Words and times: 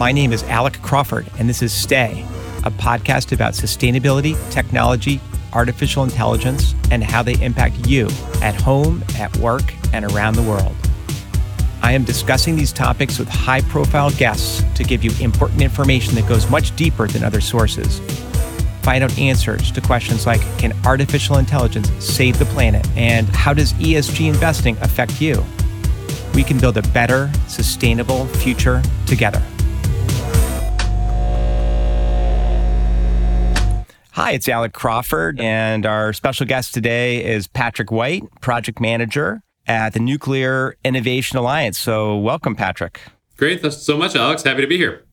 My 0.00 0.12
name 0.12 0.32
is 0.32 0.42
Alec 0.44 0.80
Crawford, 0.80 1.26
and 1.38 1.46
this 1.46 1.60
is 1.60 1.74
Stay, 1.74 2.24
a 2.64 2.70
podcast 2.70 3.32
about 3.32 3.52
sustainability, 3.52 4.34
technology, 4.50 5.20
artificial 5.52 6.04
intelligence, 6.04 6.74
and 6.90 7.04
how 7.04 7.22
they 7.22 7.34
impact 7.44 7.86
you 7.86 8.08
at 8.40 8.58
home, 8.58 9.04
at 9.18 9.36
work, 9.36 9.74
and 9.92 10.10
around 10.10 10.36
the 10.36 10.42
world. 10.42 10.74
I 11.82 11.92
am 11.92 12.04
discussing 12.04 12.56
these 12.56 12.72
topics 12.72 13.18
with 13.18 13.28
high 13.28 13.60
profile 13.60 14.10
guests 14.12 14.64
to 14.74 14.84
give 14.84 15.04
you 15.04 15.10
important 15.20 15.60
information 15.60 16.14
that 16.14 16.26
goes 16.26 16.48
much 16.48 16.74
deeper 16.76 17.06
than 17.06 17.22
other 17.22 17.42
sources. 17.42 18.00
Find 18.80 19.04
out 19.04 19.18
answers 19.18 19.70
to 19.70 19.82
questions 19.82 20.24
like 20.24 20.40
Can 20.56 20.72
artificial 20.86 21.36
intelligence 21.36 21.90
save 22.02 22.38
the 22.38 22.46
planet? 22.46 22.88
And 22.96 23.28
how 23.28 23.52
does 23.52 23.74
ESG 23.74 24.32
investing 24.32 24.78
affect 24.78 25.20
you? 25.20 25.44
We 26.34 26.42
can 26.42 26.58
build 26.58 26.78
a 26.78 26.82
better, 26.88 27.30
sustainable 27.48 28.24
future 28.28 28.82
together. 29.06 29.42
Hi, 34.22 34.32
it's 34.32 34.50
Alec 34.50 34.74
Crawford, 34.74 35.40
and 35.40 35.86
our 35.86 36.12
special 36.12 36.44
guest 36.44 36.74
today 36.74 37.24
is 37.24 37.46
Patrick 37.46 37.90
White, 37.90 38.22
project 38.42 38.78
manager 38.78 39.40
at 39.66 39.94
the 39.94 39.98
Nuclear 39.98 40.76
Innovation 40.84 41.38
Alliance. 41.38 41.78
So, 41.78 42.18
welcome, 42.18 42.54
Patrick. 42.54 43.00
Great. 43.38 43.62
Thanks 43.62 43.78
so 43.78 43.96
much, 43.96 44.14
Alex. 44.14 44.42
Happy 44.42 44.60
to 44.60 44.66
be 44.66 44.76
here. 44.76 45.06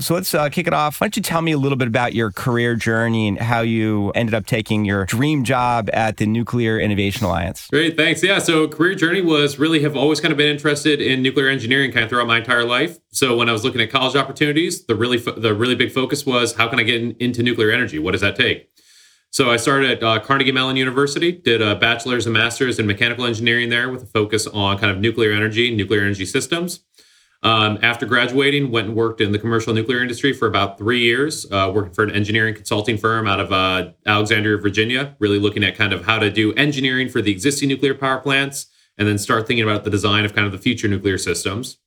So 0.00 0.14
let's 0.14 0.32
uh, 0.32 0.48
kick 0.48 0.68
it 0.68 0.72
off. 0.72 1.00
Why 1.00 1.06
don't 1.06 1.16
you 1.16 1.22
tell 1.22 1.42
me 1.42 1.50
a 1.50 1.58
little 1.58 1.76
bit 1.76 1.88
about 1.88 2.14
your 2.14 2.30
career 2.30 2.76
journey 2.76 3.26
and 3.26 3.38
how 3.38 3.62
you 3.62 4.10
ended 4.10 4.32
up 4.32 4.46
taking 4.46 4.84
your 4.84 5.04
dream 5.06 5.42
job 5.42 5.90
at 5.92 6.18
the 6.18 6.26
Nuclear 6.26 6.78
Innovation 6.78 7.26
Alliance? 7.26 7.66
Great, 7.68 7.96
thanks. 7.96 8.22
Yeah, 8.22 8.38
so 8.38 8.68
career 8.68 8.94
journey 8.94 9.22
was 9.22 9.58
really 9.58 9.82
have 9.82 9.96
always 9.96 10.20
kind 10.20 10.30
of 10.30 10.38
been 10.38 10.50
interested 10.50 11.00
in 11.00 11.20
nuclear 11.20 11.48
engineering 11.48 11.90
kind 11.90 12.04
of 12.04 12.10
throughout 12.10 12.28
my 12.28 12.38
entire 12.38 12.64
life. 12.64 12.98
So 13.10 13.36
when 13.36 13.48
I 13.48 13.52
was 13.52 13.64
looking 13.64 13.80
at 13.80 13.90
college 13.90 14.14
opportunities, 14.14 14.86
the 14.86 14.94
really 14.94 15.18
fo- 15.18 15.32
the 15.32 15.52
really 15.52 15.74
big 15.74 15.90
focus 15.90 16.24
was 16.24 16.54
how 16.54 16.68
can 16.68 16.78
I 16.78 16.84
get 16.84 17.02
in, 17.02 17.16
into 17.18 17.42
nuclear 17.42 17.72
energy? 17.72 17.98
What 17.98 18.12
does 18.12 18.20
that 18.20 18.36
take? 18.36 18.70
So 19.30 19.50
I 19.50 19.56
started 19.56 19.90
at 19.90 20.02
uh, 20.02 20.20
Carnegie 20.20 20.52
Mellon 20.52 20.76
University, 20.76 21.32
did 21.32 21.60
a 21.60 21.74
bachelor's 21.74 22.24
and 22.24 22.32
master's 22.32 22.78
in 22.78 22.86
mechanical 22.86 23.26
engineering 23.26 23.68
there 23.68 23.90
with 23.90 24.04
a 24.04 24.06
focus 24.06 24.46
on 24.46 24.78
kind 24.78 24.90
of 24.90 24.98
nuclear 25.00 25.32
energy, 25.32 25.74
nuclear 25.74 26.00
energy 26.00 26.24
systems. 26.24 26.80
Um, 27.42 27.78
after 27.82 28.04
graduating, 28.04 28.72
went 28.72 28.88
and 28.88 28.96
worked 28.96 29.20
in 29.20 29.30
the 29.30 29.38
commercial 29.38 29.72
nuclear 29.72 30.02
industry 30.02 30.32
for 30.32 30.48
about 30.48 30.76
three 30.76 31.00
years, 31.00 31.46
uh, 31.52 31.70
working 31.72 31.92
for 31.92 32.02
an 32.02 32.10
engineering 32.10 32.54
consulting 32.54 32.98
firm 32.98 33.28
out 33.28 33.38
of 33.38 33.52
uh, 33.52 33.92
Alexandria, 34.06 34.56
Virginia, 34.56 35.14
really 35.20 35.38
looking 35.38 35.62
at 35.62 35.76
kind 35.76 35.92
of 35.92 36.04
how 36.04 36.18
to 36.18 36.30
do 36.30 36.52
engineering 36.54 37.08
for 37.08 37.22
the 37.22 37.30
existing 37.30 37.68
nuclear 37.68 37.94
power 37.94 38.18
plants 38.18 38.66
and 38.98 39.06
then 39.06 39.18
start 39.18 39.46
thinking 39.46 39.62
about 39.62 39.84
the 39.84 39.90
design 39.90 40.24
of 40.24 40.34
kind 40.34 40.46
of 40.46 40.52
the 40.52 40.58
future 40.58 40.88
nuclear 40.88 41.16
systems. 41.16 41.78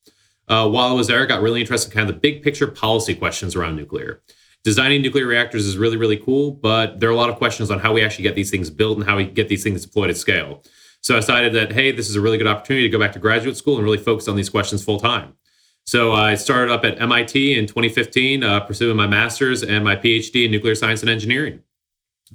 Uh, 0.48 0.68
while 0.70 0.88
I 0.88 0.94
was 0.94 1.08
there, 1.08 1.22
I 1.22 1.26
got 1.26 1.42
really 1.42 1.60
interested 1.60 1.92
in 1.92 1.98
kind 1.98 2.10
of 2.10 2.16
the 2.16 2.20
big 2.20 2.42
picture 2.42 2.68
policy 2.68 3.14
questions 3.14 3.56
around 3.56 3.76
nuclear. 3.76 4.22
Designing 4.64 5.02
nuclear 5.02 5.26
reactors 5.26 5.66
is 5.66 5.78
really, 5.78 5.98
really 5.98 6.18
cool, 6.18 6.52
but 6.52 7.00
there 7.00 7.10
are 7.10 7.14
a 7.14 7.16
lot 7.16 7.30
of 7.30 7.36
questions 7.36 7.70
on 7.72 7.80
how 7.80 7.92
we 7.92 8.04
actually 8.04 8.24
get 8.24 8.36
these 8.36 8.52
things 8.52 8.70
built 8.70 8.98
and 8.98 9.06
how 9.06 9.18
we 9.18 9.26
get 9.26 9.50
these 9.50 9.64
things 9.64 9.86
deployed 9.86 10.10
at 10.10 10.18
scale. 10.18 10.64
So 11.02 11.16
I 11.16 11.20
decided 11.20 11.54
that, 11.54 11.72
hey, 11.74 11.92
this 11.92 12.10
is 12.10 12.16
a 12.16 12.22
really 12.22 12.38
good 12.38 12.48
opportunity 12.48 12.86
to 12.86 12.90
go 12.90 13.00
back 13.00 13.12
to 13.14 13.20
graduate 13.20 13.58
school 13.58 13.76
and 13.76 13.84
really 13.84 13.98
focus 13.98 14.28
on 14.28 14.36
these 14.36 14.50
questions 14.50 14.84
full 14.84 15.00
time. 15.00 15.34
So 15.86 16.14
I 16.14 16.36
started 16.36 16.72
up 16.72 16.86
at 16.86 17.02
MIT 17.02 17.58
in 17.58 17.66
2015, 17.66 18.44
uh, 18.44 18.60
pursuing 18.62 18.96
my 18.96 19.08
master's 19.08 19.64
and 19.64 19.84
my 19.84 19.96
PhD 19.96 20.46
in 20.46 20.52
nuclear 20.52 20.76
science 20.76 21.02
and 21.02 21.10
engineering. 21.10 21.62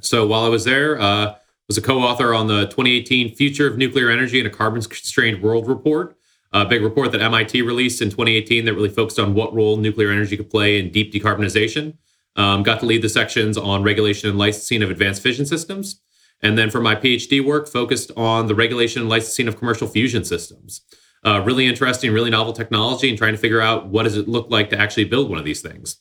So 0.00 0.26
while 0.26 0.44
I 0.44 0.48
was 0.48 0.64
there, 0.64 1.00
uh, 1.00 1.36
was 1.68 1.78
a 1.78 1.82
co-author 1.82 2.34
on 2.34 2.46
the 2.46 2.66
2018 2.66 3.34
Future 3.34 3.66
of 3.66 3.76
Nuclear 3.76 4.10
Energy 4.10 4.38
in 4.38 4.46
a 4.46 4.50
Carbon-Constrained 4.50 5.42
World 5.42 5.66
report, 5.66 6.16
a 6.52 6.64
big 6.64 6.82
report 6.82 7.12
that 7.12 7.20
MIT 7.20 7.62
released 7.62 8.00
in 8.02 8.08
2018 8.10 8.64
that 8.64 8.74
really 8.74 8.88
focused 8.88 9.18
on 9.18 9.34
what 9.34 9.54
role 9.54 9.76
nuclear 9.76 10.10
energy 10.10 10.36
could 10.36 10.50
play 10.50 10.78
in 10.78 10.90
deep 10.90 11.12
decarbonization. 11.12 11.96
Um, 12.36 12.62
got 12.62 12.80
to 12.80 12.86
lead 12.86 13.02
the 13.02 13.08
sections 13.08 13.56
on 13.56 13.82
regulation 13.82 14.30
and 14.30 14.38
licensing 14.38 14.82
of 14.82 14.90
advanced 14.90 15.22
fission 15.22 15.46
systems. 15.46 16.00
And 16.42 16.56
then 16.56 16.70
for 16.70 16.80
my 16.80 16.94
PhD 16.94 17.44
work, 17.44 17.66
focused 17.66 18.12
on 18.16 18.46
the 18.46 18.54
regulation 18.54 19.00
and 19.00 19.08
licensing 19.08 19.48
of 19.48 19.56
commercial 19.56 19.88
fusion 19.88 20.24
systems 20.24 20.82
uh, 21.24 21.42
really 21.44 21.66
interesting, 21.66 22.12
really 22.12 22.30
novel 22.30 22.52
technology, 22.52 23.08
and 23.08 23.18
trying 23.18 23.32
to 23.32 23.38
figure 23.38 23.60
out 23.60 23.88
what 23.88 24.04
does 24.04 24.16
it 24.16 24.28
look 24.28 24.50
like 24.50 24.70
to 24.70 24.78
actually 24.78 25.04
build 25.04 25.28
one 25.28 25.38
of 25.38 25.44
these 25.44 25.60
things. 25.60 25.98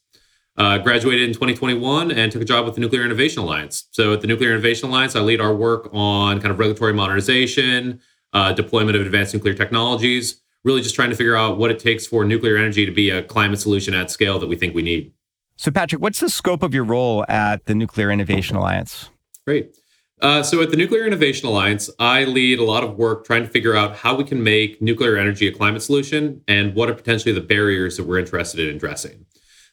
Uh, 0.58 0.78
graduated 0.78 1.28
in 1.28 1.34
2021 1.34 2.12
and 2.12 2.32
took 2.32 2.42
a 2.42 2.46
job 2.46 2.64
with 2.64 2.76
the 2.76 2.82
Nuclear 2.82 3.04
Innovation 3.04 3.42
Alliance. 3.42 3.90
So 3.92 4.14
at 4.14 4.22
the 4.22 4.28
Nuclear 4.28 4.52
Innovation 4.52 4.88
Alliance, 4.88 5.14
I 5.14 5.20
lead 5.20 5.42
our 5.42 5.54
work 5.54 5.90
on 5.92 6.40
kind 6.40 6.50
of 6.50 6.60
regulatory 6.60 6.94
modernization, 6.94 8.00
uh, 8.32 8.54
deployment 8.54 8.96
of 8.96 9.06
advanced 9.06 9.34
nuclear 9.34 9.54
technologies, 9.54 10.42
really 10.64 10.82
just 10.82 10.96
trying 10.96 11.10
to 11.10 11.16
figure 11.16 11.36
out 11.36 11.58
what 11.58 11.72
it 11.72 11.80
takes 11.80 12.08
for 12.08 12.24
nuclear 12.24 12.56
energy 12.56 12.86
to 12.86 12.92
be 12.92 13.10
a 13.10 13.22
climate 13.22 13.60
solution 13.60 13.94
at 13.94 14.10
scale 14.10 14.40
that 14.40 14.48
we 14.48 14.56
think 14.56 14.74
we 14.74 14.82
need. 14.82 15.12
So, 15.58 15.72
Patrick, 15.72 16.02
what's 16.02 16.20
the 16.20 16.30
scope 16.30 16.64
of 16.64 16.74
your 16.74 16.84
role 16.84 17.26
at 17.30 17.66
the 17.66 17.76
Nuclear 17.76 18.12
Innovation 18.12 18.56
Alliance? 18.56 19.10
Great. 19.46 19.76
Uh, 20.22 20.42
so 20.42 20.62
at 20.62 20.72
the 20.72 20.78
Nuclear 20.78 21.06
Innovation 21.06 21.48
Alliance, 21.48 21.90
I 22.00 22.24
lead 22.24 22.60
a 22.60 22.64
lot 22.64 22.84
of 22.84 22.98
work 22.98 23.26
trying 23.26 23.44
to 23.44 23.50
figure 23.50 23.76
out 23.76 23.98
how 23.98 24.16
we 24.16 24.24
can 24.24 24.42
make 24.42 24.82
nuclear 24.82 25.18
energy 25.18 25.48
a 25.48 25.52
climate 25.52 25.82
solution 25.82 26.42
and 26.48 26.74
what 26.74 26.90
are 26.90 26.94
potentially 26.94 27.34
the 27.34 27.42
barriers 27.42 27.98
that 27.98 28.06
we're 28.06 28.20
interested 28.20 28.62
in 28.62 28.76
addressing. 28.76 29.26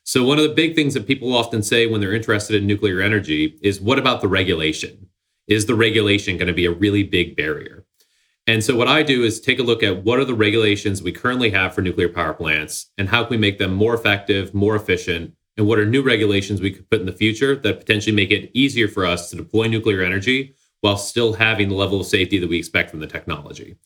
So 0.05 0.25
one 0.25 0.39
of 0.39 0.45
the 0.45 0.55
big 0.55 0.75
things 0.75 0.95
that 0.95 1.07
people 1.07 1.35
often 1.35 1.63
say 1.63 1.87
when 1.87 2.01
they're 2.01 2.13
interested 2.15 2.57
in 2.57 2.67
nuclear 2.67 3.01
energy 3.01 3.57
is 3.63 3.81
what 3.81 4.01
about 4.01 4.21
the 4.21 4.27
regulation? 4.27 5.09
Is 5.47 5.67
the 5.67 5.77
regulation 5.77 6.39
going 6.39 6.49
to 6.49 6.53
be 6.53 6.67
a 6.67 6.73
really 6.73 7.05
big 7.05 7.37
barrier? 7.37 7.85
And 8.49 8.65
so 8.65 8.75
what 8.75 8.89
I 8.89 9.05
do 9.05 9.23
is 9.23 9.41
take 9.41 9.61
a 9.61 9.63
look 9.63 9.85
at 9.85 10.03
what 10.03 10.19
are 10.19 10.25
the 10.25 10.35
regulations 10.35 11.03
we 11.03 11.13
currently 11.13 11.51
have 11.51 11.73
for 11.73 11.83
nuclear 11.83 12.09
power 12.09 12.35
plants 12.35 12.91
and 12.99 13.09
how 13.09 13.23
can 13.23 13.31
we 13.31 13.37
make 13.37 13.59
them 13.59 13.73
more 13.73 13.95
effective, 13.95 14.53
more 14.53 14.75
efficient, 14.75 15.35
and 15.57 15.67
what 15.67 15.79
are 15.79 15.85
new 15.85 16.03
regulations 16.03 16.61
we 16.61 16.71
could 16.71 16.89
put 16.91 17.01
in 17.01 17.07
the 17.07 17.13
future 17.13 17.57
that 17.57 17.81
potentially 17.81 18.15
make 18.15 18.31
it 18.31 18.51
easier 18.55 18.89
for 18.89 19.05
us 19.05 19.31
to 19.31 19.37
deploy 19.37 19.67
nuclear 19.67 20.03
energy 20.03 20.55
while 20.81 20.97
still 20.97 21.33
having 21.33 21.69
the 21.69 21.75
level 21.75 22.01
of 22.01 22.07
safety 22.07 22.39
that 22.39 22.49
we 22.49 22.59
expect 22.59 22.91
from 22.91 23.01
the 23.01 23.07
technology. 23.07 23.77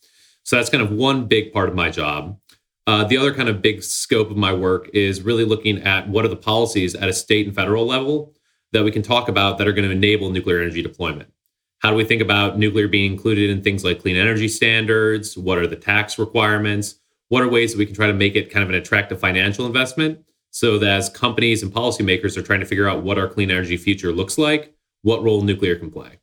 So 0.43 0.55
that's 0.55 0.69
kind 0.69 0.83
of 0.83 0.91
one 0.91 1.25
big 1.25 1.51
part 1.51 1.69
of 1.69 1.75
my 1.75 1.89
job. 1.89 2.39
Uh, 2.87 3.03
the 3.03 3.17
other 3.17 3.33
kind 3.33 3.49
of 3.49 3.61
big 3.61 3.83
scope 3.83 4.31
of 4.31 4.37
my 4.37 4.53
work 4.53 4.89
is 4.93 5.21
really 5.21 5.43
looking 5.43 5.83
at 5.83 6.07
what 6.07 6.23
are 6.23 6.29
the 6.29 6.37
policies 6.37 6.95
at 6.95 7.09
a 7.09 7.13
state 7.13 7.45
and 7.45 7.55
federal 7.55 7.85
level 7.85 8.33
that 8.71 8.83
we 8.83 8.91
can 8.91 9.01
talk 9.01 9.27
about 9.27 9.57
that 9.57 9.67
are 9.67 9.73
going 9.73 9.87
to 9.87 9.93
enable 9.93 10.29
nuclear 10.29 10.61
energy 10.61 10.81
deployment. 10.81 11.31
How 11.79 11.91
do 11.91 11.97
we 11.97 12.05
think 12.05 12.21
about 12.21 12.57
nuclear 12.57 12.87
being 12.87 13.11
included 13.11 13.49
in 13.49 13.61
things 13.61 13.83
like 13.83 14.01
clean 14.01 14.15
energy 14.15 14.47
standards? 14.47 15.37
What 15.37 15.57
are 15.57 15.67
the 15.67 15.75
tax 15.75 16.17
requirements? 16.17 16.95
What 17.27 17.43
are 17.43 17.49
ways 17.49 17.73
that 17.73 17.77
we 17.77 17.85
can 17.85 17.93
try 17.93 18.07
to 18.07 18.13
make 18.13 18.35
it 18.35 18.51
kind 18.51 18.63
of 18.63 18.69
an 18.69 18.75
attractive 18.75 19.19
financial 19.19 19.65
investment 19.65 20.19
so 20.57 20.79
that 20.79 20.89
as 20.89 21.07
companies 21.07 21.61
and 21.61 21.71
policymakers 21.71 22.35
are 22.35 22.41
trying 22.41 22.59
to 22.59 22.65
figure 22.65 22.89
out 22.89 23.03
what 23.03 23.19
our 23.19 23.27
clean 23.27 23.51
energy 23.51 23.77
future 23.77 24.11
looks 24.11 24.39
like, 24.39 24.73
what 25.03 25.21
role 25.21 25.43
nuclear 25.43 25.75
can 25.75 25.91
play. 25.91 26.17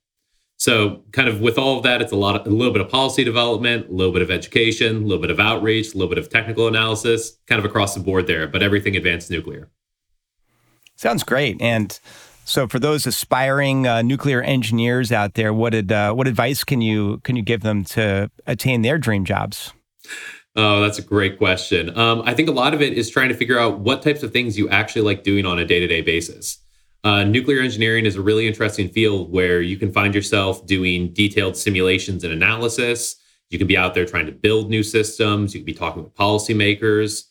So, 0.56 1.04
kind 1.12 1.28
of 1.28 1.40
with 1.40 1.56
all 1.56 1.76
of 1.76 1.84
that, 1.84 2.02
it's 2.02 2.10
a 2.10 2.16
lot, 2.16 2.34
of, 2.34 2.44
a 2.44 2.50
little 2.50 2.72
bit 2.72 2.82
of 2.82 2.88
policy 2.88 3.22
development, 3.22 3.90
a 3.90 3.92
little 3.92 4.12
bit 4.12 4.22
of 4.22 4.32
education, 4.32 4.96
a 4.96 5.06
little 5.06 5.20
bit 5.20 5.30
of 5.30 5.38
outreach, 5.38 5.94
a 5.94 5.98
little 5.98 6.08
bit 6.08 6.18
of 6.18 6.30
technical 6.30 6.66
analysis, 6.66 7.38
kind 7.46 7.60
of 7.60 7.64
across 7.64 7.94
the 7.94 8.00
board 8.00 8.26
there. 8.26 8.48
But 8.48 8.60
everything 8.60 8.96
advanced 8.96 9.30
nuclear. 9.30 9.70
Sounds 10.96 11.22
great. 11.22 11.62
And 11.62 11.96
so, 12.44 12.66
for 12.66 12.80
those 12.80 13.06
aspiring 13.06 13.86
uh, 13.86 14.02
nuclear 14.02 14.42
engineers 14.42 15.12
out 15.12 15.34
there, 15.34 15.54
what 15.54 15.70
did 15.70 15.92
uh, 15.92 16.12
what 16.12 16.26
advice 16.26 16.64
can 16.64 16.80
you 16.80 17.18
can 17.18 17.36
you 17.36 17.42
give 17.42 17.60
them 17.60 17.84
to 17.84 18.32
attain 18.48 18.82
their 18.82 18.98
dream 18.98 19.24
jobs? 19.24 19.72
Oh, 20.56 20.80
that's 20.80 20.98
a 20.98 21.02
great 21.02 21.36
question. 21.36 21.96
Um, 21.98 22.22
I 22.24 22.32
think 22.32 22.48
a 22.48 22.52
lot 22.52 22.74
of 22.74 22.82
it 22.82 22.92
is 22.92 23.10
trying 23.10 23.28
to 23.28 23.34
figure 23.34 23.58
out 23.58 23.80
what 23.80 24.02
types 24.02 24.22
of 24.22 24.32
things 24.32 24.56
you 24.56 24.68
actually 24.68 25.02
like 25.02 25.24
doing 25.24 25.46
on 25.46 25.58
a 25.58 25.64
day 25.64 25.80
to 25.80 25.86
day 25.86 26.00
basis. 26.00 26.58
Uh, 27.02 27.24
nuclear 27.24 27.60
engineering 27.60 28.06
is 28.06 28.16
a 28.16 28.22
really 28.22 28.46
interesting 28.46 28.88
field 28.88 29.30
where 29.30 29.60
you 29.60 29.76
can 29.76 29.92
find 29.92 30.14
yourself 30.14 30.64
doing 30.64 31.12
detailed 31.12 31.56
simulations 31.56 32.24
and 32.24 32.32
analysis. 32.32 33.16
You 33.50 33.58
can 33.58 33.66
be 33.66 33.76
out 33.76 33.94
there 33.94 34.06
trying 34.06 34.26
to 34.26 34.32
build 34.32 34.70
new 34.70 34.82
systems. 34.82 35.54
You 35.54 35.60
can 35.60 35.66
be 35.66 35.74
talking 35.74 36.02
with 36.02 36.14
policymakers. 36.14 37.24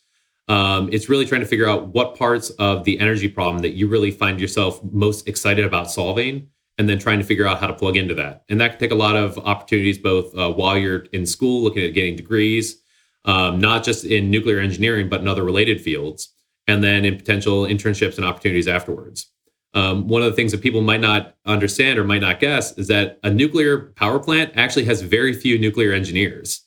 Um, 0.50 0.90
it's 0.92 1.08
really 1.08 1.26
trying 1.26 1.42
to 1.42 1.48
figure 1.48 1.68
out 1.68 1.88
what 1.88 2.18
parts 2.18 2.50
of 2.52 2.84
the 2.84 3.00
energy 3.00 3.30
problem 3.30 3.62
that 3.62 3.72
you 3.72 3.88
really 3.88 4.12
find 4.12 4.40
yourself 4.40 4.84
most 4.84 5.28
excited 5.28 5.64
about 5.64 5.90
solving, 5.90 6.50
and 6.78 6.90
then 6.90 7.00
trying 7.00 7.20
to 7.20 7.26
figure 7.26 7.48
out 7.48 7.60
how 7.60 7.68
to 7.68 7.74
plug 7.74 7.96
into 7.96 8.14
that. 8.16 8.44
And 8.50 8.60
that 8.60 8.72
can 8.72 8.80
take 8.80 8.92
a 8.92 8.96
lot 8.96 9.16
of 9.16 9.40
opportunities, 9.40 9.98
both 9.98 10.36
uh, 10.38 10.52
while 10.52 10.78
you're 10.78 11.06
in 11.14 11.26
school, 11.26 11.64
looking 11.64 11.84
at 11.84 11.94
getting 11.94 12.16
degrees, 12.16 12.83
um, 13.26 13.60
not 13.60 13.84
just 13.84 14.06
in 14.06 14.30
nuclear 14.30 14.60
engineering, 14.60 15.10
but 15.10 15.22
in 15.22 15.28
other 15.28 15.44
related 15.44 15.82
fields, 15.82 16.34
and 16.68 16.84
then 16.84 17.06
in 17.06 17.18
potential 17.18 17.64
internships 17.64 18.18
and 18.18 18.26
opportunities 18.26 18.68
afterwards. 18.68 19.32
Um, 19.74 20.08
one 20.08 20.22
of 20.22 20.30
the 20.30 20.36
things 20.36 20.52
that 20.52 20.62
people 20.62 20.82
might 20.82 21.02
not 21.02 21.36
understand 21.46 21.98
or 21.98 22.04
might 22.04 22.22
not 22.22 22.40
guess 22.40 22.78
is 22.78 22.88
that 22.90 23.20
a 23.24 23.30
nuclear 23.30 23.92
power 23.96 24.20
plant 24.20 24.54
actually 24.56 24.86
has 24.86 25.02
very 25.02 25.34
few 25.34 25.58
nuclear 25.58 25.94
engineers. 25.94 26.66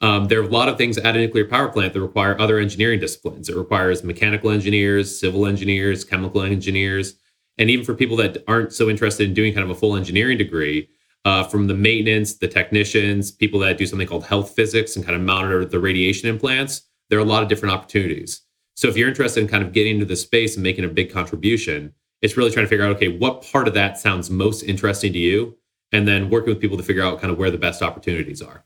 Um, 0.00 0.26
there 0.26 0.40
are 0.40 0.44
a 0.44 0.48
lot 0.48 0.68
of 0.68 0.76
things 0.76 0.98
at 0.98 1.16
a 1.16 1.18
nuclear 1.18 1.46
power 1.46 1.68
plant 1.68 1.94
that 1.94 2.00
require 2.00 2.38
other 2.40 2.58
engineering 2.58 3.00
disciplines. 3.00 3.48
It 3.48 3.56
requires 3.56 4.04
mechanical 4.04 4.50
engineers, 4.50 5.18
civil 5.18 5.46
engineers, 5.46 6.04
chemical 6.04 6.42
engineers, 6.42 7.14
and 7.58 7.70
even 7.70 7.84
for 7.84 7.94
people 7.94 8.16
that 8.18 8.44
aren't 8.46 8.72
so 8.72 8.88
interested 8.88 9.28
in 9.28 9.34
doing 9.34 9.54
kind 9.54 9.64
of 9.64 9.70
a 9.70 9.78
full 9.78 9.96
engineering 9.96 10.38
degree, 10.38 10.88
uh, 11.24 11.44
from 11.44 11.66
the 11.66 11.74
maintenance, 11.74 12.34
the 12.34 12.48
technicians, 12.48 13.30
people 13.30 13.60
that 13.60 13.78
do 13.78 13.86
something 13.86 14.06
called 14.06 14.24
health 14.24 14.54
physics 14.54 14.96
and 14.96 15.04
kind 15.04 15.16
of 15.16 15.22
monitor 15.22 15.64
the 15.64 15.80
radiation 15.80 16.28
implants. 16.28 16.82
There 17.08 17.18
are 17.18 17.22
a 17.22 17.26
lot 17.26 17.42
of 17.42 17.48
different 17.48 17.74
opportunities. 17.74 18.42
So 18.76 18.88
if 18.88 18.96
you're 18.96 19.08
interested 19.08 19.40
in 19.40 19.48
kind 19.48 19.64
of 19.64 19.72
getting 19.72 19.94
into 19.94 20.06
the 20.06 20.16
space 20.16 20.56
and 20.56 20.62
making 20.62 20.84
a 20.84 20.88
big 20.88 21.12
contribution, 21.12 21.94
it's 22.22 22.36
really 22.36 22.50
trying 22.50 22.66
to 22.66 22.68
figure 22.70 22.84
out, 22.84 22.96
okay, 22.96 23.16
what 23.16 23.42
part 23.50 23.68
of 23.68 23.74
that 23.74 23.98
sounds 23.98 24.30
most 24.30 24.62
interesting 24.62 25.12
to 25.12 25.18
you? 25.18 25.56
And 25.92 26.08
then 26.08 26.28
working 26.28 26.50
with 26.50 26.60
people 26.60 26.76
to 26.76 26.82
figure 26.82 27.02
out 27.02 27.20
kind 27.20 27.30
of 27.30 27.38
where 27.38 27.50
the 27.50 27.58
best 27.58 27.82
opportunities 27.82 28.42
are. 28.42 28.64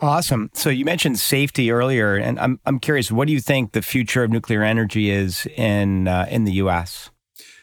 Awesome. 0.00 0.50
So 0.54 0.70
you 0.70 0.86
mentioned 0.86 1.18
safety 1.18 1.70
earlier, 1.70 2.16
and 2.16 2.38
I'm 2.40 2.58
I'm 2.64 2.78
curious, 2.78 3.12
what 3.12 3.26
do 3.26 3.34
you 3.34 3.40
think 3.40 3.72
the 3.72 3.82
future 3.82 4.24
of 4.24 4.30
nuclear 4.30 4.62
energy 4.62 5.10
is 5.10 5.46
in 5.56 6.08
uh, 6.08 6.26
in 6.30 6.44
the 6.44 6.52
U.S.? 6.52 7.10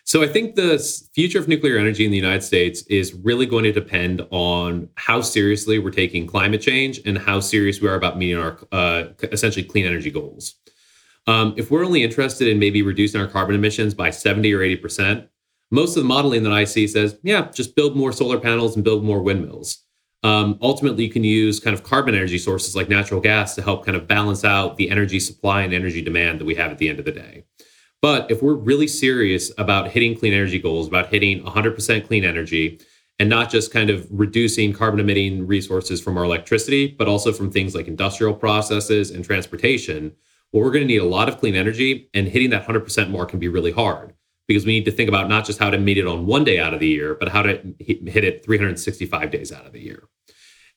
So 0.07 0.23
I 0.23 0.27
think 0.27 0.55
the 0.55 0.79
future 1.13 1.37
of 1.37 1.49
nuclear 1.49 1.77
energy 1.77 2.05
in 2.05 2.11
the 2.11 2.17
United 2.17 2.41
States 2.41 2.81
is 2.83 3.13
really 3.13 3.45
going 3.45 3.65
to 3.65 3.73
depend 3.73 4.25
on 4.31 4.87
how 4.95 5.19
seriously 5.19 5.79
we're 5.79 5.91
taking 5.91 6.25
climate 6.25 6.61
change 6.61 7.01
and 7.05 7.17
how 7.17 7.41
serious 7.41 7.81
we 7.81 7.89
are 7.89 7.95
about 7.95 8.17
meeting 8.17 8.37
our 8.37 8.57
uh, 8.71 9.07
essentially 9.33 9.65
clean 9.65 9.85
energy 9.85 10.09
goals. 10.09 10.55
Um, 11.27 11.53
if 11.57 11.71
we're 11.71 11.83
only 11.83 12.03
interested 12.03 12.47
in 12.47 12.57
maybe 12.57 12.81
reducing 12.81 13.19
our 13.19 13.27
carbon 13.27 13.53
emissions 13.53 13.93
by 13.93 14.09
70 14.09 14.53
or 14.53 14.61
80 14.61 14.75
percent, 14.77 15.27
most 15.71 15.97
of 15.97 16.03
the 16.03 16.07
modeling 16.07 16.43
that 16.43 16.53
I 16.53 16.63
see 16.63 16.87
says, 16.87 17.19
yeah, 17.21 17.51
just 17.51 17.75
build 17.75 17.97
more 17.97 18.13
solar 18.13 18.39
panels 18.39 18.75
and 18.75 18.85
build 18.85 19.03
more 19.03 19.21
windmills. 19.21 19.83
Um, 20.23 20.57
ultimately, 20.61 21.03
you 21.03 21.11
can 21.11 21.25
use 21.25 21.59
kind 21.59 21.73
of 21.73 21.83
carbon 21.83 22.15
energy 22.15 22.37
sources 22.37 22.77
like 22.77 22.87
natural 22.87 23.19
gas 23.19 23.55
to 23.55 23.61
help 23.61 23.85
kind 23.85 23.97
of 23.97 24.07
balance 24.07 24.45
out 24.45 24.77
the 24.77 24.89
energy 24.89 25.19
supply 25.19 25.63
and 25.63 25.73
energy 25.73 26.01
demand 26.01 26.39
that 26.39 26.45
we 26.45 26.55
have 26.55 26.71
at 26.71 26.77
the 26.77 26.87
end 26.87 26.99
of 26.99 27.03
the 27.03 27.11
day. 27.11 27.43
But 28.01 28.29
if 28.29 28.43
we're 28.43 28.53
really 28.53 28.87
serious 28.87 29.51
about 29.57 29.91
hitting 29.91 30.17
clean 30.17 30.33
energy 30.33 30.59
goals, 30.59 30.87
about 30.87 31.07
hitting 31.07 31.43
100% 31.43 32.07
clean 32.07 32.23
energy, 32.23 32.79
and 33.19 33.29
not 33.29 33.49
just 33.49 33.73
kind 33.73 33.89
of 33.89 34.07
reducing 34.11 34.73
carbon 34.73 34.99
emitting 34.99 35.47
resources 35.47 35.99
from 35.99 36.17
our 36.17 36.23
electricity, 36.23 36.87
but 36.87 37.07
also 37.07 37.33
from 37.33 37.51
things 37.51 37.73
like 37.73 37.87
industrial 37.87 38.33
processes 38.33 39.09
and 39.09 39.25
transportation, 39.25 40.13
well, 40.51 40.63
we're 40.63 40.71
going 40.71 40.83
to 40.83 40.93
need 40.93 41.01
a 41.01 41.05
lot 41.05 41.27
of 41.27 41.39
clean 41.39 41.55
energy, 41.55 42.09
and 42.13 42.27
hitting 42.27 42.51
that 42.51 42.65
100% 42.65 43.09
mark 43.09 43.29
can 43.29 43.39
be 43.39 43.47
really 43.47 43.71
hard 43.71 44.13
because 44.47 44.65
we 44.65 44.71
need 44.71 44.85
to 44.85 44.91
think 44.91 45.09
about 45.09 45.27
not 45.27 45.45
just 45.45 45.59
how 45.59 45.69
to 45.69 45.77
meet 45.77 45.97
it 45.97 46.07
on 46.07 46.25
one 46.25 46.43
day 46.43 46.57
out 46.57 46.73
of 46.73 46.79
the 46.79 46.87
year, 46.87 47.15
but 47.15 47.27
how 47.27 47.41
to 47.41 47.59
hit 47.79 48.23
it 48.23 48.45
365 48.45 49.29
days 49.29 49.51
out 49.51 49.65
of 49.65 49.73
the 49.73 49.81
year. 49.81 50.07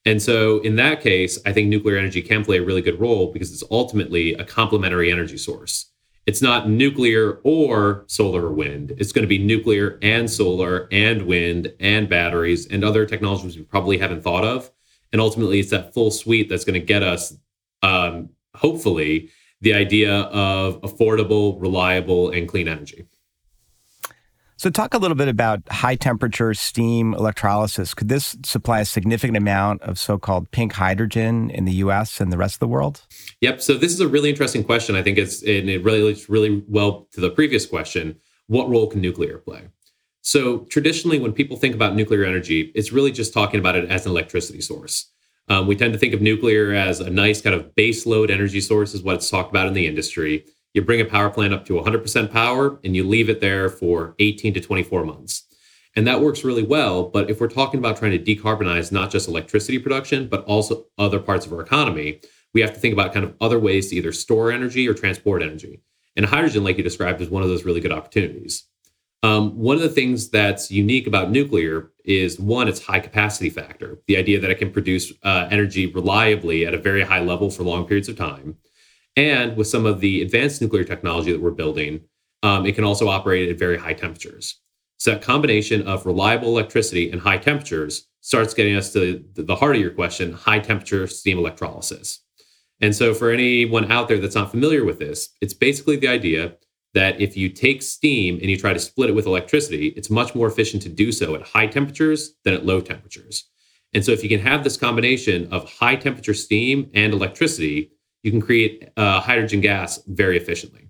And 0.04 0.20
so, 0.20 0.60
in 0.60 0.76
that 0.76 1.02
case, 1.02 1.38
I 1.44 1.52
think 1.52 1.68
nuclear 1.68 1.98
energy 1.98 2.22
can 2.22 2.44
play 2.44 2.58
a 2.58 2.62
really 2.62 2.80
good 2.80 2.98
role 2.98 3.32
because 3.32 3.52
it's 3.52 3.62
ultimately 3.70 4.34
a 4.34 4.44
complementary 4.44 5.12
energy 5.12 5.36
source. 5.36 5.89
It's 6.30 6.40
not 6.40 6.68
nuclear 6.68 7.40
or 7.42 8.04
solar 8.06 8.46
or 8.46 8.52
wind. 8.52 8.94
It's 8.98 9.10
going 9.10 9.24
to 9.24 9.28
be 9.28 9.36
nuclear 9.36 9.98
and 10.00 10.30
solar 10.30 10.86
and 10.92 11.22
wind 11.22 11.72
and 11.80 12.08
batteries 12.08 12.68
and 12.68 12.84
other 12.84 13.04
technologies 13.04 13.56
we 13.56 13.64
probably 13.64 13.98
haven't 13.98 14.22
thought 14.22 14.44
of. 14.44 14.70
And 15.12 15.20
ultimately, 15.20 15.58
it's 15.58 15.70
that 15.70 15.92
full 15.92 16.12
suite 16.12 16.48
that's 16.48 16.64
going 16.64 16.80
to 16.80 16.86
get 16.86 17.02
us, 17.02 17.36
um, 17.82 18.28
hopefully, 18.54 19.30
the 19.60 19.74
idea 19.74 20.20
of 20.20 20.80
affordable, 20.82 21.60
reliable, 21.60 22.30
and 22.30 22.48
clean 22.48 22.68
energy. 22.68 23.06
So, 24.60 24.68
talk 24.68 24.92
a 24.92 24.98
little 24.98 25.16
bit 25.16 25.28
about 25.28 25.66
high 25.70 25.94
temperature 25.94 26.52
steam 26.52 27.14
electrolysis. 27.14 27.94
Could 27.94 28.10
this 28.10 28.36
supply 28.44 28.80
a 28.80 28.84
significant 28.84 29.38
amount 29.38 29.80
of 29.80 29.98
so 29.98 30.18
called 30.18 30.50
pink 30.50 30.74
hydrogen 30.74 31.48
in 31.48 31.64
the 31.64 31.72
US 31.76 32.20
and 32.20 32.30
the 32.30 32.36
rest 32.36 32.56
of 32.56 32.58
the 32.58 32.68
world? 32.68 33.06
Yep. 33.40 33.62
So, 33.62 33.78
this 33.78 33.90
is 33.90 34.00
a 34.00 34.06
really 34.06 34.28
interesting 34.28 34.62
question. 34.62 34.96
I 34.96 35.02
think 35.02 35.16
it's, 35.16 35.40
and 35.40 35.70
it 35.70 35.82
relates 35.82 36.28
really 36.28 36.62
well 36.68 37.08
to 37.12 37.22
the 37.22 37.30
previous 37.30 37.64
question 37.64 38.20
what 38.48 38.68
role 38.68 38.86
can 38.86 39.00
nuclear 39.00 39.38
play? 39.38 39.62
So, 40.20 40.58
traditionally, 40.68 41.18
when 41.18 41.32
people 41.32 41.56
think 41.56 41.74
about 41.74 41.94
nuclear 41.94 42.26
energy, 42.26 42.70
it's 42.74 42.92
really 42.92 43.12
just 43.12 43.32
talking 43.32 43.60
about 43.60 43.76
it 43.76 43.88
as 43.88 44.04
an 44.04 44.12
electricity 44.12 44.60
source. 44.60 45.10
Um, 45.48 45.68
we 45.68 45.74
tend 45.74 45.94
to 45.94 45.98
think 45.98 46.12
of 46.12 46.20
nuclear 46.20 46.74
as 46.74 47.00
a 47.00 47.08
nice 47.08 47.40
kind 47.40 47.56
of 47.56 47.74
baseload 47.76 48.30
energy 48.30 48.60
source, 48.60 48.92
is 48.92 49.02
what 49.02 49.14
it's 49.14 49.30
talked 49.30 49.48
about 49.48 49.68
in 49.68 49.72
the 49.72 49.86
industry 49.86 50.44
you 50.74 50.82
bring 50.82 51.00
a 51.00 51.04
power 51.04 51.30
plant 51.30 51.52
up 51.52 51.64
to 51.66 51.74
100% 51.74 52.30
power 52.30 52.78
and 52.84 52.94
you 52.94 53.06
leave 53.06 53.28
it 53.28 53.40
there 53.40 53.68
for 53.68 54.14
18 54.18 54.54
to 54.54 54.60
24 54.60 55.04
months. 55.04 55.44
And 55.96 56.06
that 56.06 56.20
works 56.20 56.44
really 56.44 56.62
well. 56.62 57.04
But 57.04 57.30
if 57.30 57.40
we're 57.40 57.48
talking 57.48 57.78
about 57.78 57.96
trying 57.96 58.12
to 58.12 58.18
decarbonize 58.18 58.92
not 58.92 59.10
just 59.10 59.28
electricity 59.28 59.78
production, 59.78 60.28
but 60.28 60.44
also 60.44 60.86
other 60.98 61.18
parts 61.18 61.46
of 61.46 61.52
our 61.52 61.60
economy, 61.60 62.20
we 62.54 62.60
have 62.60 62.72
to 62.72 62.78
think 62.78 62.92
about 62.92 63.12
kind 63.12 63.24
of 63.24 63.34
other 63.40 63.58
ways 63.58 63.90
to 63.90 63.96
either 63.96 64.12
store 64.12 64.52
energy 64.52 64.88
or 64.88 64.94
transport 64.94 65.42
energy. 65.42 65.80
And 66.16 66.26
hydrogen, 66.26 66.64
like 66.64 66.76
you 66.76 66.84
described, 66.84 67.20
is 67.20 67.30
one 67.30 67.42
of 67.42 67.48
those 67.48 67.64
really 67.64 67.80
good 67.80 67.92
opportunities. 67.92 68.64
Um, 69.22 69.58
one 69.58 69.76
of 69.76 69.82
the 69.82 69.88
things 69.88 70.30
that's 70.30 70.70
unique 70.70 71.06
about 71.06 71.30
nuclear 71.30 71.90
is 72.04 72.40
one, 72.40 72.68
its 72.68 72.82
high 72.82 73.00
capacity 73.00 73.50
factor, 73.50 73.98
the 74.06 74.16
idea 74.16 74.40
that 74.40 74.50
it 74.50 74.58
can 74.58 74.72
produce 74.72 75.12
uh, 75.22 75.46
energy 75.50 75.86
reliably 75.86 76.64
at 76.66 76.74
a 76.74 76.78
very 76.78 77.02
high 77.02 77.20
level 77.20 77.50
for 77.50 77.62
long 77.62 77.86
periods 77.86 78.08
of 78.08 78.16
time. 78.16 78.56
And 79.20 79.54
with 79.54 79.66
some 79.66 79.84
of 79.84 80.00
the 80.00 80.22
advanced 80.22 80.62
nuclear 80.62 80.82
technology 80.82 81.30
that 81.30 81.42
we're 81.42 81.50
building, 81.50 82.00
um, 82.42 82.64
it 82.64 82.74
can 82.74 82.84
also 82.84 83.06
operate 83.08 83.50
at 83.50 83.58
very 83.58 83.76
high 83.76 83.92
temperatures. 83.92 84.58
So 84.96 85.10
that 85.10 85.20
combination 85.20 85.86
of 85.86 86.06
reliable 86.06 86.48
electricity 86.48 87.10
and 87.10 87.20
high 87.20 87.36
temperatures 87.36 88.08
starts 88.22 88.54
getting 88.54 88.76
us 88.76 88.94
to 88.94 89.22
the 89.34 89.56
heart 89.56 89.76
of 89.76 89.82
your 89.82 89.90
question, 89.90 90.32
high 90.32 90.58
temperature 90.58 91.06
steam 91.06 91.36
electrolysis. 91.36 92.24
And 92.80 92.96
so 92.96 93.12
for 93.12 93.30
anyone 93.30 93.92
out 93.92 94.08
there 94.08 94.18
that's 94.18 94.34
not 94.34 94.50
familiar 94.50 94.86
with 94.86 94.98
this, 94.98 95.28
it's 95.42 95.52
basically 95.52 95.96
the 95.96 96.08
idea 96.08 96.56
that 96.94 97.20
if 97.20 97.36
you 97.36 97.50
take 97.50 97.82
steam 97.82 98.38
and 98.40 98.50
you 98.50 98.56
try 98.56 98.72
to 98.72 98.78
split 98.78 99.10
it 99.10 99.14
with 99.14 99.26
electricity, 99.26 99.88
it's 99.98 100.08
much 100.08 100.34
more 100.34 100.48
efficient 100.48 100.82
to 100.84 100.88
do 100.88 101.12
so 101.12 101.34
at 101.34 101.42
high 101.42 101.66
temperatures 101.66 102.32
than 102.44 102.54
at 102.54 102.64
low 102.64 102.80
temperatures. 102.80 103.50
And 103.92 104.02
so 104.02 104.12
if 104.12 104.22
you 104.22 104.30
can 104.30 104.40
have 104.40 104.64
this 104.64 104.78
combination 104.78 105.52
of 105.52 105.70
high 105.70 105.96
temperature 105.96 106.32
steam 106.32 106.90
and 106.94 107.12
electricity, 107.12 107.90
you 108.22 108.30
can 108.30 108.40
create 108.40 108.90
uh, 108.96 109.20
hydrogen 109.20 109.60
gas 109.60 110.02
very 110.06 110.36
efficiently. 110.36 110.88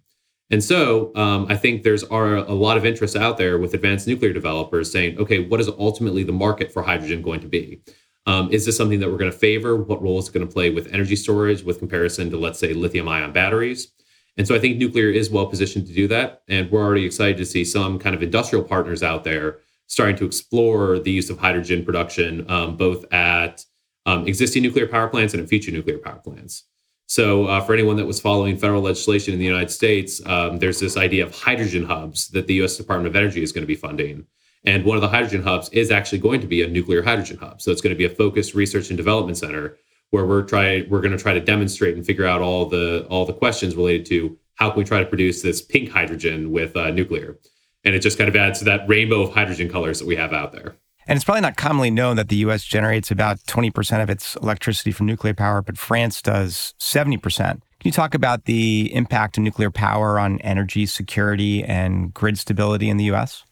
And 0.51 0.63
so 0.63 1.15
um, 1.15 1.47
I 1.49 1.57
think 1.57 1.85
there's 1.85 2.03
are 2.05 2.37
a 2.37 2.53
lot 2.53 2.77
of 2.77 2.85
interest 2.85 3.15
out 3.15 3.39
there 3.39 3.59
with 3.59 3.73
advanced 3.73 4.09
nuclear 4.09 4.33
developers 4.33 4.91
saying, 4.91 5.19
okay, 5.19 5.39
what 5.39 5.61
is 5.61 5.69
ultimately 5.69 6.25
the 6.25 6.33
market 6.33 6.73
for 6.73 6.83
hydrogen 6.83 7.23
going 7.23 7.41
to 7.41 7.49
be? 7.49 7.81
Um, 8.27 8.51
is 8.53 8.67
this 8.67 8.77
something 8.77 9.01
that 9.01 9.09
we're 9.11 9.17
going 9.17 9.31
to 9.31 9.37
favor? 9.37 9.77
What 9.77 10.03
role 10.03 10.19
is 10.19 10.29
it 10.29 10.35
going 10.35 10.47
to 10.47 10.53
play 10.53 10.71
with 10.71 10.93
energy 10.93 11.17
storage 11.17 11.63
with 11.63 11.79
comparison 11.79 12.31
to, 12.31 12.37
let's 12.37 12.59
say, 12.59 12.75
lithium 12.75 13.09
ion 13.09 13.33
batteries? 13.33 13.93
And 14.37 14.47
so 14.47 14.55
I 14.55 14.59
think 14.59 14.77
nuclear 14.77 15.11
is 15.11 15.31
well 15.31 15.47
positioned 15.47 15.87
to 15.87 15.93
do 15.93 16.09
that. 16.09 16.43
And 16.49 16.71
we're 16.71 16.83
already 16.83 17.05
excited 17.05 17.37
to 17.39 17.47
see 17.47 17.65
some 17.65 17.99
kind 17.99 18.15
of 18.15 18.23
industrial 18.23 18.65
partners 18.65 19.03
out 19.03 19.25
there 19.25 19.59
starting 19.87 20.17
to 20.17 20.25
explore 20.25 20.99
the 20.99 21.11
use 21.11 21.31
of 21.31 21.39
hydrogen 21.39 21.85
production, 21.85 22.49
um, 22.49 22.77
both 22.77 23.05
at 23.13 23.65
um, 24.07 24.27
existing 24.27 24.63
nuclear 24.63 24.87
power 24.87 25.09
plants 25.09 25.35
and 25.35 25.43
at 25.43 25.49
future 25.49 25.73
nuclear 25.73 25.99
power 25.99 26.19
plants. 26.19 26.65
So, 27.11 27.47
uh, 27.47 27.61
for 27.61 27.75
anyone 27.75 27.97
that 27.97 28.07
was 28.07 28.21
following 28.21 28.57
federal 28.57 28.83
legislation 28.83 29.33
in 29.33 29.41
the 29.41 29.45
United 29.45 29.73
States, 29.73 30.25
um, 30.27 30.61
there's 30.61 30.79
this 30.79 30.97
idea 30.97 31.27
of 31.27 31.35
hydrogen 31.35 31.83
hubs 31.83 32.29
that 32.29 32.47
the 32.47 32.55
U.S. 32.63 32.77
Department 32.77 33.09
of 33.09 33.17
Energy 33.17 33.43
is 33.43 33.51
going 33.51 33.65
to 33.65 33.67
be 33.67 33.75
funding. 33.75 34.27
And 34.65 34.85
one 34.85 34.97
of 34.97 35.01
the 35.01 35.09
hydrogen 35.09 35.43
hubs 35.43 35.69
is 35.71 35.91
actually 35.91 36.19
going 36.19 36.41
to 36.41 36.47
be 36.47 36.63
a 36.63 36.69
nuclear 36.69 37.03
hydrogen 37.03 37.39
hub. 37.39 37.61
So, 37.61 37.73
it's 37.73 37.81
going 37.81 37.93
to 37.93 37.99
be 37.99 38.05
a 38.05 38.15
focused 38.15 38.55
research 38.55 38.91
and 38.91 38.97
development 38.97 39.39
center 39.39 39.77
where 40.11 40.25
we're 40.25 40.45
try 40.45 40.87
we're 40.89 41.01
going 41.01 41.11
to 41.11 41.21
try 41.21 41.35
to 41.35 41.41
demonstrate 41.41 41.97
and 41.97 42.07
figure 42.07 42.27
out 42.27 42.43
all 42.43 42.67
the 42.67 43.05
all 43.11 43.27
the 43.27 43.33
questions 43.33 43.75
related 43.75 44.07
to 44.07 44.39
how 44.55 44.71
can 44.71 44.79
we 44.79 44.85
try 44.85 45.01
to 45.01 45.07
produce 45.07 45.43
this 45.43 45.61
pink 45.61 45.91
hydrogen 45.91 46.53
with 46.53 46.77
uh, 46.77 46.93
nuclear. 46.93 47.37
And 47.83 47.97
it 47.97 48.03
just 48.03 48.19
kind 48.19 48.29
of 48.29 48.37
adds 48.37 48.61
to 48.61 48.67
that 48.67 48.89
rainbow 48.89 49.23
of 49.23 49.35
hydrogen 49.35 49.69
colors 49.69 49.99
that 49.99 50.07
we 50.07 50.15
have 50.15 50.33
out 50.33 50.53
there. 50.53 50.77
And 51.11 51.17
it's 51.17 51.25
probably 51.25 51.41
not 51.41 51.57
commonly 51.57 51.91
known 51.91 52.15
that 52.17 52.29
the 52.29 52.37
US 52.37 52.63
generates 52.63 53.11
about 53.11 53.41
20% 53.41 54.01
of 54.01 54.09
its 54.09 54.37
electricity 54.37 54.93
from 54.93 55.07
nuclear 55.07 55.35
power, 55.35 55.61
but 55.61 55.77
France 55.77 56.23
does 56.23 56.73
70%. 56.79 57.21
Can 57.21 57.61
you 57.83 57.91
talk 57.91 58.15
about 58.15 58.45
the 58.45 58.95
impact 58.95 59.37
of 59.37 59.43
nuclear 59.43 59.73
power 59.73 60.21
on 60.21 60.41
energy 60.43 60.87
security 60.87 61.65
and 61.65 62.15
grid 62.15 62.39
stability 62.39 62.89
in 62.89 62.97
the 62.97 63.11
US? 63.11 63.43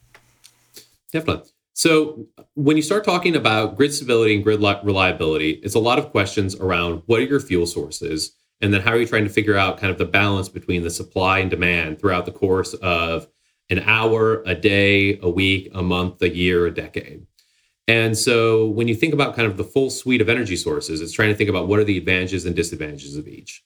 Definitely. 1.11 1.49
So, 1.73 2.27
when 2.53 2.77
you 2.77 2.81
start 2.81 3.03
talking 3.03 3.35
about 3.35 3.75
grid 3.75 3.93
stability 3.93 4.35
and 4.35 4.43
grid 4.43 4.61
reliability, 4.61 5.59
it's 5.61 5.75
a 5.75 5.79
lot 5.79 5.99
of 5.99 6.11
questions 6.11 6.55
around 6.55 7.03
what 7.07 7.19
are 7.19 7.23
your 7.23 7.41
fuel 7.41 7.65
sources? 7.65 8.31
And 8.61 8.73
then 8.73 8.79
how 8.79 8.91
are 8.91 8.97
you 8.97 9.05
trying 9.05 9.25
to 9.25 9.29
figure 9.29 9.57
out 9.57 9.77
kind 9.77 9.91
of 9.91 9.97
the 9.97 10.05
balance 10.05 10.47
between 10.47 10.83
the 10.83 10.89
supply 10.89 11.39
and 11.39 11.49
demand 11.49 11.99
throughout 11.99 12.25
the 12.25 12.31
course 12.31 12.73
of 12.75 13.27
an 13.69 13.79
hour, 13.79 14.43
a 14.43 14.55
day, 14.55 15.19
a 15.21 15.29
week, 15.29 15.69
a 15.73 15.83
month, 15.83 16.21
a 16.21 16.29
year, 16.29 16.65
a 16.65 16.73
decade? 16.73 17.25
And 17.89 18.15
so 18.15 18.67
when 18.67 18.87
you 18.87 18.93
think 18.93 19.15
about 19.15 19.35
kind 19.35 19.47
of 19.47 19.57
the 19.57 19.63
full 19.63 19.89
suite 19.89 20.21
of 20.21 20.29
energy 20.29 20.55
sources, 20.55 21.01
it's 21.01 21.11
trying 21.11 21.29
to 21.29 21.35
think 21.35 21.49
about 21.49 21.67
what 21.67 21.79
are 21.79 21.83
the 21.83 21.97
advantages 21.97 22.45
and 22.45 22.55
disadvantages 22.55 23.17
of 23.17 23.27
each. 23.27 23.63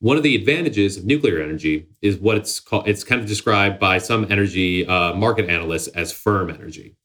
One 0.00 0.16
of 0.16 0.24
the 0.24 0.34
advantages 0.34 0.96
of 0.96 1.04
nuclear 1.04 1.40
energy 1.40 1.86
is 2.02 2.16
what 2.16 2.36
it's 2.36 2.58
called, 2.58 2.88
it's 2.88 3.04
kind 3.04 3.20
of 3.20 3.28
described 3.28 3.78
by 3.78 3.98
some 3.98 4.26
energy 4.28 4.84
uh, 4.88 5.14
market 5.14 5.48
analysts 5.48 5.86
as 5.86 6.10
firm 6.10 6.50
energy. 6.50 6.96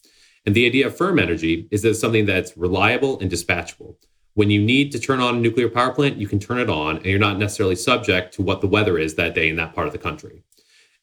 And 0.43 0.55
the 0.55 0.65
idea 0.65 0.87
of 0.87 0.97
firm 0.97 1.19
energy 1.19 1.67
is 1.69 1.83
that 1.83 1.89
it's 1.89 1.99
something 1.99 2.25
that's 2.25 2.57
reliable 2.57 3.19
and 3.19 3.29
dispatchable. 3.29 3.97
When 4.33 4.49
you 4.49 4.59
need 4.59 4.91
to 4.93 4.99
turn 4.99 5.19
on 5.19 5.35
a 5.35 5.39
nuclear 5.39 5.69
power 5.69 5.93
plant, 5.93 6.17
you 6.17 6.27
can 6.27 6.39
turn 6.39 6.57
it 6.57 6.69
on 6.69 6.97
and 6.97 7.05
you're 7.05 7.19
not 7.19 7.37
necessarily 7.37 7.75
subject 7.75 8.33
to 8.33 8.41
what 8.41 8.61
the 8.61 8.67
weather 8.67 8.97
is 8.97 9.13
that 9.15 9.35
day 9.35 9.49
in 9.49 9.55
that 9.57 9.75
part 9.75 9.85
of 9.85 9.93
the 9.93 9.99
country. 9.99 10.41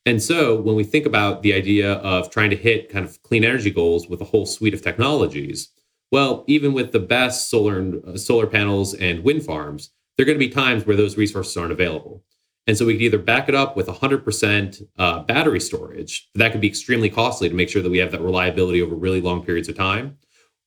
And 0.05 0.23
so 0.23 0.61
when 0.61 0.75
we 0.75 0.85
think 0.85 1.07
about 1.07 1.43
the 1.43 1.55
idea 1.55 1.95
of 1.95 2.31
trying 2.31 2.51
to 2.51 2.57
hit 2.57 2.89
kind 2.89 3.05
of 3.05 3.23
clean 3.23 3.45
energy 3.45 3.71
goals 3.71 4.09
with 4.09 4.21
a 4.21 4.25
whole 4.25 4.47
suite 4.47 4.75
of 4.75 4.83
technologies, 4.83 5.71
well, 6.11 6.45
even 6.47 6.73
with 6.73 6.93
the 6.93 7.01
best 7.01 7.49
solar 7.49 7.93
uh, 8.07 8.17
solar 8.17 8.47
panels 8.47 8.95
and 8.95 9.25
wind 9.25 9.45
farms, 9.45 9.91
there 10.17 10.25
are 10.25 10.27
going 10.27 10.39
to 10.39 10.47
be 10.47 10.53
times 10.53 10.85
where 10.85 10.97
those 10.97 11.17
resources 11.17 11.57
aren't 11.57 11.73
available. 11.73 12.23
And 12.67 12.77
so 12.77 12.87
we 12.87 12.95
could 12.95 13.03
either 13.03 13.19
back 13.19 13.49
it 13.49 13.55
up 13.55 13.77
with 13.77 13.89
100% 13.89 14.83
uh, 14.97 15.21
battery 15.25 15.59
storage. 15.59 16.29
That 16.35 16.53
could 16.53 16.61
be 16.61 16.69
extremely 16.69 17.11
costly 17.11 17.49
to 17.49 17.55
make 17.55 17.69
sure 17.69 17.83
that 17.83 17.91
we 17.91 17.99
have 17.99 18.13
that 18.13 18.21
reliability 18.21 18.81
over 18.83 18.95
really 18.95 19.21
long 19.21 19.45
periods 19.45 19.69
of 19.69 19.77
time. 19.77 20.19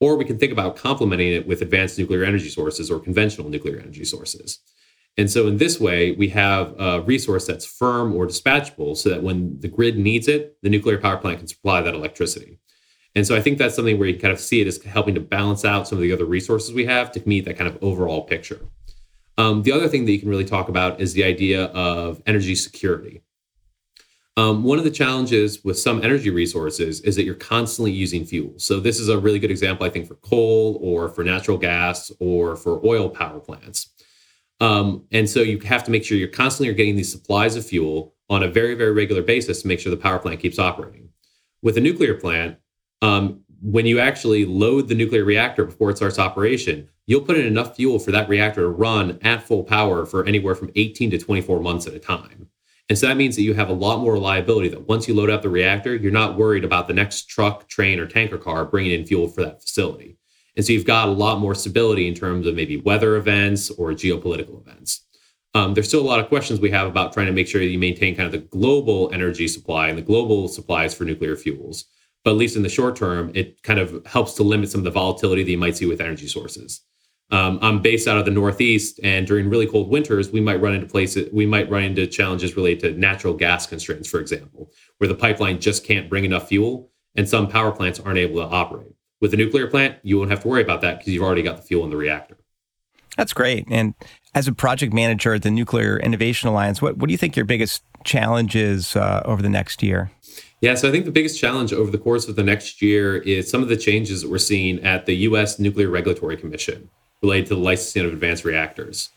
Or 0.01 0.17
we 0.17 0.25
can 0.25 0.37
think 0.37 0.51
about 0.51 0.75
complementing 0.75 1.29
it 1.29 1.47
with 1.47 1.61
advanced 1.61 1.97
nuclear 1.97 2.25
energy 2.25 2.49
sources 2.49 2.91
or 2.91 2.99
conventional 2.99 3.49
nuclear 3.49 3.79
energy 3.79 4.03
sources. 4.03 4.59
And 5.17 5.31
so 5.31 5.47
in 5.47 5.57
this 5.57 5.79
way, 5.79 6.11
we 6.11 6.27
have 6.29 6.75
a 6.79 7.01
resource 7.01 7.47
that's 7.47 7.65
firm 7.65 8.13
or 8.13 8.27
dispatchable 8.27 8.97
so 8.97 9.09
that 9.09 9.23
when 9.23 9.59
the 9.59 9.69
grid 9.69 9.97
needs 9.97 10.27
it, 10.27 10.57
the 10.61 10.69
nuclear 10.69 10.97
power 10.97 11.17
plant 11.17 11.39
can 11.39 11.47
supply 11.47 11.81
that 11.81 11.93
electricity. 11.93 12.59
And 13.15 13.25
so 13.25 13.33
I 13.33 13.41
think 13.41 13.57
that's 13.57 13.75
something 13.75 13.97
where 13.97 14.09
you 14.09 14.19
kind 14.19 14.33
of 14.33 14.41
see 14.41 14.59
it 14.59 14.67
as 14.67 14.81
helping 14.83 15.15
to 15.15 15.21
balance 15.21 15.63
out 15.63 15.87
some 15.87 15.97
of 15.97 16.01
the 16.01 16.11
other 16.11 16.25
resources 16.25 16.73
we 16.73 16.85
have 16.85 17.13
to 17.13 17.23
meet 17.25 17.45
that 17.45 17.57
kind 17.57 17.69
of 17.69 17.81
overall 17.81 18.23
picture. 18.23 18.59
Um, 19.37 19.63
the 19.63 19.71
other 19.71 19.87
thing 19.87 20.05
that 20.05 20.11
you 20.11 20.19
can 20.19 20.29
really 20.29 20.45
talk 20.45 20.67
about 20.67 20.99
is 20.99 21.13
the 21.13 21.23
idea 21.23 21.65
of 21.65 22.21
energy 22.25 22.55
security. 22.55 23.21
Um, 24.37 24.65
one 24.65 24.77
of 24.77 24.83
the 24.83 24.91
challenges 24.91 25.63
with 25.63 25.79
some 25.79 26.03
energy 26.03 26.29
resources 26.29 26.99
is 27.01 27.15
that 27.15 27.23
you're 27.23 27.35
constantly 27.35 27.91
using 27.91 28.25
fuel. 28.25 28.53
So 28.57 28.81
this 28.81 28.99
is 28.99 29.07
a 29.07 29.17
really 29.17 29.39
good 29.39 29.51
example, 29.51 29.85
I 29.85 29.89
think, 29.89 30.07
for 30.07 30.15
coal 30.15 30.77
or 30.81 31.07
for 31.07 31.23
natural 31.23 31.57
gas 31.57 32.11
or 32.19 32.57
for 32.57 32.85
oil 32.85 33.09
power 33.09 33.39
plants. 33.39 33.94
Um, 34.61 35.05
and 35.11 35.29
so 35.29 35.41
you 35.41 35.59
have 35.59 35.83
to 35.83 35.91
make 35.91 36.03
sure 36.05 36.17
you're 36.17 36.27
constantly 36.27 36.73
getting 36.73 36.95
these 36.95 37.11
supplies 37.11 37.55
of 37.55 37.65
fuel 37.65 38.13
on 38.29 38.43
a 38.43 38.47
very, 38.47 38.75
very 38.75 38.91
regular 38.91 39.21
basis 39.21 39.61
to 39.61 39.67
make 39.67 39.79
sure 39.79 39.89
the 39.89 39.97
power 39.97 40.19
plant 40.19 40.39
keeps 40.39 40.59
operating. 40.59 41.09
With 41.61 41.77
a 41.77 41.81
nuclear 41.81 42.15
plant, 42.15 42.57
um, 43.01 43.41
when 43.61 43.85
you 43.85 43.99
actually 43.99 44.45
load 44.45 44.87
the 44.87 44.95
nuclear 44.95 45.23
reactor 45.23 45.65
before 45.65 45.89
it 45.89 45.97
starts 45.97 46.19
operation, 46.19 46.87
you'll 47.07 47.21
put 47.21 47.37
in 47.37 47.45
enough 47.45 47.75
fuel 47.75 47.99
for 47.99 48.11
that 48.11 48.29
reactor 48.29 48.61
to 48.61 48.69
run 48.69 49.19
at 49.21 49.43
full 49.43 49.63
power 49.63 50.05
for 50.05 50.25
anywhere 50.25 50.55
from 50.55 50.71
18 50.75 51.11
to 51.11 51.17
24 51.17 51.59
months 51.59 51.87
at 51.87 51.93
a 51.93 51.99
time. 51.99 52.47
And 52.87 52.97
so 52.97 53.07
that 53.07 53.17
means 53.17 53.35
that 53.35 53.41
you 53.41 53.55
have 53.55 53.69
a 53.69 53.73
lot 53.73 53.99
more 53.99 54.13
reliability 54.13 54.69
that 54.69 54.87
once 54.87 55.07
you 55.07 55.15
load 55.15 55.31
up 55.31 55.41
the 55.41 55.49
reactor, 55.49 55.95
you're 55.95 56.11
not 56.11 56.37
worried 56.37 56.63
about 56.63 56.87
the 56.87 56.93
next 56.93 57.23
truck, 57.23 57.67
train, 57.67 57.99
or 57.99 58.05
tanker 58.05 58.37
car 58.37 58.63
bringing 58.63 58.91
in 58.91 59.05
fuel 59.05 59.27
for 59.27 59.43
that 59.43 59.61
facility. 59.61 60.17
And 60.55 60.65
so 60.65 60.73
you've 60.73 60.85
got 60.85 61.07
a 61.09 61.11
lot 61.11 61.39
more 61.39 61.55
stability 61.55 62.07
in 62.07 62.13
terms 62.13 62.47
of 62.47 62.55
maybe 62.55 62.77
weather 62.77 63.15
events 63.17 63.69
or 63.71 63.91
geopolitical 63.91 64.61
events. 64.61 65.05
Um, 65.53 65.73
there's 65.73 65.87
still 65.87 66.01
a 66.01 66.07
lot 66.07 66.19
of 66.19 66.27
questions 66.27 66.59
we 66.59 66.71
have 66.71 66.87
about 66.87 67.13
trying 67.13 67.27
to 67.27 67.31
make 67.31 67.47
sure 67.47 67.61
that 67.61 67.67
you 67.67 67.79
maintain 67.79 68.15
kind 68.15 68.25
of 68.25 68.31
the 68.33 68.47
global 68.47 69.09
energy 69.13 69.47
supply 69.47 69.87
and 69.87 69.97
the 69.97 70.01
global 70.01 70.47
supplies 70.47 70.93
for 70.93 71.05
nuclear 71.05 71.35
fuels. 71.35 71.85
But 72.23 72.31
at 72.31 72.37
least 72.37 72.55
in 72.55 72.63
the 72.63 72.69
short 72.69 72.95
term, 72.95 73.31
it 73.33 73.61
kind 73.63 73.79
of 73.79 74.05
helps 74.05 74.33
to 74.33 74.43
limit 74.43 74.69
some 74.69 74.79
of 74.79 74.85
the 74.85 74.91
volatility 74.91 75.43
that 75.43 75.51
you 75.51 75.57
might 75.57 75.77
see 75.77 75.85
with 75.85 76.01
energy 76.01 76.27
sources. 76.27 76.81
Um, 77.31 77.57
I'm 77.61 77.81
based 77.81 78.07
out 78.07 78.17
of 78.17 78.25
the 78.25 78.31
Northeast, 78.31 78.99
and 79.03 79.25
during 79.25 79.49
really 79.49 79.65
cold 79.65 79.89
winters, 79.89 80.31
we 80.31 80.41
might 80.41 80.61
run 80.61 80.73
into 80.75 80.87
places, 80.87 81.29
we 81.31 81.45
might 81.45 81.69
run 81.69 81.83
into 81.83 82.05
challenges 82.05 82.55
related 82.55 82.81
to 82.81 82.99
natural 82.99 83.33
gas 83.33 83.65
constraints, 83.65 84.09
for 84.09 84.19
example, 84.19 84.71
where 84.97 85.07
the 85.07 85.15
pipeline 85.15 85.59
just 85.59 85.83
can't 85.83 86.09
bring 86.09 86.25
enough 86.25 86.47
fuel, 86.47 86.91
and 87.15 87.27
some 87.27 87.47
power 87.47 87.71
plants 87.71 87.99
aren't 87.99 88.19
able 88.19 88.35
to 88.35 88.47
operate. 88.55 88.93
With 89.21 89.33
a 89.33 89.37
nuclear 89.37 89.67
plant, 89.67 89.97
you 90.03 90.17
won't 90.17 90.29
have 90.29 90.41
to 90.41 90.47
worry 90.47 90.61
about 90.61 90.81
that 90.81 90.99
because 90.99 91.13
you've 91.13 91.23
already 91.23 91.41
got 91.41 91.57
the 91.57 91.63
fuel 91.63 91.83
in 91.83 91.89
the 91.89 91.97
reactor. 91.97 92.37
That's 93.17 93.33
great. 93.33 93.65
And 93.69 93.93
as 94.33 94.47
a 94.47 94.53
project 94.53 94.93
manager 94.93 95.33
at 95.33 95.43
the 95.43 95.51
Nuclear 95.51 95.97
Innovation 95.97 96.49
Alliance, 96.49 96.81
what, 96.81 96.97
what 96.97 97.07
do 97.07 97.13
you 97.13 97.17
think 97.17 97.35
your 97.35 97.45
biggest 97.45 97.83
challenge 98.03 98.55
is 98.55 98.95
uh, 98.95 99.21
over 99.25 99.41
the 99.41 99.49
next 99.49 99.81
year? 99.81 100.11
Yeah, 100.61 100.75
so 100.75 100.89
I 100.89 100.91
think 100.91 101.05
the 101.05 101.11
biggest 101.11 101.39
challenge 101.39 101.73
over 101.73 101.91
the 101.91 101.97
course 101.97 102.27
of 102.27 102.35
the 102.35 102.43
next 102.43 102.81
year 102.81 103.17
is 103.17 103.49
some 103.49 103.61
of 103.61 103.69
the 103.69 103.77
changes 103.77 104.21
that 104.21 104.31
we're 104.31 104.37
seeing 104.37 104.83
at 104.83 105.05
the 105.05 105.15
U.S. 105.17 105.59
Nuclear 105.59 105.89
Regulatory 105.89 106.37
Commission 106.37 106.89
related 107.21 107.47
to 107.47 107.55
the 107.55 107.61
licensing 107.61 108.05
of 108.05 108.13
advanced 108.13 108.43
reactors. 108.43 109.09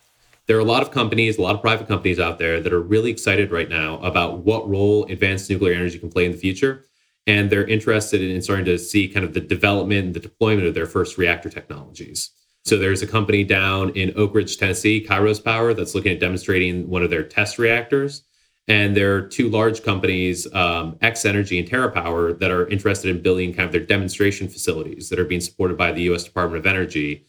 There 0.46 0.56
are 0.56 0.60
a 0.60 0.64
lot 0.64 0.82
of 0.82 0.90
companies, 0.90 1.36
a 1.36 1.42
lot 1.42 1.54
of 1.54 1.60
private 1.60 1.88
companies 1.88 2.18
out 2.18 2.38
there 2.38 2.60
that 2.60 2.72
are 2.72 2.80
really 2.80 3.10
excited 3.10 3.50
right 3.50 3.68
now 3.68 3.98
about 3.98 4.38
what 4.38 4.68
role 4.68 5.04
advanced 5.06 5.50
nuclear 5.50 5.74
energy 5.74 5.98
can 5.98 6.10
play 6.10 6.24
in 6.24 6.32
the 6.32 6.38
future. 6.38 6.84
And 7.28 7.50
they're 7.50 7.66
interested 7.66 8.22
in 8.22 8.42
starting 8.42 8.64
to 8.64 8.78
see 8.78 9.06
kind 9.06 9.24
of 9.24 9.34
the 9.34 9.40
development 9.40 10.06
and 10.06 10.14
the 10.14 10.20
deployment 10.20 10.66
of 10.66 10.74
their 10.74 10.86
first 10.86 11.18
reactor 11.18 11.50
technologies. 11.50 12.30
So 12.64 12.76
there's 12.76 13.02
a 13.02 13.06
company 13.06 13.44
down 13.44 13.90
in 13.90 14.12
Oak 14.16 14.34
Ridge, 14.34 14.56
Tennessee, 14.56 15.06
Kairos 15.06 15.42
Power, 15.42 15.74
that's 15.74 15.94
looking 15.94 16.12
at 16.12 16.20
demonstrating 16.20 16.88
one 16.88 17.02
of 17.02 17.10
their 17.10 17.22
test 17.22 17.58
reactors. 17.58 18.24
And 18.66 18.96
there 18.96 19.14
are 19.14 19.22
two 19.22 19.48
large 19.48 19.82
companies, 19.82 20.52
um, 20.54 20.96
X 21.00 21.24
Energy 21.24 21.58
and 21.58 21.68
TerraPower, 21.68 22.38
that 22.38 22.50
are 22.50 22.66
interested 22.68 23.14
in 23.14 23.22
building 23.22 23.52
kind 23.52 23.66
of 23.66 23.72
their 23.72 23.84
demonstration 23.84 24.48
facilities 24.48 25.08
that 25.10 25.18
are 25.18 25.24
being 25.24 25.40
supported 25.40 25.76
by 25.76 25.92
the 25.92 26.02
U.S. 26.02 26.24
Department 26.24 26.58
of 26.58 26.66
Energy. 26.66 27.26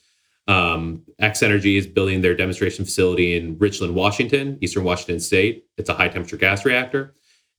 Um, 0.48 1.04
X 1.20 1.44
Energy 1.44 1.78
is 1.78 1.88
building 1.88 2.22
their 2.22 2.36
demonstration 2.36 2.84
facility 2.84 3.38
in 3.38 3.58
Richland, 3.58 3.96
Washington, 3.96 4.58
Eastern 4.62 4.84
Washington 4.84 5.20
State. 5.20 5.66
It's 5.78 5.90
a 5.90 5.94
high 5.94 6.10
temperature 6.10 6.38
gas 6.38 6.66
reactor. 6.66 7.14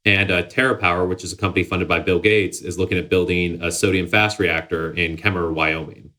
And 0.04 0.30
uh, 0.30 0.44
TerraPower, 0.44 1.08
which 1.08 1.24
is 1.24 1.32
a 1.32 1.36
company 1.36 1.62
funded 1.62 1.88
by 1.88 2.00
Bill 2.00 2.18
Gates, 2.18 2.62
is 2.62 2.78
looking 2.78 2.98
at 2.98 3.10
building 3.10 3.62
a 3.62 3.70
sodium 3.70 4.06
fast 4.06 4.38
reactor 4.38 4.92
in 4.92 5.16
Kemmerer, 5.16 5.52
Wyoming. 5.52 6.10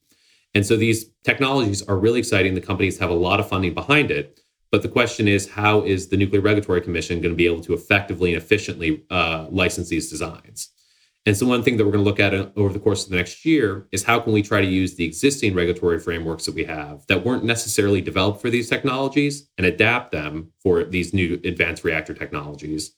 And 0.54 0.66
so 0.66 0.76
these 0.78 1.06
technologies 1.24 1.82
are 1.88 1.98
really 1.98 2.20
exciting. 2.20 2.54
The 2.54 2.62
companies 2.62 3.00
have 3.00 3.10
a 3.10 3.16
lot 3.16 3.40
of 3.40 3.48
funding 3.48 3.74
behind 3.74 4.12
it. 4.12 4.40
But 4.72 4.84
the 4.84 4.90
question 4.90 5.28
is, 5.28 5.50
how 5.50 5.82
is 5.82 6.08
the 6.08 6.18
Nuclear 6.18 6.42
Regulatory 6.42 6.82
Commission 6.82 7.22
going 7.22 7.34
to 7.34 7.38
be 7.38 7.46
able 7.46 7.62
to 7.62 7.74
effectively 7.74 8.34
and 8.34 8.42
efficiently 8.42 9.04
uh, 9.10 9.48
license 9.50 9.90
these 9.90 10.10
designs? 10.10 10.70
And 11.26 11.38
so, 11.38 11.46
one 11.46 11.62
thing 11.62 11.78
that 11.78 11.86
we're 11.86 11.92
going 11.92 12.04
to 12.04 12.10
look 12.10 12.20
at 12.20 12.34
uh, 12.34 12.48
over 12.56 12.74
the 12.74 12.80
course 12.80 13.04
of 13.04 13.12
the 13.12 13.18
next 13.18 13.46
year 13.46 13.88
is 13.92 14.04
how 14.04 14.20
can 14.20 14.34
we 14.34 14.42
try 14.42 14.62
to 14.62 14.68
use 14.68 14.96
the 14.96 15.06
existing 15.06 15.54
regulatory 15.54 16.00
frameworks 16.00 16.46
that 16.46 16.56
we 16.56 16.64
have 16.64 17.06
that 17.08 17.24
weren't 17.24 17.44
necessarily 17.44 18.02
developed 18.02 18.42
for 18.42 18.50
these 18.50 18.70
technologies 18.70 19.50
and 19.58 19.68
adapt 19.68 20.12
them 20.12 20.52
for 20.64 20.84
these 20.84 21.14
new 21.14 21.40
advanced 21.44 21.84
reactor 21.84 22.14
technologies? 22.14 22.96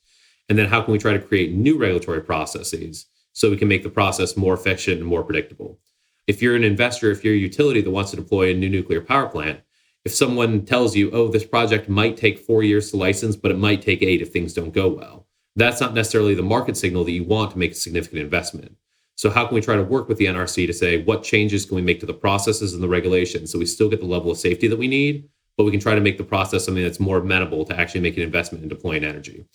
And 0.50 0.57
then, 0.57 0.67
how 0.67 0.81
can 0.81 0.91
we 0.91 1.00
try 1.00 1.13
to 1.13 1.19
create 1.19 1.53
new 1.53 1.77
regulatory 1.77 2.21
processes 2.21 3.07
so 3.31 3.50
we 3.50 3.57
can 3.57 3.67
make 3.67 3.83
the 3.83 3.89
process 3.89 4.38
more 4.38 4.53
efficient 4.53 5.00
and 5.00 5.07
more 5.07 5.23
predictable? 5.23 5.79
If 6.27 6.41
you're 6.41 6.55
an 6.55 6.63
investor, 6.63 7.12
if 7.12 7.23
you're 7.23 7.33
a 7.33 7.38
utility 7.38 7.81
that 7.81 7.91
wants 7.91 8.12
to 8.12 8.17
deploy 8.17 8.51
a 8.51 8.53
new 8.53 8.69
nuclear 8.69 9.01
power 9.01 9.27
plant, 9.27 9.62
if 10.05 10.13
someone 10.13 10.65
tells 10.65 10.95
you, 10.95 11.12
oh, 11.12 11.29
this 11.29 11.45
project 11.45 11.88
might 11.88 12.17
take 12.17 12.39
four 12.39 12.62
years 12.62 12.91
to 12.91 12.97
license, 12.97 13.35
but 13.35 13.51
it 13.51 13.57
might 13.57 13.81
take 13.81 14.01
eight 14.01 14.21
if 14.21 14.31
things 14.31 14.53
don't 14.53 14.73
go 14.73 14.89
well, 14.89 15.27
that's 15.55 15.79
not 15.79 15.93
necessarily 15.93 16.33
the 16.33 16.41
market 16.41 16.75
signal 16.75 17.03
that 17.05 17.12
you 17.12 17.23
want 17.23 17.51
to 17.51 17.57
make 17.57 17.71
a 17.71 17.75
significant 17.75 18.21
investment. 18.21 18.75
So, 19.15 19.29
how 19.29 19.45
can 19.45 19.55
we 19.55 19.62
try 19.62 19.75
to 19.75 19.83
work 19.83 20.09
with 20.09 20.17
the 20.17 20.25
NRC 20.25 20.67
to 20.67 20.73
say 20.73 21.03
what 21.03 21.23
changes 21.23 21.65
can 21.65 21.75
we 21.75 21.81
make 21.81 22.00
to 22.00 22.05
the 22.05 22.13
processes 22.13 22.73
and 22.73 22.81
the 22.81 22.88
regulations 22.88 23.51
so 23.51 23.59
we 23.59 23.65
still 23.65 23.89
get 23.89 24.00
the 24.00 24.05
level 24.05 24.31
of 24.31 24.38
safety 24.38 24.67
that 24.67 24.79
we 24.79 24.88
need, 24.88 25.29
but 25.55 25.63
we 25.63 25.71
can 25.71 25.79
try 25.79 25.95
to 25.95 26.01
make 26.01 26.17
the 26.17 26.23
process 26.23 26.65
something 26.65 26.83
that's 26.83 27.00
more 27.00 27.17
amenable 27.17 27.63
to 27.65 27.79
actually 27.79 28.01
making 28.01 28.21
an 28.21 28.27
investment 28.27 28.63
in 28.63 28.69
deploying 28.69 29.03
energy? 29.03 29.45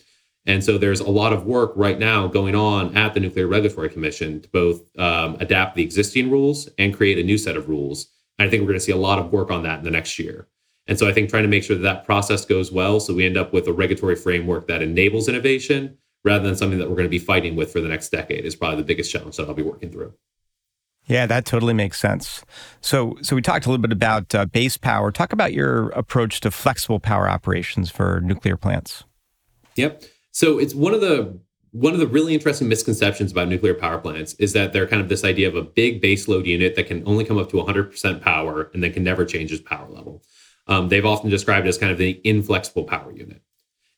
And 0.49 0.65
so 0.65 0.79
there's 0.79 1.01
a 1.01 1.11
lot 1.11 1.35
of 1.35 1.45
work 1.45 1.73
right 1.77 1.99
now 1.99 2.27
going 2.27 2.55
on 2.55 2.97
at 2.97 3.13
the 3.13 3.21
Nuclear 3.21 3.47
Regulatory 3.47 3.91
Commission 3.91 4.41
to 4.41 4.49
both 4.49 4.81
um, 4.99 5.37
adapt 5.41 5.77
the 5.77 5.83
existing 5.83 6.31
rules 6.31 6.71
and 6.79 6.97
create 6.97 7.19
a 7.19 7.23
new 7.23 7.37
set 7.37 7.55
of 7.55 7.69
rules 7.69 8.09
And 8.39 8.49
I 8.49 8.51
think 8.51 8.63
we're 8.63 8.69
going 8.69 8.79
to 8.79 8.85
see 8.85 8.93
a 8.93 8.97
lot 8.97 9.19
of 9.19 9.31
work 9.31 9.51
on 9.51 9.63
that 9.65 9.79
in 9.79 9.85
the 9.85 9.91
next 9.91 10.19
year. 10.19 10.49
And 10.87 10.99
so 10.99 11.07
I 11.07 11.13
think 11.13 11.29
trying 11.29 11.43
to 11.43 11.51
make 11.51 11.65
sure 11.65 11.77
that 11.77 11.83
that 11.83 12.07
process 12.07 12.47
goes 12.47 12.73
well 12.73 12.99
so 12.99 13.13
we 13.13 13.27
end 13.27 13.37
up 13.37 13.53
with 13.53 13.69
a 13.69 13.75
regulatory 13.75 14.17
framework 14.17 14.67
that 14.69 14.81
enables 14.81 15.29
innovation 15.29 15.99
rather 16.25 16.45
than 16.45 16.57
something 16.57 16.79
that 16.79 16.89
we're 16.89 16.97
going 16.97 17.05
to 17.05 17.11
be 17.11 17.19
fighting 17.19 17.55
with 17.55 17.71
for 17.71 17.83
the 17.83 17.89
next 17.89 18.09
decade 18.09 18.47
is 18.47 18.57
probably 18.57 18.79
the 18.79 18.85
biggest 18.85 19.13
challenge 19.13 19.37
that 19.37 19.47
I'll 19.47 19.55
be 19.55 19.63
working 19.63 19.91
through. 19.91 20.15
Yeah, 21.07 21.27
that 21.27 21.45
totally 21.45 21.75
makes 21.75 22.01
sense. 22.01 22.43
So, 22.81 23.17
so 23.21 23.37
we 23.37 23.43
talked 23.43 23.67
a 23.67 23.69
little 23.69 23.83
bit 23.83 23.93
about 23.93 24.35
uh, 24.35 24.47
base 24.47 24.79
power. 24.79 25.13
Talk 25.13 25.35
about 25.35 25.53
your 25.53 25.91
approach 25.91 26.41
to 26.41 26.51
flexible 26.51 27.01
power 27.01 27.29
operations 27.29 27.91
for 27.91 28.21
nuclear 28.23 28.57
plants. 28.57 29.05
Yep. 29.77 30.05
So 30.39 30.61
it's 30.61 30.73
one 30.73 30.95
of 30.95 31.01
the 31.01 31.37
one 31.73 31.95
of 31.95 31.99
the 31.99 32.07
really 32.07 32.33
interesting 32.33 32.69
misconceptions 32.69 33.33
about 33.33 33.49
nuclear 33.49 33.75
power 33.75 33.99
plants 33.99 34.35
is 34.35 34.53
that 34.53 34.73
they're 34.73 34.87
kind 34.87 35.03
of 35.03 35.09
this 35.09 35.25
idea 35.25 35.49
of 35.49 35.57
a 35.57 35.63
big 35.63 36.01
baseload 36.01 36.47
unit 36.47 36.77
that 36.77 36.87
can 36.87 37.03
only 37.07 37.25
come 37.25 37.39
up 37.39 37.51
to 37.51 37.57
100% 37.57 38.23
power 38.23 38.71
and 38.73 38.81
then 38.81 38.93
can 38.93 39.03
never 39.03 39.25
change 39.25 39.51
its 39.51 39.61
power 39.61 39.91
level. 39.91 40.23
Um, 40.69 40.91
they've 40.91 41.05
often 41.05 41.29
described 41.29 41.67
it 41.67 41.71
as 41.71 41.77
kind 41.77 41.91
of 41.91 41.99
the 41.99 42.21
inflexible 42.23 42.85
power 42.85 43.11
unit. 43.11 43.43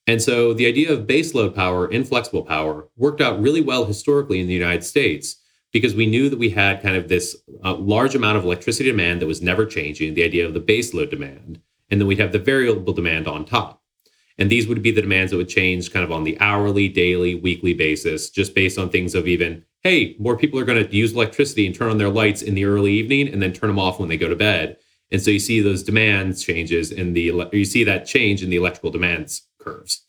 And 0.06 0.22
so 0.22 0.54
the 0.54 0.66
idea 0.66 0.90
of 0.90 1.06
baseload 1.06 1.54
power, 1.54 1.86
inflexible 1.90 2.44
power, 2.44 2.88
worked 2.96 3.20
out 3.20 3.38
really 3.38 3.60
well 3.60 3.84
historically 3.84 4.40
in 4.40 4.46
the 4.46 4.54
United 4.54 4.82
States 4.82 5.36
because 5.72 5.94
we 5.94 6.06
knew 6.06 6.30
that 6.30 6.38
we 6.38 6.48
had 6.48 6.82
kind 6.82 6.96
of 6.96 7.08
this 7.08 7.36
uh, 7.62 7.74
large 7.74 8.14
amount 8.14 8.38
of 8.38 8.44
electricity 8.44 8.90
demand 8.90 9.20
that 9.20 9.26
was 9.26 9.42
never 9.42 9.66
changing, 9.66 10.14
the 10.14 10.24
idea 10.24 10.46
of 10.46 10.54
the 10.54 10.60
baseload 10.60 11.10
demand, 11.10 11.60
and 11.90 12.00
then 12.00 12.08
we'd 12.08 12.18
have 12.18 12.32
the 12.32 12.38
variable 12.38 12.94
demand 12.94 13.28
on 13.28 13.44
top. 13.44 13.79
And 14.40 14.50
these 14.50 14.66
would 14.66 14.82
be 14.82 14.90
the 14.90 15.02
demands 15.02 15.30
that 15.30 15.36
would 15.36 15.50
change 15.50 15.92
kind 15.92 16.02
of 16.02 16.10
on 16.10 16.24
the 16.24 16.40
hourly, 16.40 16.88
daily, 16.88 17.34
weekly 17.34 17.74
basis, 17.74 18.30
just 18.30 18.54
based 18.54 18.78
on 18.78 18.88
things 18.88 19.14
of 19.14 19.28
even, 19.28 19.64
hey, 19.82 20.16
more 20.18 20.36
people 20.36 20.58
are 20.58 20.64
going 20.64 20.82
to 20.82 20.96
use 20.96 21.12
electricity 21.12 21.66
and 21.66 21.74
turn 21.74 21.90
on 21.90 21.98
their 21.98 22.08
lights 22.08 22.40
in 22.40 22.54
the 22.54 22.64
early 22.64 22.92
evening 22.94 23.28
and 23.28 23.42
then 23.42 23.52
turn 23.52 23.68
them 23.68 23.78
off 23.78 24.00
when 24.00 24.08
they 24.08 24.16
go 24.16 24.28
to 24.28 24.34
bed. 24.34 24.78
And 25.12 25.20
so 25.20 25.30
you 25.30 25.38
see 25.38 25.60
those 25.60 25.82
demands 25.82 26.42
changes 26.42 26.90
in 26.90 27.12
the, 27.12 27.50
you 27.52 27.66
see 27.66 27.84
that 27.84 28.06
change 28.06 28.42
in 28.42 28.48
the 28.48 28.56
electrical 28.56 28.90
demands 28.90 29.42
curves. 29.58 30.02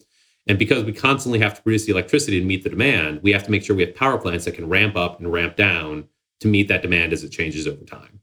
And 0.47 0.57
because 0.57 0.85
we 0.85 0.93
constantly 0.93 1.39
have 1.39 1.55
to 1.55 1.61
produce 1.61 1.85
the 1.85 1.91
electricity 1.91 2.39
to 2.39 2.45
meet 2.45 2.63
the 2.63 2.69
demand, 2.69 3.21
we 3.21 3.33
have 3.33 3.43
to 3.43 3.51
make 3.51 3.63
sure 3.63 3.75
we 3.75 3.85
have 3.85 3.95
power 3.95 4.17
plants 4.17 4.45
that 4.45 4.55
can 4.55 4.69
ramp 4.69 4.95
up 4.95 5.19
and 5.19 5.31
ramp 5.31 5.57
down 5.57 6.07
to 6.39 6.47
meet 6.47 6.69
that 6.69 6.81
demand 6.81 7.11
as 7.11 7.23
it 7.23 7.29
changes 7.29 7.67
over 7.67 7.83
time. 7.83 8.21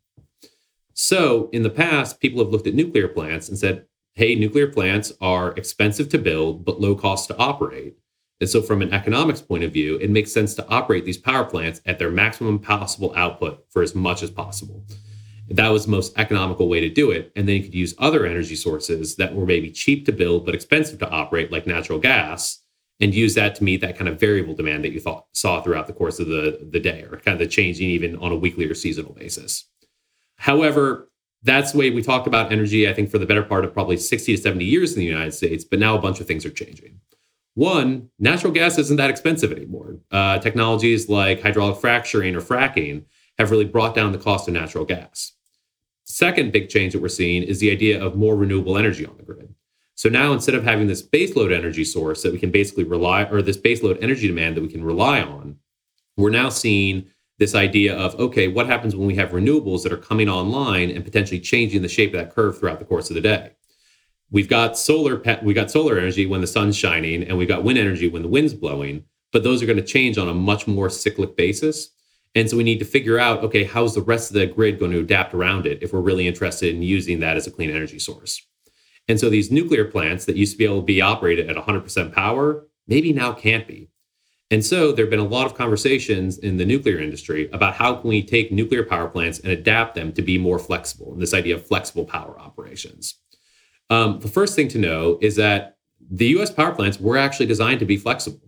So 0.94 1.50
in 1.52 1.62
the 1.62 1.70
past, 1.70 2.18
people 2.18 2.42
have 2.42 2.50
looked 2.50 2.66
at 2.66 2.74
nuclear 2.74 3.08
plants 3.08 3.48
and 3.48 3.58
said, 3.58 3.84
hey, 4.18 4.34
nuclear 4.34 4.66
plants 4.66 5.12
are 5.20 5.52
expensive 5.52 6.08
to 6.08 6.18
build, 6.18 6.64
but 6.64 6.80
low 6.80 6.96
cost 6.96 7.28
to 7.28 7.36
operate. 7.36 7.96
And 8.40 8.50
so, 8.50 8.60
from 8.60 8.82
an 8.82 8.92
economics 8.92 9.40
point 9.40 9.62
of 9.62 9.72
view, 9.72 9.94
it 9.98 10.10
makes 10.10 10.32
sense 10.32 10.54
to 10.54 10.66
operate 10.66 11.04
these 11.04 11.16
power 11.16 11.44
plants 11.44 11.80
at 11.86 12.00
their 12.00 12.10
maximum 12.10 12.58
possible 12.58 13.12
output 13.14 13.64
for 13.70 13.80
as 13.80 13.94
much 13.94 14.24
as 14.24 14.30
possible. 14.30 14.84
That 15.50 15.68
was 15.68 15.84
the 15.84 15.92
most 15.92 16.18
economical 16.18 16.68
way 16.68 16.80
to 16.80 16.88
do 16.88 17.12
it. 17.12 17.30
And 17.36 17.48
then 17.48 17.56
you 17.56 17.62
could 17.62 17.74
use 17.76 17.94
other 17.98 18.26
energy 18.26 18.56
sources 18.56 19.14
that 19.16 19.36
were 19.36 19.46
maybe 19.46 19.70
cheap 19.70 20.04
to 20.06 20.12
build 20.12 20.44
but 20.44 20.54
expensive 20.54 20.98
to 20.98 21.08
operate, 21.08 21.52
like 21.52 21.68
natural 21.68 22.00
gas, 22.00 22.60
and 22.98 23.14
use 23.14 23.36
that 23.36 23.54
to 23.54 23.64
meet 23.64 23.80
that 23.82 23.96
kind 23.96 24.08
of 24.08 24.18
variable 24.18 24.54
demand 24.54 24.82
that 24.82 24.92
you 24.92 24.98
thought, 24.98 25.26
saw 25.32 25.62
throughout 25.62 25.86
the 25.86 25.92
course 25.92 26.18
of 26.18 26.26
the, 26.26 26.68
the 26.72 26.80
day 26.80 27.06
or 27.08 27.18
kind 27.18 27.34
of 27.34 27.38
the 27.38 27.46
changing 27.46 27.88
even 27.88 28.16
on 28.16 28.32
a 28.32 28.36
weekly 28.36 28.66
or 28.66 28.74
seasonal 28.74 29.14
basis. 29.14 29.68
However, 30.38 31.07
that's 31.42 31.72
the 31.72 31.78
way 31.78 31.90
we 31.90 32.02
talked 32.02 32.26
about 32.26 32.52
energy, 32.52 32.88
I 32.88 32.94
think, 32.94 33.10
for 33.10 33.18
the 33.18 33.26
better 33.26 33.42
part 33.42 33.64
of 33.64 33.72
probably 33.72 33.96
60 33.96 34.36
to 34.36 34.42
70 34.42 34.64
years 34.64 34.94
in 34.94 35.00
the 35.00 35.06
United 35.06 35.32
States. 35.32 35.64
But 35.64 35.78
now 35.78 35.96
a 35.96 36.00
bunch 36.00 36.20
of 36.20 36.26
things 36.26 36.44
are 36.44 36.50
changing. 36.50 37.00
One, 37.54 38.10
natural 38.18 38.52
gas 38.52 38.78
isn't 38.78 38.96
that 38.96 39.10
expensive 39.10 39.52
anymore. 39.52 39.96
Uh, 40.10 40.38
technologies 40.38 41.08
like 41.08 41.42
hydraulic 41.42 41.80
fracturing 41.80 42.36
or 42.36 42.40
fracking 42.40 43.04
have 43.38 43.50
really 43.50 43.64
brought 43.64 43.94
down 43.94 44.12
the 44.12 44.18
cost 44.18 44.48
of 44.48 44.54
natural 44.54 44.84
gas. 44.84 45.32
Second 46.04 46.52
big 46.52 46.68
change 46.68 46.92
that 46.92 47.02
we're 47.02 47.08
seeing 47.08 47.42
is 47.42 47.60
the 47.60 47.70
idea 47.70 48.02
of 48.02 48.16
more 48.16 48.36
renewable 48.36 48.78
energy 48.78 49.04
on 49.04 49.16
the 49.16 49.22
grid. 49.22 49.54
So 49.94 50.08
now 50.08 50.32
instead 50.32 50.54
of 50.54 50.62
having 50.62 50.86
this 50.86 51.06
baseload 51.06 51.52
energy 51.52 51.84
source 51.84 52.22
that 52.22 52.32
we 52.32 52.38
can 52.38 52.52
basically 52.52 52.84
rely, 52.84 53.24
or 53.24 53.42
this 53.42 53.58
baseload 53.58 53.98
energy 54.00 54.28
demand 54.28 54.56
that 54.56 54.62
we 54.62 54.68
can 54.68 54.84
rely 54.84 55.20
on, 55.20 55.56
we're 56.16 56.30
now 56.30 56.48
seeing 56.48 57.06
this 57.38 57.54
idea 57.54 57.96
of 57.96 58.18
okay, 58.20 58.48
what 58.48 58.66
happens 58.66 58.94
when 58.94 59.06
we 59.06 59.14
have 59.14 59.30
renewables 59.30 59.82
that 59.82 59.92
are 59.92 59.98
coming 59.98 60.28
online 60.28 60.90
and 60.90 61.04
potentially 61.04 61.40
changing 61.40 61.82
the 61.82 61.88
shape 61.88 62.12
of 62.14 62.20
that 62.20 62.34
curve 62.34 62.58
throughout 62.58 62.78
the 62.78 62.84
course 62.84 63.10
of 63.10 63.14
the 63.14 63.20
day? 63.20 63.52
We've 64.30 64.48
got 64.48 64.76
solar, 64.76 65.22
we 65.42 65.54
got 65.54 65.70
solar 65.70 65.96
energy 65.98 66.26
when 66.26 66.42
the 66.42 66.46
sun's 66.46 66.76
shining, 66.76 67.22
and 67.22 67.38
we've 67.38 67.48
got 67.48 67.64
wind 67.64 67.78
energy 67.78 68.08
when 68.08 68.22
the 68.22 68.28
wind's 68.28 68.52
blowing. 68.52 69.04
But 69.32 69.42
those 69.42 69.62
are 69.62 69.66
going 69.66 69.78
to 69.78 69.84
change 69.84 70.18
on 70.18 70.28
a 70.28 70.34
much 70.34 70.66
more 70.66 70.90
cyclic 70.90 71.36
basis. 71.36 71.90
And 72.34 72.48
so 72.48 72.56
we 72.56 72.64
need 72.64 72.78
to 72.78 72.84
figure 72.84 73.18
out 73.18 73.42
okay, 73.44 73.64
how's 73.64 73.94
the 73.94 74.02
rest 74.02 74.30
of 74.30 74.34
the 74.34 74.46
grid 74.46 74.78
going 74.78 74.92
to 74.92 75.00
adapt 75.00 75.32
around 75.32 75.66
it 75.66 75.82
if 75.82 75.92
we're 75.92 76.00
really 76.00 76.26
interested 76.26 76.74
in 76.74 76.82
using 76.82 77.20
that 77.20 77.36
as 77.36 77.46
a 77.46 77.50
clean 77.50 77.70
energy 77.70 77.98
source? 77.98 78.44
And 79.08 79.18
so 79.18 79.30
these 79.30 79.50
nuclear 79.50 79.86
plants 79.86 80.26
that 80.26 80.36
used 80.36 80.52
to 80.52 80.58
be 80.58 80.64
able 80.64 80.80
to 80.80 80.86
be 80.86 81.00
operated 81.00 81.48
at 81.48 81.56
100% 81.56 82.12
power, 82.12 82.66
maybe 82.86 83.12
now 83.12 83.32
can't 83.32 83.66
be. 83.66 83.88
And 84.50 84.64
so 84.64 84.92
there 84.92 85.04
have 85.04 85.10
been 85.10 85.18
a 85.18 85.24
lot 85.24 85.46
of 85.46 85.54
conversations 85.54 86.38
in 86.38 86.56
the 86.56 86.64
nuclear 86.64 86.98
industry 86.98 87.50
about 87.52 87.74
how 87.74 87.96
can 87.96 88.08
we 88.08 88.22
take 88.22 88.50
nuclear 88.50 88.82
power 88.82 89.08
plants 89.08 89.38
and 89.40 89.52
adapt 89.52 89.94
them 89.94 90.12
to 90.12 90.22
be 90.22 90.38
more 90.38 90.58
flexible, 90.58 91.12
and 91.12 91.20
this 91.20 91.34
idea 91.34 91.54
of 91.54 91.66
flexible 91.66 92.06
power 92.06 92.38
operations. 92.40 93.20
Um, 93.90 94.20
the 94.20 94.28
first 94.28 94.56
thing 94.56 94.68
to 94.68 94.78
know 94.78 95.18
is 95.20 95.36
that 95.36 95.76
the 96.10 96.28
US 96.38 96.50
power 96.50 96.74
plants 96.74 96.98
were 96.98 97.18
actually 97.18 97.46
designed 97.46 97.80
to 97.80 97.86
be 97.86 97.98
flexible. 97.98 98.40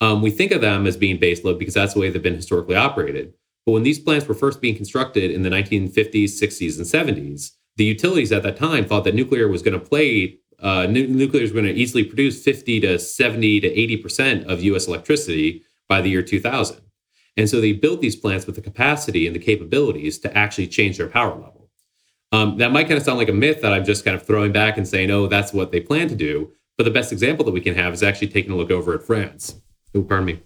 Um, 0.00 0.22
we 0.22 0.30
think 0.30 0.52
of 0.52 0.60
them 0.60 0.86
as 0.86 0.96
being 0.96 1.18
baseload 1.18 1.58
because 1.58 1.74
that's 1.74 1.94
the 1.94 2.00
way 2.00 2.10
they've 2.10 2.22
been 2.22 2.34
historically 2.34 2.76
operated. 2.76 3.32
But 3.66 3.72
when 3.72 3.82
these 3.82 3.98
plants 3.98 4.28
were 4.28 4.34
first 4.34 4.60
being 4.60 4.76
constructed 4.76 5.30
in 5.30 5.42
the 5.42 5.50
1950s, 5.50 6.24
60s, 6.24 6.76
and 6.76 7.16
70s, 7.16 7.52
the 7.76 7.84
utilities 7.84 8.30
at 8.30 8.42
that 8.42 8.56
time 8.56 8.84
thought 8.84 9.04
that 9.04 9.14
nuclear 9.14 9.48
was 9.48 9.62
going 9.62 9.78
to 9.78 9.84
play 9.84 10.38
uh, 10.60 10.86
nuclear 10.86 11.42
is 11.42 11.52
going 11.52 11.64
to 11.64 11.72
easily 11.72 12.04
produce 12.04 12.42
50 12.42 12.80
to 12.80 12.98
70 12.98 13.60
to 13.60 13.68
80 13.68 13.96
percent 13.98 14.50
of 14.50 14.62
U.S. 14.62 14.86
electricity 14.86 15.62
by 15.88 16.00
the 16.00 16.10
year 16.10 16.22
2000, 16.22 16.80
and 17.36 17.48
so 17.48 17.60
they 17.60 17.72
built 17.72 18.00
these 18.00 18.16
plants 18.16 18.46
with 18.46 18.54
the 18.54 18.62
capacity 18.62 19.26
and 19.26 19.34
the 19.34 19.40
capabilities 19.40 20.18
to 20.20 20.36
actually 20.36 20.66
change 20.66 20.98
their 20.98 21.08
power 21.08 21.34
level. 21.34 21.70
Um, 22.32 22.58
that 22.58 22.72
might 22.72 22.88
kind 22.88 22.98
of 22.98 23.04
sound 23.04 23.18
like 23.18 23.28
a 23.28 23.32
myth 23.32 23.60
that 23.62 23.72
I'm 23.72 23.84
just 23.84 24.04
kind 24.04 24.16
of 24.16 24.26
throwing 24.26 24.52
back 24.52 24.76
and 24.76 24.86
saying, 24.86 25.10
"Oh, 25.10 25.26
that's 25.26 25.52
what 25.52 25.72
they 25.72 25.80
plan 25.80 26.08
to 26.08 26.16
do." 26.16 26.52
But 26.76 26.84
the 26.84 26.90
best 26.90 27.12
example 27.12 27.44
that 27.44 27.52
we 27.52 27.60
can 27.60 27.74
have 27.74 27.92
is 27.92 28.02
actually 28.02 28.28
taking 28.28 28.52
a 28.52 28.56
look 28.56 28.70
over 28.70 28.94
at 28.94 29.02
France. 29.02 29.60
Oh, 29.94 30.02
pardon 30.02 30.26
me 30.26 30.40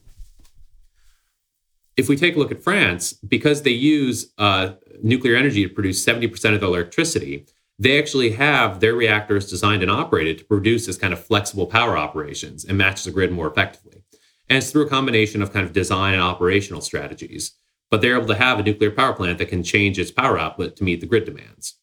if 1.99 2.09
we 2.09 2.17
take 2.17 2.37
a 2.37 2.39
look 2.39 2.52
at 2.52 2.63
France, 2.63 3.13
because 3.13 3.63
they 3.63 3.73
use 3.73 4.32
uh, 4.39 4.71
nuclear 5.02 5.35
energy 5.35 5.67
to 5.67 5.75
produce 5.75 6.02
70% 6.02 6.32
of 6.54 6.61
their 6.61 6.69
electricity, 6.69 7.45
they 7.78 7.99
actually 7.99 8.32
have 8.32 8.80
their 8.80 8.95
reactors 8.95 9.49
designed 9.49 9.82
and 9.82 9.91
operated 9.91 10.38
to 10.38 10.45
produce 10.45 10.86
this 10.86 10.99
kind 10.99 11.12
of 11.12 11.25
flexible 11.25 11.67
power 11.67 11.97
operations 11.97 12.64
and 12.64 12.76
match 12.76 13.04
the 13.04 13.10
grid 13.10 13.30
more 13.30 13.49
effectively. 13.49 14.02
And 14.49 14.58
it's 14.58 14.71
through 14.71 14.86
a 14.86 14.91
combination 14.91 15.43
of 15.43 15.52
kind 15.52 15.64
of 15.64 15.73
design 15.73 16.14
and 16.14 16.23
operational 16.23 16.80
strategies. 16.80 17.52
But 17.91 18.02
they're 18.02 18.17
able 18.17 18.26
to 18.26 18.34
have 18.34 18.58
a 18.58 18.62
nuclear 18.62 18.91
power 18.91 19.14
plant 19.14 19.38
that 19.38 19.49
can 19.49 19.62
change 19.62 19.99
its 19.99 20.10
power 20.10 20.38
output 20.38 20.76
to 20.76 20.84
meet 20.84 21.00
the 21.00 21.06
grid 21.06 21.25
demands. 21.25 21.75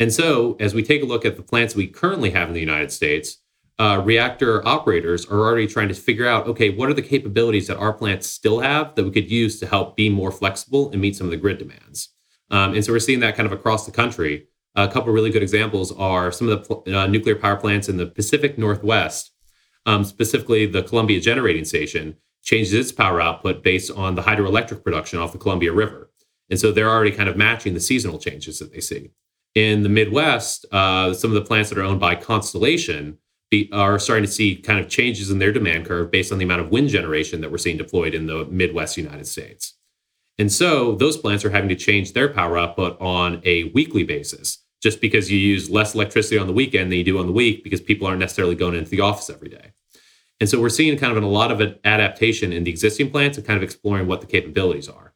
And 0.00 0.12
so, 0.12 0.56
as 0.58 0.74
we 0.74 0.82
take 0.82 1.02
a 1.02 1.06
look 1.06 1.24
at 1.24 1.36
the 1.36 1.42
plants 1.42 1.74
we 1.74 1.86
currently 1.86 2.30
have 2.30 2.48
in 2.48 2.54
the 2.54 2.60
United 2.60 2.90
States, 2.90 3.38
uh, 3.78 4.02
reactor 4.04 4.66
operators 4.66 5.26
are 5.26 5.38
already 5.38 5.66
trying 5.66 5.88
to 5.88 5.94
figure 5.94 6.26
out 6.26 6.46
okay, 6.48 6.70
what 6.70 6.88
are 6.88 6.94
the 6.94 7.02
capabilities 7.02 7.66
that 7.66 7.76
our 7.76 7.92
plants 7.92 8.26
still 8.26 8.60
have 8.60 8.94
that 8.94 9.04
we 9.04 9.10
could 9.10 9.30
use 9.30 9.60
to 9.60 9.66
help 9.66 9.96
be 9.96 10.08
more 10.08 10.32
flexible 10.32 10.90
and 10.90 11.00
meet 11.00 11.14
some 11.16 11.26
of 11.26 11.30
the 11.30 11.36
grid 11.36 11.58
demands. 11.58 12.08
Um, 12.50 12.74
and 12.74 12.84
so 12.84 12.92
we're 12.92 13.00
seeing 13.00 13.20
that 13.20 13.36
kind 13.36 13.46
of 13.46 13.52
across 13.52 13.86
the 13.86 13.92
country. 13.92 14.46
A 14.76 14.86
couple 14.86 15.12
really 15.12 15.30
good 15.30 15.42
examples 15.42 15.90
are 15.92 16.30
some 16.30 16.48
of 16.50 16.68
the 16.68 16.98
uh, 16.98 17.06
nuclear 17.06 17.34
power 17.34 17.56
plants 17.56 17.88
in 17.88 17.96
the 17.96 18.06
Pacific 18.06 18.58
Northwest, 18.58 19.32
um, 19.86 20.04
specifically 20.04 20.66
the 20.66 20.82
Columbia 20.82 21.18
Generating 21.18 21.64
Station, 21.64 22.16
changes 22.42 22.74
its 22.74 22.92
power 22.92 23.20
output 23.20 23.62
based 23.62 23.90
on 23.90 24.14
the 24.14 24.22
hydroelectric 24.22 24.84
production 24.84 25.18
off 25.18 25.32
the 25.32 25.38
Columbia 25.38 25.72
River. 25.72 26.10
And 26.50 26.60
so 26.60 26.72
they're 26.72 26.90
already 26.90 27.10
kind 27.10 27.28
of 27.28 27.36
matching 27.36 27.74
the 27.74 27.80
seasonal 27.80 28.18
changes 28.18 28.58
that 28.58 28.72
they 28.72 28.80
see. 28.80 29.10
In 29.54 29.82
the 29.82 29.88
Midwest, 29.88 30.66
uh, 30.70 31.14
some 31.14 31.30
of 31.30 31.34
the 31.34 31.48
plants 31.48 31.70
that 31.70 31.78
are 31.78 31.82
owned 31.82 31.98
by 31.98 32.14
Constellation 32.14 33.16
be, 33.50 33.70
are 33.72 33.98
starting 33.98 34.26
to 34.26 34.30
see 34.30 34.56
kind 34.56 34.78
of 34.78 34.90
changes 34.90 35.30
in 35.30 35.38
their 35.38 35.52
demand 35.52 35.86
curve 35.86 36.10
based 36.10 36.30
on 36.30 36.38
the 36.38 36.44
amount 36.44 36.60
of 36.60 36.70
wind 36.70 36.90
generation 36.90 37.40
that 37.40 37.50
we're 37.50 37.56
seeing 37.56 37.78
deployed 37.78 38.14
in 38.14 38.26
the 38.26 38.44
Midwest 38.44 38.98
United 38.98 39.26
States. 39.26 39.74
And 40.38 40.52
so 40.52 40.94
those 40.96 41.16
plants 41.16 41.44
are 41.46 41.50
having 41.50 41.70
to 41.70 41.74
change 41.74 42.12
their 42.12 42.28
power 42.28 42.58
output 42.58 43.00
on 43.00 43.40
a 43.44 43.64
weekly 43.70 44.04
basis, 44.04 44.58
just 44.82 45.00
because 45.00 45.30
you 45.30 45.38
use 45.38 45.70
less 45.70 45.94
electricity 45.94 46.38
on 46.38 46.46
the 46.46 46.52
weekend 46.52 46.90
than 46.90 46.98
you 46.98 47.04
do 47.04 47.18
on 47.18 47.26
the 47.26 47.32
week 47.32 47.64
because 47.64 47.80
people 47.80 48.06
aren't 48.06 48.20
necessarily 48.20 48.54
going 48.54 48.74
into 48.74 48.90
the 48.90 49.00
office 49.00 49.30
every 49.30 49.48
day. 49.48 49.72
And 50.38 50.48
so 50.48 50.60
we're 50.60 50.68
seeing 50.68 50.98
kind 50.98 51.16
of 51.16 51.22
a 51.22 51.26
lot 51.26 51.50
of 51.50 51.60
an 51.60 51.78
adaptation 51.84 52.52
in 52.52 52.64
the 52.64 52.70
existing 52.70 53.10
plants 53.10 53.38
and 53.38 53.46
kind 53.46 53.56
of 53.56 53.62
exploring 53.62 54.06
what 54.06 54.20
the 54.20 54.26
capabilities 54.26 54.88
are. 54.88 55.14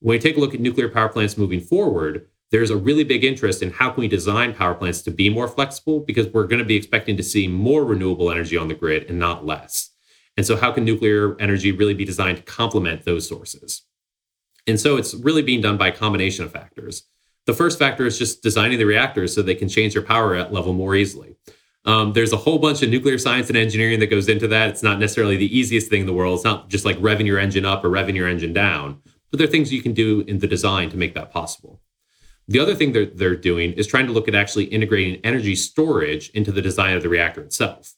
When 0.00 0.16
we 0.16 0.18
take 0.18 0.36
a 0.36 0.40
look 0.40 0.54
at 0.54 0.60
nuclear 0.60 0.88
power 0.88 1.08
plants 1.08 1.36
moving 1.36 1.60
forward, 1.60 2.28
there's 2.50 2.70
a 2.70 2.76
really 2.76 3.04
big 3.04 3.24
interest 3.24 3.62
in 3.62 3.70
how 3.70 3.90
can 3.90 4.00
we 4.00 4.08
design 4.08 4.54
power 4.54 4.74
plants 4.74 5.02
to 5.02 5.10
be 5.10 5.28
more 5.28 5.48
flexible 5.48 6.00
because 6.00 6.28
we're 6.28 6.46
going 6.46 6.60
to 6.60 6.64
be 6.64 6.76
expecting 6.76 7.16
to 7.16 7.22
see 7.22 7.48
more 7.48 7.84
renewable 7.84 8.30
energy 8.30 8.56
on 8.56 8.68
the 8.68 8.74
grid 8.74 9.04
and 9.10 9.18
not 9.18 9.44
less. 9.44 9.90
And 10.36 10.46
so 10.46 10.56
how 10.56 10.70
can 10.70 10.84
nuclear 10.84 11.38
energy 11.40 11.72
really 11.72 11.94
be 11.94 12.04
designed 12.04 12.38
to 12.38 12.42
complement 12.44 13.04
those 13.04 13.28
sources? 13.28 13.82
And 14.66 14.78
so 14.78 14.96
it's 14.96 15.14
really 15.14 15.42
being 15.42 15.60
done 15.60 15.76
by 15.76 15.88
a 15.88 15.96
combination 15.96 16.44
of 16.44 16.52
factors. 16.52 17.04
The 17.46 17.54
first 17.54 17.78
factor 17.78 18.04
is 18.06 18.18
just 18.18 18.42
designing 18.42 18.78
the 18.78 18.84
reactors 18.84 19.34
so 19.34 19.40
they 19.40 19.54
can 19.54 19.68
change 19.68 19.94
their 19.94 20.02
power 20.02 20.48
level 20.48 20.72
more 20.72 20.94
easily. 20.94 21.36
Um, 21.84 22.12
there's 22.12 22.32
a 22.32 22.36
whole 22.36 22.58
bunch 22.58 22.82
of 22.82 22.90
nuclear 22.90 23.16
science 23.16 23.48
and 23.48 23.56
engineering 23.56 24.00
that 24.00 24.08
goes 24.08 24.28
into 24.28 24.48
that. 24.48 24.68
It's 24.70 24.82
not 24.82 24.98
necessarily 24.98 25.36
the 25.36 25.56
easiest 25.56 25.88
thing 25.88 26.00
in 26.00 26.06
the 26.06 26.12
world. 26.12 26.34
It's 26.34 26.44
not 26.44 26.68
just 26.68 26.84
like 26.84 26.98
revving 26.98 27.26
your 27.26 27.38
engine 27.38 27.64
up 27.64 27.84
or 27.84 27.88
revving 27.88 28.16
your 28.16 28.28
engine 28.28 28.52
down, 28.52 29.00
but 29.30 29.38
there 29.38 29.46
are 29.46 29.50
things 29.50 29.72
you 29.72 29.82
can 29.82 29.94
do 29.94 30.22
in 30.22 30.40
the 30.40 30.48
design 30.48 30.90
to 30.90 30.96
make 30.96 31.14
that 31.14 31.30
possible. 31.30 31.80
The 32.48 32.58
other 32.58 32.74
thing 32.74 32.92
they're, 32.92 33.06
they're 33.06 33.36
doing 33.36 33.72
is 33.74 33.86
trying 33.86 34.06
to 34.06 34.12
look 34.12 34.26
at 34.26 34.34
actually 34.34 34.64
integrating 34.64 35.20
energy 35.24 35.54
storage 35.54 36.30
into 36.30 36.50
the 36.50 36.62
design 36.62 36.96
of 36.96 37.04
the 37.04 37.08
reactor 37.08 37.42
itself. 37.42 37.94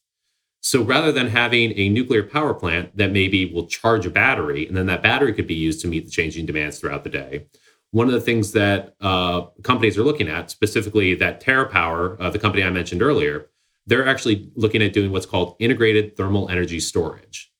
So 0.61 0.83
rather 0.83 1.13
than 1.13 1.29
having 1.29 1.73
a 1.79 1.89
nuclear 1.89 2.23
power 2.23 2.53
plant 2.53 2.95
that 2.97 3.13
maybe 3.13 3.51
will 3.51 3.67
charge 3.67 4.05
a 4.05 4.11
battery 4.11 4.67
and 4.67 4.77
then 4.77 4.87
that 4.87 5.03
battery 5.03 5.33
could 5.33 5.47
be 5.47 5.55
used 5.55 5.81
to 5.83 5.89
meet 5.89 6.05
the 6.05 6.11
changing 6.11 6.45
demands 6.45 6.79
throughout 6.79 7.05
the 7.05 7.11
day, 7.11 7.47
one 7.91 8.07
of 8.07 8.13
the 8.13 8.21
things 8.21 8.53
that 8.53 8.95
uh, 9.01 9.43
companies 9.63 9.97
are 9.97 10.03
looking 10.03 10.29
at, 10.29 10.51
specifically 10.51 11.15
that 11.15 11.43
TerraPower, 11.43 12.17
uh, 12.21 12.31
the 12.31 12.39
company 12.39 12.63
I 12.63 12.71
mentioned 12.71 13.03
earlier, 13.03 13.49
they're 13.87 14.07
actually 14.07 14.51
looking 14.55 14.83
at 14.83 14.93
doing 14.93 15.11
what's 15.11 15.27
called 15.27 15.57
integrated 15.59 16.17
thermal 16.17 16.49
energy 16.51 16.81
storage. 16.81 17.51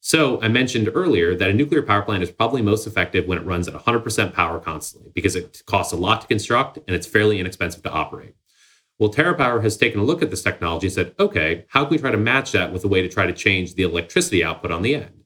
So 0.00 0.40
I 0.40 0.48
mentioned 0.48 0.88
earlier 0.94 1.34
that 1.34 1.50
a 1.50 1.52
nuclear 1.52 1.82
power 1.82 2.02
plant 2.02 2.22
is 2.22 2.30
probably 2.30 2.62
most 2.62 2.86
effective 2.86 3.26
when 3.26 3.38
it 3.38 3.44
runs 3.44 3.66
at 3.66 3.74
100% 3.74 4.32
power 4.32 4.60
constantly 4.60 5.10
because 5.14 5.34
it 5.34 5.62
costs 5.66 5.92
a 5.92 5.96
lot 5.96 6.20
to 6.20 6.26
construct 6.28 6.78
and 6.86 6.94
it's 6.94 7.06
fairly 7.06 7.40
inexpensive 7.40 7.82
to 7.82 7.90
operate. 7.90 8.34
Well, 8.98 9.12
TerraPower 9.12 9.62
has 9.62 9.76
taken 9.76 10.00
a 10.00 10.04
look 10.04 10.22
at 10.22 10.30
this 10.30 10.42
technology 10.42 10.86
and 10.86 10.94
said, 10.94 11.14
okay, 11.18 11.66
how 11.68 11.84
can 11.84 11.90
we 11.90 11.98
try 11.98 12.10
to 12.10 12.16
match 12.16 12.52
that 12.52 12.72
with 12.72 12.84
a 12.84 12.88
way 12.88 13.02
to 13.02 13.08
try 13.08 13.26
to 13.26 13.32
change 13.32 13.74
the 13.74 13.82
electricity 13.82 14.42
output 14.42 14.70
on 14.70 14.82
the 14.82 14.94
end? 14.94 15.24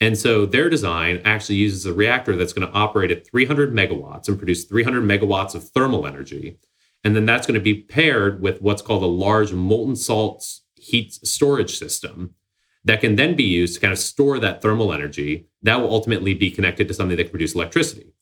And 0.00 0.16
so 0.16 0.46
their 0.46 0.70
design 0.70 1.20
actually 1.24 1.56
uses 1.56 1.84
a 1.84 1.92
reactor 1.92 2.36
that's 2.36 2.52
going 2.52 2.66
to 2.66 2.74
operate 2.74 3.10
at 3.10 3.26
300 3.26 3.72
megawatts 3.72 4.28
and 4.28 4.38
produce 4.38 4.64
300 4.64 5.02
megawatts 5.02 5.54
of 5.54 5.68
thermal 5.70 6.06
energy. 6.06 6.58
And 7.04 7.16
then 7.16 7.26
that's 7.26 7.46
going 7.46 7.58
to 7.58 7.60
be 7.60 7.82
paired 7.82 8.40
with 8.40 8.62
what's 8.62 8.82
called 8.82 9.02
a 9.02 9.06
large 9.06 9.52
molten 9.52 9.96
salt 9.96 10.44
heat 10.76 11.12
storage 11.12 11.76
system 11.76 12.34
that 12.84 13.00
can 13.00 13.16
then 13.16 13.34
be 13.34 13.44
used 13.44 13.74
to 13.74 13.80
kind 13.80 13.92
of 13.92 13.98
store 13.98 14.38
that 14.38 14.62
thermal 14.62 14.92
energy 14.92 15.48
that 15.62 15.80
will 15.80 15.90
ultimately 15.90 16.34
be 16.34 16.50
connected 16.50 16.86
to 16.88 16.94
something 16.94 17.16
that 17.16 17.24
can 17.24 17.30
produce 17.30 17.54
electricity. 17.54 18.12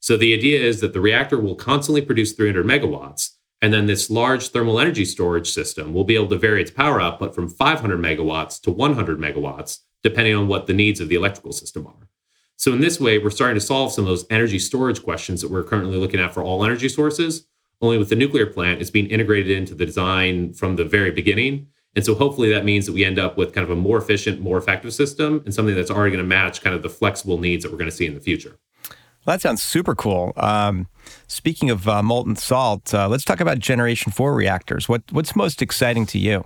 So 0.00 0.16
the 0.16 0.34
idea 0.34 0.60
is 0.60 0.80
that 0.80 0.92
the 0.92 1.00
reactor 1.00 1.38
will 1.38 1.54
constantly 1.54 2.02
produce 2.02 2.32
300 2.32 2.64
megawatts, 2.64 3.32
And 3.62 3.72
then 3.72 3.86
this 3.86 4.10
large 4.10 4.48
thermal 4.48 4.78
energy 4.78 5.04
storage 5.04 5.50
system 5.50 5.94
will 5.94 6.04
be 6.04 6.14
able 6.14 6.28
to 6.28 6.38
vary 6.38 6.60
its 6.60 6.70
power 6.70 7.00
output 7.00 7.34
from 7.34 7.48
500 7.48 7.98
megawatts 7.98 8.60
to 8.62 8.70
100 8.70 9.18
megawatts, 9.18 9.80
depending 10.08 10.36
on 10.36 10.46
what 10.46 10.68
the 10.68 10.72
needs 10.72 11.00
of 11.00 11.08
the 11.08 11.16
electrical 11.16 11.52
system 11.52 11.84
are. 11.84 12.08
So, 12.54 12.72
in 12.72 12.80
this 12.80 13.00
way, 13.00 13.18
we're 13.18 13.30
starting 13.30 13.56
to 13.56 13.60
solve 13.60 13.92
some 13.92 14.04
of 14.04 14.08
those 14.08 14.24
energy 14.30 14.60
storage 14.60 15.02
questions 15.02 15.42
that 15.42 15.50
we're 15.50 15.64
currently 15.64 15.98
looking 15.98 16.20
at 16.20 16.32
for 16.32 16.44
all 16.44 16.64
energy 16.64 16.88
sources. 16.88 17.46
Only 17.82 17.98
with 17.98 18.08
the 18.08 18.16
nuclear 18.16 18.46
plant, 18.46 18.80
it's 18.80 18.88
being 18.88 19.08
integrated 19.08 19.50
into 19.50 19.74
the 19.74 19.84
design 19.84 20.54
from 20.54 20.76
the 20.76 20.84
very 20.84 21.10
beginning. 21.10 21.66
And 21.96 22.04
so, 22.04 22.14
hopefully, 22.14 22.50
that 22.50 22.64
means 22.64 22.86
that 22.86 22.92
we 22.92 23.04
end 23.04 23.18
up 23.18 23.36
with 23.36 23.52
kind 23.52 23.64
of 23.64 23.70
a 23.70 23.76
more 23.76 23.98
efficient, 23.98 24.40
more 24.40 24.58
effective 24.58 24.94
system 24.94 25.42
and 25.44 25.52
something 25.52 25.74
that's 25.74 25.90
already 25.90 26.12
going 26.12 26.24
to 26.24 26.28
match 26.28 26.62
kind 26.62 26.76
of 26.76 26.82
the 26.82 26.88
flexible 26.88 27.38
needs 27.38 27.64
that 27.64 27.72
we're 27.72 27.78
going 27.78 27.90
to 27.90 27.96
see 27.96 28.06
in 28.06 28.14
the 28.14 28.20
future. 28.20 28.58
Well, 29.26 29.34
that 29.34 29.40
sounds 29.40 29.60
super 29.60 29.96
cool. 29.96 30.32
Um, 30.36 30.86
speaking 31.26 31.68
of 31.68 31.88
uh, 31.88 32.00
molten 32.00 32.36
salt, 32.36 32.94
uh, 32.94 33.08
let's 33.08 33.24
talk 33.24 33.40
about 33.40 33.58
Generation 33.58 34.12
4 34.12 34.32
reactors. 34.32 34.88
What, 34.88 35.02
what's 35.10 35.34
most 35.34 35.62
exciting 35.62 36.06
to 36.06 36.18
you? 36.18 36.44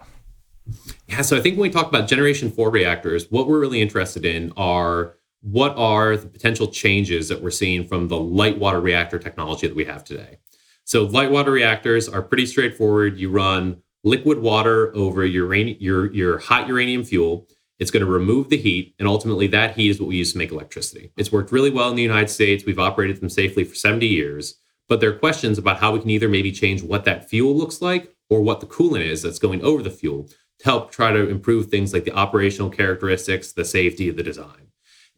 Yeah, 1.09 1.23
so 1.23 1.37
I 1.37 1.41
think 1.41 1.57
when 1.57 1.63
we 1.63 1.71
talk 1.71 1.89
about 1.89 2.09
Generation 2.09 2.51
4 2.51 2.71
reactors, 2.71 3.27
what 3.31 3.49
we're 3.49 3.59
really 3.59 3.81
interested 3.81 4.25
in 4.25 4.53
are 4.57 5.17
what 5.43 5.77
are 5.77 6.17
the 6.17 6.29
potential 6.29 6.67
changes 6.69 7.29
that 7.29 7.43
we're 7.43 7.51
seeing 7.51 7.87
from 7.87 8.09
the 8.09 8.19
light 8.19 8.59
water 8.59 8.81
reactor 8.81 9.19
technology 9.19 9.67
that 9.67 9.77
we 9.77 9.85
have 9.87 10.05
today. 10.05 10.39
So, 10.85 11.05
light 11.05 11.31
water 11.31 11.51
reactors 11.51 12.09
are 12.09 12.23
pretty 12.23 12.47
straightforward. 12.47 13.19
You 13.19 13.31
run 13.31 13.83
liquid 14.05 14.41
water 14.41 14.95
over 14.95 15.25
uranium, 15.25 15.79
your, 15.81 16.13
your 16.13 16.39
hot 16.39 16.69
uranium 16.69 17.05
fuel. 17.05 17.49
It's 17.79 17.91
going 17.91 18.05
to 18.05 18.11
remove 18.11 18.51
the 18.51 18.59
heat, 18.59 18.95
and 18.99 19.09
ultimately, 19.09 19.47
that 19.49 19.77
heat 19.77 19.91
is 19.91 20.01
what 20.01 20.09
we 20.09 20.17
use 20.17 20.33
to 20.33 20.39
make 20.39 20.53
electricity. 20.53 21.13
It's 21.17 21.33
worked 21.33 21.53
really 21.53 21.71
well 21.71 21.89
in 21.89 21.97
the 21.97 22.03
United 22.03 22.29
States. 22.29 22.65
We've 22.67 22.79
operated 22.79 23.21
them 23.21 23.31
safely 23.31 23.65
for 23.65 23.75
70 23.75 24.07
years, 24.07 24.57
but 24.89 25.01
there 25.01 25.11
are 25.11 25.19
questions 25.19 25.57
about 25.57 25.79
how 25.79 25.93
we 25.93 26.01
can 26.01 26.11
either 26.11 26.29
maybe 26.29 26.53
change 26.53 26.83
what 26.83 27.05
that 27.07 27.31
fuel 27.31 27.57
looks 27.57 27.81
like 27.81 28.15
or 28.29 28.43
what 28.43 28.61
the 28.61 28.67
coolant 28.67 29.05
is 29.05 29.23
that's 29.23 29.39
going 29.39 29.63
over 29.63 29.83
the 29.83 29.91
fuel 29.91 30.29
help 30.64 30.90
try 30.90 31.12
to 31.12 31.29
improve 31.29 31.66
things 31.66 31.92
like 31.92 32.05
the 32.05 32.12
operational 32.12 32.70
characteristics, 32.70 33.53
the 33.53 33.64
safety, 33.64 34.09
of 34.09 34.16
the 34.16 34.23
design. 34.23 34.68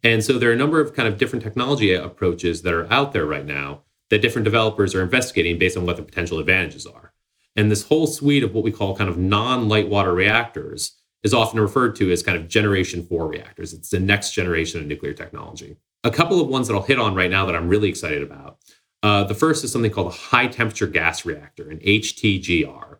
And 0.02 0.24
so 0.24 0.38
there 0.38 0.50
are 0.50 0.54
a 0.54 0.56
number 0.56 0.80
of 0.80 0.94
kind 0.94 1.08
of 1.08 1.18
different 1.18 1.44
technology 1.44 1.94
approaches 1.94 2.62
that 2.62 2.74
are 2.74 2.92
out 2.92 3.12
there 3.12 3.26
right 3.26 3.46
now 3.46 3.82
that 4.10 4.22
different 4.22 4.44
developers 4.44 4.94
are 4.94 5.02
investigating 5.02 5.58
based 5.58 5.76
on 5.76 5.86
what 5.86 5.96
the 5.96 6.02
potential 6.02 6.38
advantages 6.38 6.86
are. 6.86 7.12
And 7.56 7.70
this 7.70 7.84
whole 7.84 8.06
suite 8.06 8.42
of 8.42 8.54
what 8.54 8.64
we 8.64 8.72
call 8.72 8.96
kind 8.96 9.10
of 9.10 9.18
non 9.18 9.68
light 9.68 9.88
water 9.88 10.12
reactors 10.12 10.98
is 11.22 11.34
often 11.34 11.60
referred 11.60 11.94
to 11.96 12.10
as 12.10 12.22
kind 12.22 12.36
of 12.36 12.48
generation 12.48 13.06
four 13.06 13.28
reactors. 13.28 13.72
It's 13.72 13.90
the 13.90 14.00
next 14.00 14.32
generation 14.32 14.80
of 14.80 14.86
nuclear 14.86 15.12
technology. 15.12 15.76
A 16.04 16.10
couple 16.10 16.40
of 16.40 16.48
ones 16.48 16.66
that 16.66 16.74
I'll 16.74 16.82
hit 16.82 16.98
on 16.98 17.14
right 17.14 17.30
now 17.30 17.46
that 17.46 17.54
I'm 17.54 17.68
really 17.68 17.88
excited 17.88 18.22
about. 18.22 18.58
Uh, 19.02 19.24
the 19.24 19.34
first 19.34 19.64
is 19.64 19.72
something 19.72 19.90
called 19.90 20.08
a 20.08 20.16
high 20.16 20.46
temperature 20.46 20.86
gas 20.86 21.24
reactor, 21.24 21.70
an 21.70 21.78
HTGR. 21.78 22.98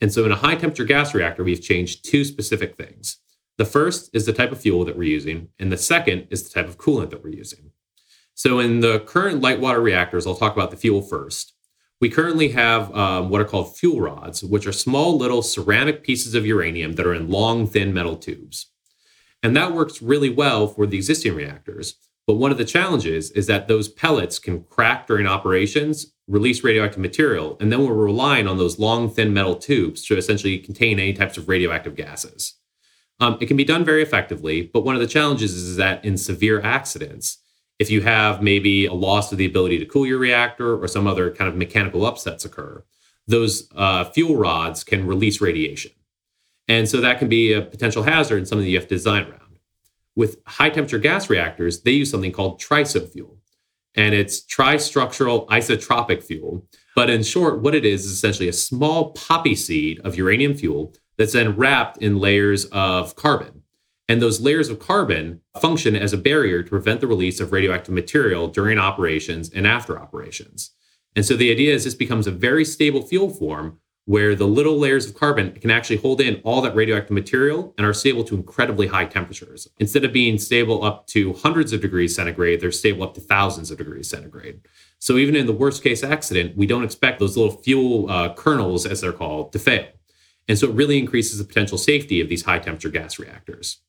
And 0.00 0.12
so 0.12 0.24
in 0.24 0.32
a 0.32 0.36
high 0.36 0.54
temperature 0.54 0.84
gas 0.84 1.14
reactor, 1.14 1.42
we've 1.44 1.62
changed 1.62 2.04
two 2.04 2.24
specific 2.24 2.76
things. 2.76 3.18
The 3.56 3.64
first 3.64 4.10
is 4.12 4.24
the 4.24 4.32
type 4.32 4.52
of 4.52 4.60
fuel 4.60 4.84
that 4.84 4.96
we're 4.96 5.10
using, 5.10 5.48
and 5.58 5.72
the 5.72 5.76
second 5.76 6.28
is 6.30 6.44
the 6.44 6.50
type 6.50 6.68
of 6.68 6.78
coolant 6.78 7.10
that 7.10 7.24
we're 7.24 7.30
using. 7.30 7.72
So, 8.34 8.60
in 8.60 8.80
the 8.80 9.00
current 9.00 9.40
light 9.40 9.60
water 9.60 9.80
reactors, 9.80 10.26
I'll 10.26 10.36
talk 10.36 10.54
about 10.54 10.70
the 10.70 10.76
fuel 10.76 11.02
first. 11.02 11.54
We 12.00 12.08
currently 12.08 12.50
have 12.50 12.94
um, 12.94 13.30
what 13.30 13.40
are 13.40 13.44
called 13.44 13.76
fuel 13.76 14.00
rods, 14.00 14.44
which 14.44 14.68
are 14.68 14.72
small 14.72 15.18
little 15.18 15.42
ceramic 15.42 16.04
pieces 16.04 16.36
of 16.36 16.46
uranium 16.46 16.92
that 16.92 17.06
are 17.06 17.14
in 17.14 17.28
long, 17.28 17.66
thin 17.66 17.92
metal 17.92 18.16
tubes. 18.16 18.70
And 19.42 19.56
that 19.56 19.72
works 19.72 20.00
really 20.00 20.30
well 20.30 20.68
for 20.68 20.86
the 20.86 20.96
existing 20.96 21.34
reactors. 21.34 21.96
But 22.28 22.34
one 22.34 22.52
of 22.52 22.58
the 22.58 22.64
challenges 22.66 23.30
is 23.30 23.46
that 23.46 23.68
those 23.68 23.88
pellets 23.88 24.38
can 24.38 24.64
crack 24.64 25.06
during 25.06 25.26
operations, 25.26 26.12
release 26.26 26.62
radioactive 26.62 27.00
material, 27.00 27.56
and 27.58 27.72
then 27.72 27.86
we're 27.86 27.94
relying 27.94 28.46
on 28.46 28.58
those 28.58 28.78
long, 28.78 29.08
thin 29.08 29.32
metal 29.32 29.56
tubes 29.56 30.04
to 30.04 30.16
essentially 30.18 30.58
contain 30.58 31.00
any 31.00 31.14
types 31.14 31.38
of 31.38 31.48
radioactive 31.48 31.96
gases. 31.96 32.52
Um, 33.18 33.38
it 33.40 33.46
can 33.46 33.56
be 33.56 33.64
done 33.64 33.82
very 33.82 34.02
effectively, 34.02 34.60
but 34.60 34.84
one 34.84 34.94
of 34.94 35.00
the 35.00 35.06
challenges 35.06 35.54
is 35.54 35.76
that 35.76 36.04
in 36.04 36.18
severe 36.18 36.60
accidents, 36.60 37.38
if 37.78 37.90
you 37.90 38.02
have 38.02 38.42
maybe 38.42 38.84
a 38.84 38.92
loss 38.92 39.32
of 39.32 39.38
the 39.38 39.46
ability 39.46 39.78
to 39.78 39.86
cool 39.86 40.04
your 40.04 40.18
reactor 40.18 40.76
or 40.76 40.86
some 40.86 41.06
other 41.06 41.30
kind 41.30 41.48
of 41.48 41.56
mechanical 41.56 42.04
upsets 42.04 42.44
occur, 42.44 42.84
those 43.26 43.70
uh, 43.74 44.04
fuel 44.04 44.36
rods 44.36 44.84
can 44.84 45.06
release 45.06 45.40
radiation. 45.40 45.92
And 46.68 46.90
so 46.90 47.00
that 47.00 47.20
can 47.20 47.30
be 47.30 47.54
a 47.54 47.62
potential 47.62 48.02
hazard 48.02 48.36
and 48.36 48.46
something 48.46 48.66
that 48.66 48.70
you 48.70 48.76
have 48.76 48.88
to 48.88 48.94
design 48.94 49.22
around. 49.22 49.47
With 50.18 50.42
high 50.48 50.70
temperature 50.70 50.98
gas 50.98 51.30
reactors, 51.30 51.82
they 51.82 51.92
use 51.92 52.10
something 52.10 52.32
called 52.32 52.60
TRISO 52.60 53.08
fuel. 53.12 53.38
And 53.94 54.16
it's 54.16 54.44
tristructural 54.44 55.46
isotropic 55.46 56.24
fuel. 56.24 56.66
But 56.96 57.08
in 57.08 57.22
short, 57.22 57.62
what 57.62 57.76
it 57.76 57.84
is 57.84 58.04
is 58.04 58.10
essentially 58.10 58.48
a 58.48 58.52
small 58.52 59.12
poppy 59.12 59.54
seed 59.54 60.00
of 60.00 60.16
uranium 60.16 60.54
fuel 60.54 60.92
that's 61.16 61.34
then 61.34 61.54
wrapped 61.54 61.98
in 61.98 62.18
layers 62.18 62.64
of 62.72 63.14
carbon. 63.14 63.62
And 64.08 64.20
those 64.20 64.40
layers 64.40 64.68
of 64.68 64.80
carbon 64.80 65.40
function 65.60 65.94
as 65.94 66.12
a 66.12 66.18
barrier 66.18 66.64
to 66.64 66.68
prevent 66.68 67.00
the 67.00 67.06
release 67.06 67.38
of 67.38 67.52
radioactive 67.52 67.94
material 67.94 68.48
during 68.48 68.76
operations 68.76 69.48
and 69.50 69.68
after 69.68 70.00
operations. 70.00 70.72
And 71.14 71.24
so 71.24 71.36
the 71.36 71.52
idea 71.52 71.72
is 71.72 71.84
this 71.84 71.94
becomes 71.94 72.26
a 72.26 72.32
very 72.32 72.64
stable 72.64 73.02
fuel 73.02 73.30
form 73.30 73.78
where 74.08 74.34
the 74.34 74.46
little 74.46 74.78
layers 74.78 75.04
of 75.04 75.14
carbon 75.14 75.52
can 75.52 75.70
actually 75.70 75.98
hold 75.98 76.18
in 76.18 76.40
all 76.42 76.62
that 76.62 76.74
radioactive 76.74 77.10
material 77.10 77.74
and 77.76 77.86
are 77.86 77.92
stable 77.92 78.24
to 78.24 78.34
incredibly 78.34 78.86
high 78.86 79.04
temperatures. 79.04 79.68
Instead 79.80 80.02
of 80.02 80.14
being 80.14 80.38
stable 80.38 80.82
up 80.82 81.06
to 81.06 81.34
hundreds 81.34 81.74
of 81.74 81.82
degrees 81.82 82.16
centigrade, 82.16 82.58
they're 82.58 82.72
stable 82.72 83.02
up 83.02 83.12
to 83.12 83.20
thousands 83.20 83.70
of 83.70 83.76
degrees 83.76 84.08
centigrade. 84.08 84.62
So 84.98 85.18
even 85.18 85.36
in 85.36 85.44
the 85.44 85.52
worst 85.52 85.82
case 85.82 86.02
accident, 86.02 86.56
we 86.56 86.66
don't 86.66 86.84
expect 86.84 87.18
those 87.18 87.36
little 87.36 87.58
fuel 87.58 88.10
uh, 88.10 88.32
kernels, 88.32 88.86
as 88.86 89.02
they're 89.02 89.12
called, 89.12 89.52
to 89.52 89.58
fail. 89.58 89.88
And 90.48 90.58
so 90.58 90.68
it 90.68 90.74
really 90.74 90.98
increases 90.98 91.36
the 91.36 91.44
potential 91.44 91.76
safety 91.76 92.22
of 92.22 92.30
these 92.30 92.46
high 92.46 92.60
temperature 92.60 92.88
gas 92.88 93.18
reactors. 93.18 93.82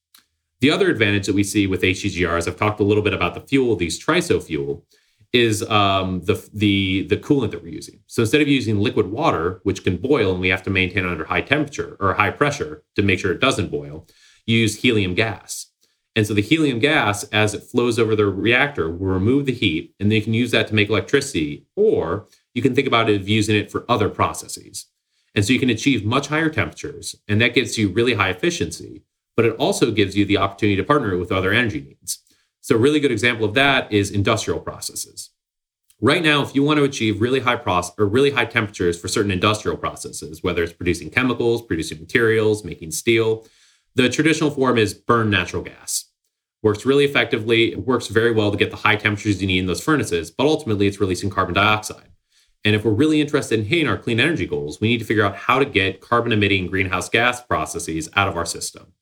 The 0.59 0.69
other 0.69 0.89
advantage 0.89 1.27
that 1.27 1.35
we 1.35 1.45
see 1.45 1.65
with 1.65 1.81
HTGRs, 1.81 2.45
I've 2.45 2.57
talked 2.57 2.81
a 2.81 2.83
little 2.83 3.03
bit 3.03 3.13
about 3.13 3.35
the 3.35 3.47
fuel, 3.47 3.77
these 3.77 3.97
TRISO 3.97 4.43
fuel, 4.43 4.83
is 5.31 5.61
um, 5.69 6.21
the, 6.21 6.49
the, 6.53 7.03
the 7.03 7.17
coolant 7.17 7.51
that 7.51 7.61
we're 7.61 7.69
using. 7.69 7.99
So 8.07 8.23
instead 8.23 8.41
of 8.41 8.47
using 8.47 8.79
liquid 8.79 9.11
water, 9.11 9.59
which 9.63 9.83
can 9.83 9.97
boil 9.97 10.31
and 10.31 10.39
we 10.39 10.49
have 10.49 10.63
to 10.63 10.69
maintain 10.69 11.05
under 11.05 11.25
high 11.25 11.41
temperature 11.41 11.97
or 11.99 12.13
high 12.13 12.31
pressure 12.31 12.83
to 12.95 13.03
make 13.03 13.19
sure 13.19 13.31
it 13.31 13.41
doesn't 13.41 13.69
boil, 13.69 14.07
use 14.45 14.81
helium 14.81 15.13
gas. 15.13 15.67
And 16.15 16.25
so 16.25 16.33
the 16.33 16.41
helium 16.41 16.79
gas, 16.79 17.23
as 17.25 17.53
it 17.53 17.63
flows 17.63 17.99
over 17.99 18.15
the 18.15 18.25
reactor, 18.25 18.89
will 18.89 19.07
remove 19.07 19.45
the 19.45 19.53
heat, 19.53 19.93
and 19.99 20.09
then 20.09 20.17
you 20.17 20.23
can 20.23 20.33
use 20.33 20.51
that 20.51 20.67
to 20.67 20.75
make 20.75 20.89
electricity, 20.89 21.67
or 21.75 22.27
you 22.55 22.63
can 22.63 22.73
think 22.73 22.87
about 22.87 23.09
it 23.09 23.21
using 23.21 23.55
it 23.55 23.71
for 23.71 23.85
other 23.87 24.09
processes. 24.09 24.87
And 25.35 25.45
so 25.45 25.53
you 25.53 25.59
can 25.59 25.69
achieve 25.69 26.03
much 26.03 26.27
higher 26.27 26.49
temperatures, 26.49 27.15
and 27.27 27.39
that 27.39 27.53
gives 27.53 27.77
you 27.77 27.89
really 27.89 28.15
high 28.15 28.31
efficiency, 28.31 29.03
but 29.37 29.45
it 29.45 29.55
also 29.57 29.91
gives 29.91 30.17
you 30.17 30.25
the 30.25 30.37
opportunity 30.37 30.75
to 30.77 30.83
partner 30.83 31.15
with 31.15 31.31
other 31.31 31.53
energy 31.53 31.81
needs. 31.81 32.23
So, 32.69 32.75
a 32.75 32.77
really 32.77 32.99
good 32.99 33.11
example 33.11 33.45
of 33.45 33.55
that 33.55 33.91
is 33.91 34.11
industrial 34.11 34.59
processes. 34.59 35.31
Right 35.99 36.21
now, 36.21 36.43
if 36.43 36.53
you 36.53 36.61
want 36.61 36.77
to 36.77 36.83
achieve 36.83 37.19
really 37.19 37.39
high 37.39 37.55
process 37.55 37.95
or 37.97 38.05
really 38.05 38.29
high 38.29 38.45
temperatures 38.45 39.01
for 39.01 39.07
certain 39.07 39.31
industrial 39.31 39.75
processes, 39.75 40.43
whether 40.43 40.61
it's 40.61 40.71
producing 40.71 41.09
chemicals, 41.09 41.63
producing 41.63 41.99
materials, 41.99 42.63
making 42.63 42.91
steel, 42.91 43.47
the 43.95 44.07
traditional 44.07 44.51
form 44.51 44.77
is 44.77 44.93
burn 44.93 45.31
natural 45.31 45.63
gas. 45.63 46.11
Works 46.61 46.85
really 46.85 47.05
effectively, 47.05 47.71
it 47.71 47.87
works 47.87 48.05
very 48.05 48.33
well 48.33 48.51
to 48.51 48.57
get 48.57 48.69
the 48.69 48.77
high 48.77 48.97
temperatures 48.97 49.41
you 49.41 49.47
need 49.47 49.57
in 49.57 49.65
those 49.65 49.81
furnaces, 49.81 50.29
but 50.29 50.45
ultimately 50.45 50.85
it's 50.85 50.99
releasing 50.99 51.31
carbon 51.31 51.55
dioxide. 51.55 52.11
And 52.63 52.75
if 52.75 52.85
we're 52.85 52.91
really 52.91 53.19
interested 53.19 53.57
in 53.57 53.65
hitting 53.65 53.87
our 53.87 53.97
clean 53.97 54.19
energy 54.19 54.45
goals, 54.45 54.79
we 54.79 54.89
need 54.89 54.99
to 54.99 55.05
figure 55.05 55.25
out 55.25 55.35
how 55.35 55.57
to 55.57 55.65
get 55.65 56.01
carbon 56.01 56.31
emitting 56.31 56.67
greenhouse 56.67 57.09
gas 57.09 57.41
processes 57.41 58.09
out 58.15 58.27
of 58.27 58.37
our 58.37 58.45
system. 58.45 58.93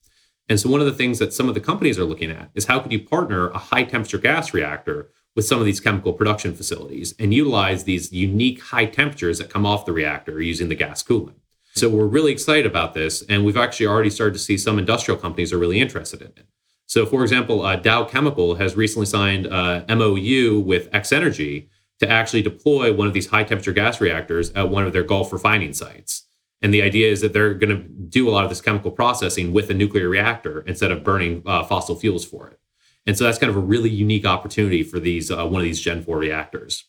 And 0.49 0.59
so, 0.59 0.69
one 0.69 0.79
of 0.79 0.87
the 0.87 0.93
things 0.93 1.19
that 1.19 1.33
some 1.33 1.49
of 1.49 1.55
the 1.55 1.61
companies 1.61 1.99
are 1.99 2.05
looking 2.05 2.31
at 2.31 2.49
is 2.55 2.65
how 2.65 2.79
could 2.79 2.91
you 2.91 3.01
partner 3.01 3.49
a 3.49 3.57
high 3.57 3.83
temperature 3.83 4.17
gas 4.17 4.53
reactor 4.53 5.09
with 5.35 5.45
some 5.45 5.59
of 5.59 5.65
these 5.65 5.79
chemical 5.79 6.13
production 6.13 6.55
facilities 6.55 7.13
and 7.19 7.33
utilize 7.33 7.83
these 7.83 8.11
unique 8.11 8.61
high 8.61 8.85
temperatures 8.85 9.37
that 9.37 9.49
come 9.49 9.65
off 9.65 9.85
the 9.85 9.93
reactor 9.93 10.41
using 10.41 10.69
the 10.69 10.75
gas 10.75 11.03
coolant. 11.03 11.35
So, 11.73 11.89
we're 11.89 12.05
really 12.05 12.31
excited 12.31 12.65
about 12.65 12.93
this. 12.93 13.21
And 13.23 13.45
we've 13.45 13.57
actually 13.57 13.87
already 13.87 14.09
started 14.09 14.33
to 14.33 14.39
see 14.39 14.57
some 14.57 14.79
industrial 14.79 15.19
companies 15.19 15.51
are 15.51 15.57
really 15.57 15.79
interested 15.79 16.21
in 16.21 16.27
it. 16.27 16.45
So, 16.87 17.05
for 17.05 17.21
example, 17.21 17.63
uh, 17.63 17.75
Dow 17.75 18.05
Chemical 18.05 18.55
has 18.55 18.77
recently 18.77 19.05
signed 19.05 19.45
a 19.45 19.85
MOU 19.89 20.59
with 20.65 20.87
X 20.93 21.11
Energy 21.11 21.69
to 21.99 22.09
actually 22.09 22.41
deploy 22.41 22.93
one 22.93 23.07
of 23.07 23.13
these 23.13 23.27
high 23.27 23.43
temperature 23.43 23.73
gas 23.73 23.99
reactors 23.99 24.51
at 24.51 24.69
one 24.69 24.85
of 24.85 24.93
their 24.93 25.03
Gulf 25.03 25.33
refining 25.33 25.73
sites. 25.73 26.26
And 26.61 26.73
the 26.73 26.81
idea 26.81 27.11
is 27.11 27.21
that 27.21 27.33
they're 27.33 27.53
going 27.53 27.75
to 27.75 27.87
do 27.87 28.27
a 28.27 28.31
lot 28.31 28.43
of 28.43 28.49
this 28.49 28.61
chemical 28.61 28.91
processing 28.91 29.53
with 29.53 29.69
a 29.69 29.73
nuclear 29.73 30.09
reactor 30.09 30.61
instead 30.61 30.91
of 30.91 31.03
burning 31.03 31.43
uh, 31.45 31.63
fossil 31.63 31.95
fuels 31.95 32.25
for 32.25 32.47
it. 32.49 32.59
And 33.05 33.17
so 33.17 33.23
that's 33.23 33.37
kind 33.37 33.49
of 33.49 33.55
a 33.55 33.61
really 33.61 33.89
unique 33.89 34.25
opportunity 34.25 34.83
for 34.83 34.99
these 34.99 35.31
uh, 35.31 35.45
one 35.45 35.61
of 35.61 35.65
these 35.65 35.79
Gen 35.79 36.03
4 36.03 36.17
reactors. 36.17 36.85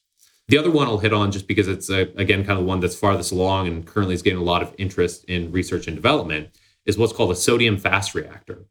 The 0.49 0.59
other 0.59 0.71
one 0.71 0.89
I'll 0.89 0.99
hit 0.99 1.13
on 1.13 1.31
just 1.31 1.47
because 1.47 1.69
it's 1.69 1.91
uh, 1.91 2.07
again 2.17 2.45
kind 2.45 2.59
of 2.59 2.65
one 2.65 2.81
that's 2.81 2.97
farthest 2.97 3.33
along 3.33 3.69
and 3.69 3.87
currently 3.87 4.15
is 4.15 4.23
getting 4.23 4.39
a 4.39 4.43
lot 4.43 4.63
of 4.63 4.75
interest 4.79 5.25
in 5.27 5.53
research 5.53 5.87
and 5.87 5.95
development 5.95 6.49
is 6.87 6.97
what's 6.97 7.13
called 7.13 7.31
a 7.31 7.37
sodium 7.37 7.77
fast 7.77 8.15
reactor. 8.15 8.65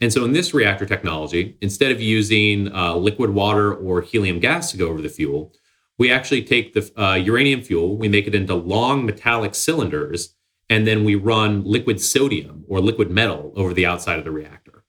And 0.00 0.12
so 0.12 0.24
in 0.24 0.32
this 0.32 0.52
reactor 0.52 0.84
technology, 0.84 1.56
instead 1.60 1.90
of 1.90 2.00
using 2.00 2.72
uh, 2.72 2.94
liquid 2.94 3.30
water 3.30 3.74
or 3.74 4.00
helium 4.00 4.38
gas 4.38 4.70
to 4.72 4.76
go 4.76 4.88
over 4.88 5.00
the 5.00 5.08
fuel, 5.08 5.52
we 5.98 6.10
actually 6.10 6.42
take 6.42 6.74
the 6.74 6.90
uh, 7.00 7.14
uranium 7.14 7.62
fuel, 7.62 7.96
we 7.96 8.08
make 8.08 8.26
it 8.26 8.34
into 8.34 8.54
long 8.54 9.04
metallic 9.04 9.54
cylinders, 9.54 10.34
and 10.70 10.86
then 10.86 11.04
we 11.04 11.14
run 11.14 11.64
liquid 11.64 12.00
sodium 12.00 12.64
or 12.68 12.80
liquid 12.80 13.10
metal 13.10 13.52
over 13.56 13.74
the 13.74 13.86
outside 13.86 14.18
of 14.18 14.24
the 14.24 14.30
reactor. 14.30 14.84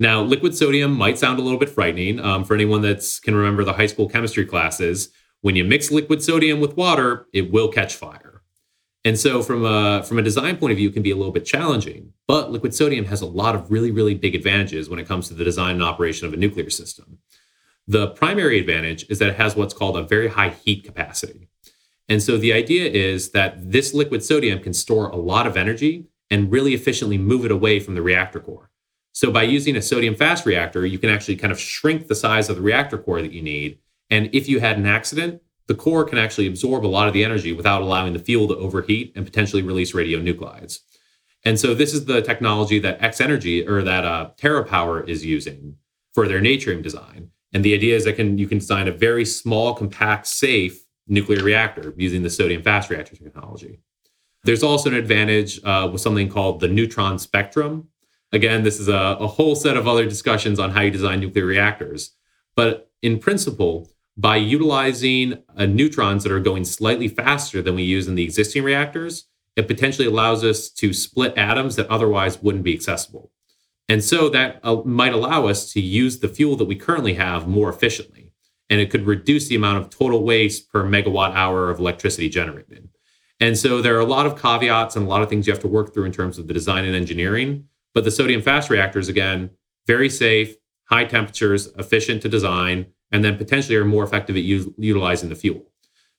Now, 0.00 0.22
liquid 0.22 0.56
sodium 0.56 0.96
might 0.96 1.18
sound 1.18 1.38
a 1.38 1.42
little 1.42 1.58
bit 1.58 1.68
frightening 1.68 2.20
um, 2.20 2.44
for 2.44 2.54
anyone 2.54 2.82
that 2.82 3.04
can 3.22 3.34
remember 3.34 3.64
the 3.64 3.72
high 3.72 3.86
school 3.86 4.08
chemistry 4.08 4.46
classes. 4.46 5.10
When 5.40 5.56
you 5.56 5.64
mix 5.64 5.90
liquid 5.90 6.22
sodium 6.22 6.60
with 6.60 6.76
water, 6.76 7.26
it 7.32 7.50
will 7.50 7.68
catch 7.68 7.94
fire. 7.94 8.42
And 9.04 9.18
so, 9.18 9.42
from 9.42 9.64
a, 9.64 10.02
from 10.04 10.18
a 10.18 10.22
design 10.22 10.56
point 10.56 10.72
of 10.72 10.76
view, 10.76 10.88
it 10.88 10.92
can 10.92 11.02
be 11.02 11.10
a 11.10 11.16
little 11.16 11.32
bit 11.32 11.44
challenging. 11.44 12.12
But 12.26 12.52
liquid 12.52 12.74
sodium 12.74 13.06
has 13.06 13.22
a 13.22 13.26
lot 13.26 13.54
of 13.54 13.70
really, 13.70 13.90
really 13.90 14.14
big 14.14 14.34
advantages 14.34 14.88
when 14.88 14.98
it 14.98 15.08
comes 15.08 15.28
to 15.28 15.34
the 15.34 15.44
design 15.44 15.76
and 15.76 15.84
operation 15.84 16.26
of 16.26 16.34
a 16.34 16.36
nuclear 16.36 16.70
system. 16.70 17.18
The 17.90 18.08
primary 18.08 18.60
advantage 18.60 19.06
is 19.08 19.18
that 19.18 19.30
it 19.30 19.36
has 19.36 19.56
what's 19.56 19.72
called 19.72 19.96
a 19.96 20.02
very 20.02 20.28
high 20.28 20.50
heat 20.50 20.84
capacity. 20.84 21.48
And 22.06 22.22
so 22.22 22.36
the 22.36 22.52
idea 22.52 22.90
is 22.90 23.30
that 23.30 23.72
this 23.72 23.94
liquid 23.94 24.22
sodium 24.22 24.60
can 24.60 24.74
store 24.74 25.08
a 25.08 25.16
lot 25.16 25.46
of 25.46 25.56
energy 25.56 26.06
and 26.30 26.52
really 26.52 26.74
efficiently 26.74 27.16
move 27.16 27.46
it 27.46 27.50
away 27.50 27.80
from 27.80 27.94
the 27.94 28.02
reactor 28.02 28.40
core. 28.40 28.70
So 29.12 29.30
by 29.30 29.44
using 29.44 29.74
a 29.74 29.82
sodium 29.82 30.14
fast 30.14 30.44
reactor, 30.44 30.84
you 30.84 30.98
can 30.98 31.08
actually 31.08 31.36
kind 31.36 31.50
of 31.50 31.58
shrink 31.58 32.08
the 32.08 32.14
size 32.14 32.50
of 32.50 32.56
the 32.56 32.62
reactor 32.62 32.98
core 32.98 33.22
that 33.22 33.32
you 33.32 33.40
need. 33.40 33.78
And 34.10 34.28
if 34.34 34.50
you 34.50 34.60
had 34.60 34.76
an 34.76 34.86
accident, 34.86 35.40
the 35.66 35.74
core 35.74 36.04
can 36.04 36.18
actually 36.18 36.46
absorb 36.46 36.84
a 36.84 36.88
lot 36.88 37.08
of 37.08 37.14
the 37.14 37.24
energy 37.24 37.54
without 37.54 37.80
allowing 37.80 38.12
the 38.12 38.18
fuel 38.18 38.48
to 38.48 38.56
overheat 38.56 39.12
and 39.16 39.24
potentially 39.24 39.62
release 39.62 39.92
radionuclides. 39.92 40.80
And 41.42 41.58
so 41.58 41.74
this 41.74 41.94
is 41.94 42.04
the 42.04 42.20
technology 42.20 42.78
that 42.80 43.02
X 43.02 43.20
Energy 43.20 43.66
or 43.66 43.82
that 43.82 44.04
uh, 44.04 44.30
TerraPower 44.36 45.08
is 45.08 45.24
using 45.24 45.76
for 46.12 46.28
their 46.28 46.40
Natrium 46.40 46.82
design. 46.82 47.30
And 47.52 47.64
the 47.64 47.74
idea 47.74 47.96
is 47.96 48.04
that 48.04 48.14
can 48.14 48.38
you 48.38 48.46
can 48.46 48.58
design 48.58 48.88
a 48.88 48.92
very 48.92 49.24
small, 49.24 49.74
compact, 49.74 50.26
safe 50.26 50.84
nuclear 51.06 51.42
reactor 51.42 51.94
using 51.96 52.22
the 52.22 52.30
sodium 52.30 52.62
fast 52.62 52.90
reactor 52.90 53.16
technology. 53.16 53.80
There's 54.44 54.62
also 54.62 54.90
an 54.90 54.96
advantage 54.96 55.60
uh, 55.64 55.88
with 55.90 56.00
something 56.00 56.28
called 56.28 56.60
the 56.60 56.68
neutron 56.68 57.18
spectrum. 57.18 57.88
Again, 58.32 58.62
this 58.62 58.78
is 58.78 58.88
a, 58.88 59.16
a 59.18 59.26
whole 59.26 59.54
set 59.54 59.76
of 59.76 59.88
other 59.88 60.04
discussions 60.04 60.58
on 60.58 60.70
how 60.70 60.82
you 60.82 60.90
design 60.90 61.20
nuclear 61.20 61.46
reactors. 61.46 62.14
But 62.54 62.90
in 63.02 63.18
principle, 63.18 63.90
by 64.16 64.36
utilizing 64.36 65.42
uh, 65.56 65.66
neutrons 65.66 66.24
that 66.24 66.32
are 66.32 66.40
going 66.40 66.64
slightly 66.64 67.08
faster 67.08 67.62
than 67.62 67.74
we 67.74 67.84
use 67.84 68.08
in 68.08 68.16
the 68.16 68.24
existing 68.24 68.64
reactors, 68.64 69.26
it 69.56 69.66
potentially 69.66 70.06
allows 70.06 70.44
us 70.44 70.68
to 70.70 70.92
split 70.92 71.36
atoms 71.36 71.76
that 71.76 71.88
otherwise 71.88 72.42
wouldn't 72.42 72.64
be 72.64 72.74
accessible. 72.74 73.30
And 73.88 74.04
so 74.04 74.28
that 74.28 74.60
uh, 74.62 74.82
might 74.84 75.14
allow 75.14 75.46
us 75.46 75.72
to 75.72 75.80
use 75.80 76.18
the 76.18 76.28
fuel 76.28 76.56
that 76.56 76.66
we 76.66 76.76
currently 76.76 77.14
have 77.14 77.48
more 77.48 77.70
efficiently. 77.70 78.32
And 78.70 78.80
it 78.80 78.90
could 78.90 79.06
reduce 79.06 79.48
the 79.48 79.56
amount 79.56 79.78
of 79.78 79.90
total 79.90 80.24
waste 80.24 80.70
per 80.70 80.84
megawatt 80.84 81.34
hour 81.34 81.70
of 81.70 81.78
electricity 81.78 82.28
generated. 82.28 82.90
And 83.40 83.56
so 83.56 83.80
there 83.80 83.96
are 83.96 84.00
a 84.00 84.04
lot 84.04 84.26
of 84.26 84.40
caveats 84.40 84.96
and 84.96 85.06
a 85.06 85.08
lot 85.08 85.22
of 85.22 85.28
things 85.28 85.46
you 85.46 85.52
have 85.52 85.62
to 85.62 85.68
work 85.68 85.94
through 85.94 86.04
in 86.04 86.12
terms 86.12 86.38
of 86.38 86.48
the 86.48 86.54
design 86.54 86.84
and 86.84 86.94
engineering. 86.94 87.64
But 87.94 88.04
the 88.04 88.10
sodium 88.10 88.42
fast 88.42 88.68
reactors, 88.68 89.08
again, 89.08 89.50
very 89.86 90.10
safe, 90.10 90.54
high 90.84 91.04
temperatures, 91.04 91.68
efficient 91.78 92.20
to 92.22 92.28
design, 92.28 92.86
and 93.10 93.24
then 93.24 93.38
potentially 93.38 93.76
are 93.76 93.84
more 93.84 94.04
effective 94.04 94.36
at 94.36 94.42
u- 94.42 94.74
utilizing 94.76 95.30
the 95.30 95.34
fuel. 95.34 95.70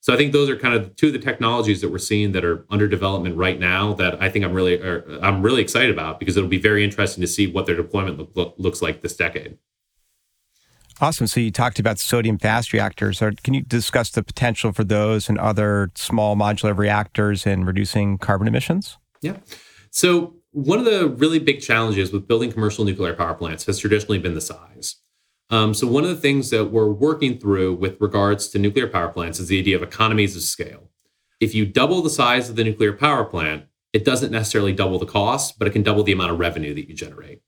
So 0.02 0.14
I 0.14 0.18
think 0.18 0.32
those 0.32 0.50
are 0.50 0.56
kind 0.56 0.74
of 0.74 0.96
two 0.96 1.08
of 1.08 1.14
the 1.14 1.20
technologies 1.20 1.82
that 1.82 1.90
we're 1.90 1.98
seeing 1.98 2.32
that 2.32 2.46
are 2.46 2.66
under 2.70 2.88
development 2.88 3.36
right 3.36 3.60
now 3.60 3.94
that 3.94 4.22
I 4.22 4.30
think 4.30 4.46
I'm 4.46 4.54
really 4.54 4.82
er, 4.82 5.20
I'm 5.22 5.42
really 5.42 5.62
excited 5.62 5.92
about 5.92 6.20
because 6.20 6.38
it'll 6.38 6.50
be 6.50 6.60
very 6.60 6.84
interesting 6.84 7.22
to 7.22 7.28
see 7.28 7.48
what 7.48 7.66
their 7.66 7.76
deployment 7.76 8.18
look, 8.18 8.32
look, 8.36 8.56
looks 8.58 8.82
like 8.82 9.02
this 9.02 9.16
decade. 9.16 9.58
Awesome. 11.02 11.28
So 11.28 11.40
you 11.40 11.52
talked 11.52 11.80
about 11.80 11.98
sodium 11.98 12.38
fast 12.38 12.74
reactors. 12.74 13.20
Can 13.20 13.54
you 13.54 13.62
discuss 13.62 14.10
the 14.10 14.24
potential 14.24 14.74
for 14.74 14.84
those 14.84 15.30
and 15.30 15.38
other 15.38 15.92
small 15.96 16.36
modular 16.36 16.78
reactors 16.78 17.46
in 17.46 17.64
reducing 17.66 18.18
carbon 18.18 18.48
emissions? 18.48 18.98
Yeah. 19.22 19.38
So 19.92 20.36
one 20.52 20.80
of 20.80 20.86
the 20.86 21.08
really 21.08 21.40
big 21.40 21.62
challenges 21.62 22.12
with 22.12 22.28
building 22.28 22.52
commercial 22.52 22.84
nuclear 22.84 23.14
power 23.14 23.34
plants 23.34 23.66
has 23.66 23.80
traditionally 23.80 24.20
been 24.20 24.34
the 24.34 24.42
size. 24.42 24.98
Um, 25.50 25.74
so 25.74 25.88
one 25.88 26.04
of 26.04 26.10
the 26.10 26.16
things 26.16 26.52
that 26.52 26.66
we're 26.66 26.90
working 26.90 27.40
through 27.40 27.76
with 27.76 28.00
regards 28.00 28.50
to 28.50 28.60
nuclear 28.60 28.88
power 28.88 29.10
plants 29.10 29.40
is 29.40 29.48
the 29.48 29.60
idea 29.60 29.76
of 29.76 29.84
economies 29.84 30.36
of 30.36 30.44
scale. 30.44 30.90
If 31.40 31.56
you 31.56 31.66
double 31.66 32.02
the 32.02 32.10
size 32.10 32.50
of 32.50 32.56
the 32.56 32.64
nuclear 32.64 32.94
power 32.94 33.26
plant, 33.26 33.66
it 33.92 34.06
doesn't 34.06 34.32
necessarily 34.32 34.74
double 34.74 35.00
the 35.00 35.06
cost, 35.06 35.58
but 35.58 35.68
it 35.68 35.72
can 35.72 35.82
double 35.82 36.04
the 36.04 36.12
amount 36.12 36.32
of 36.32 36.40
revenue 36.40 36.76
that 36.76 36.88
you 36.88 36.94
generate. 36.94 37.42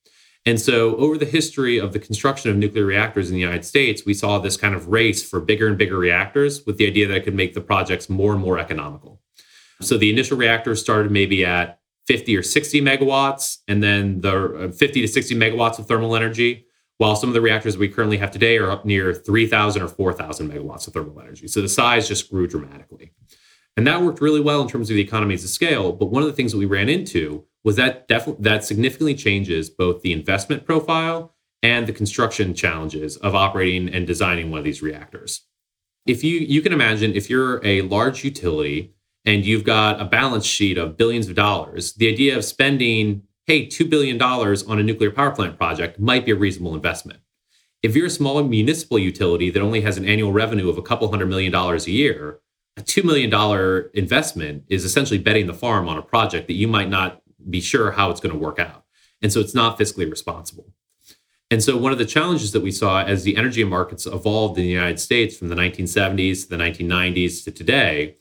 And 0.44 0.60
so, 0.60 0.96
over 0.96 1.20
the 1.20 1.26
history 1.26 1.78
of 1.78 1.94
the 1.94 2.00
construction 2.00 2.50
of 2.50 2.58
nuclear 2.58 2.84
reactors 2.84 3.30
in 3.30 3.36
the 3.36 3.42
United 3.42 3.64
States, 3.64 4.08
we 4.08 4.16
saw 4.16 4.40
this 4.40 4.58
kind 4.58 4.74
of 4.74 4.88
race 4.88 5.22
for 5.22 5.40
bigger 5.40 5.68
and 5.68 5.78
bigger 5.78 5.98
reactors 5.98 6.66
with 6.66 6.78
the 6.78 6.88
idea 6.88 7.08
that 7.08 7.18
it 7.18 7.24
could 7.24 7.36
make 7.36 7.54
the 7.54 7.62
projects 7.62 8.10
more 8.10 8.32
and 8.32 8.42
more 8.42 8.58
economical. 8.58 9.22
So, 9.82 10.00
the 10.00 10.10
initial 10.10 10.38
reactors 10.38 10.82
started 10.82 11.12
maybe 11.12 11.46
at 11.46 11.80
50 12.08 12.36
or 12.36 12.42
60 12.42 12.82
megawatts, 12.82 13.60
and 13.68 13.84
then 13.84 14.22
the 14.22 14.70
uh, 14.70 14.72
50 14.72 15.02
to 15.02 15.08
60 15.08 15.36
megawatts 15.36 15.78
of 15.78 15.88
thermal 15.88 16.16
energy 16.16 16.66
while 17.02 17.16
some 17.16 17.32
of 17.32 17.34
the 17.34 17.42
reactors 17.42 17.80
we 17.80 17.90
currently 17.90 18.18
have 18.18 18.30
today 18.30 18.60
are 18.60 18.70
up 18.70 18.86
near 18.86 19.12
3,000 19.12 19.82
or 19.82 19.88
4,000 19.88 20.52
megawatts 20.52 20.86
of 20.86 20.94
thermal 20.94 21.20
energy. 21.20 21.48
So 21.48 21.60
the 21.60 21.68
size 21.68 22.08
just 22.08 22.30
grew 22.30 22.46
dramatically. 22.46 23.12
And 23.76 23.88
that 23.88 24.04
worked 24.04 24.22
really 24.22 24.40
well 24.40 24.62
in 24.62 24.68
terms 24.68 24.92
of 24.92 24.96
the 24.96 25.02
economies 25.02 25.44
of 25.44 25.50
scale. 25.50 25.94
But 25.94 26.12
one 26.12 26.22
of 26.22 26.30
the 26.30 26.36
things 26.36 26.52
that 26.52 26.60
we 26.60 26.68
ran 26.68 26.90
into 26.90 27.44
was 27.64 27.76
that 27.78 28.08
def- 28.08 28.38
that 28.38 28.66
significantly 28.66 29.16
changes 29.16 29.68
both 29.68 30.04
the 30.04 30.14
investment 30.14 30.64
profile 30.64 31.34
and 31.64 31.88
the 31.88 31.94
construction 31.94 32.54
challenges 32.54 33.18
of 33.18 33.34
operating 33.34 33.92
and 33.92 34.06
designing 34.06 34.52
one 34.52 34.60
of 34.60 34.64
these 34.64 34.84
reactors. 34.84 35.48
If 36.06 36.24
you 36.24 36.38
you 36.38 36.62
can 36.62 36.72
imagine 36.72 37.16
if 37.16 37.32
you're 37.32 37.66
a 37.66 37.82
large 37.82 38.24
utility 38.24 38.94
and 39.26 39.44
you've 39.44 39.64
got 39.64 40.00
a 40.00 40.06
balance 40.06 40.46
sheet 40.46 40.78
of 40.78 40.98
billions 40.98 41.28
of 41.28 41.34
dollars, 41.34 41.94
the 41.94 42.10
idea 42.10 42.38
of 42.38 42.46
spending 42.46 43.24
hey, 43.48 43.68
$2 43.68 43.90
billion 43.90 44.22
on 44.22 44.80
a 44.80 44.84
nuclear 44.84 45.12
power 45.12 45.32
plant 45.32 45.58
project 45.58 46.00
might 46.00 46.26
be 46.26 46.32
a 46.32 46.36
reasonable 46.36 46.76
investment. 46.76 47.20
If 47.82 47.96
you're 47.96 48.06
a 48.06 48.12
small 48.12 48.44
municipal 48.44 49.00
utility 49.00 49.50
that 49.50 49.62
only 49.62 49.82
has 49.82 49.98
an 49.98 50.06
annual 50.06 50.32
revenue 50.32 50.70
of 50.70 50.78
a 50.78 50.84
couple 50.84 51.10
hundred 51.10 51.28
million 51.28 51.52
dollars 51.52 51.88
a 51.88 51.92
year, 51.92 52.40
a 52.78 52.82
$2 52.82 53.04
million 53.04 53.90
investment 53.94 54.64
is 54.70 54.86
essentially 54.86 55.18
betting 55.20 55.48
the 55.48 55.54
farm 55.54 55.90
on 55.90 55.98
a 55.98 56.02
project 56.02 56.48
that 56.48 56.54
you 56.54 56.68
might 56.68 56.90
not 56.90 57.22
be 57.50 57.60
sure 57.60 57.92
how 57.92 58.10
it's 58.10 58.20
going 58.20 58.34
to 58.34 58.40
work 58.40 58.60
out. 58.60 58.86
And 59.22 59.34
so 59.34 59.40
it's 59.40 59.56
not 59.56 59.78
fiscally 59.78 60.10
responsible. 60.10 60.72
And 61.50 61.62
so 61.62 61.76
one 61.76 61.92
of 61.92 61.98
the 61.98 62.06
challenges 62.06 62.54
that 62.54 62.64
we 62.64 62.72
saw 62.72 63.04
as 63.04 63.24
the 63.24 63.36
energy 63.36 63.64
markets 63.66 64.06
evolved 64.06 64.58
in 64.58 64.64
the 64.64 64.72
United 64.72 65.00
States 65.00 65.36
from 65.36 65.50
the 65.50 65.56
1970s 65.56 66.44
to 66.44 66.50
the 66.50 66.64
1990s 66.64 67.44
to 67.44 67.52
today 67.52 68.16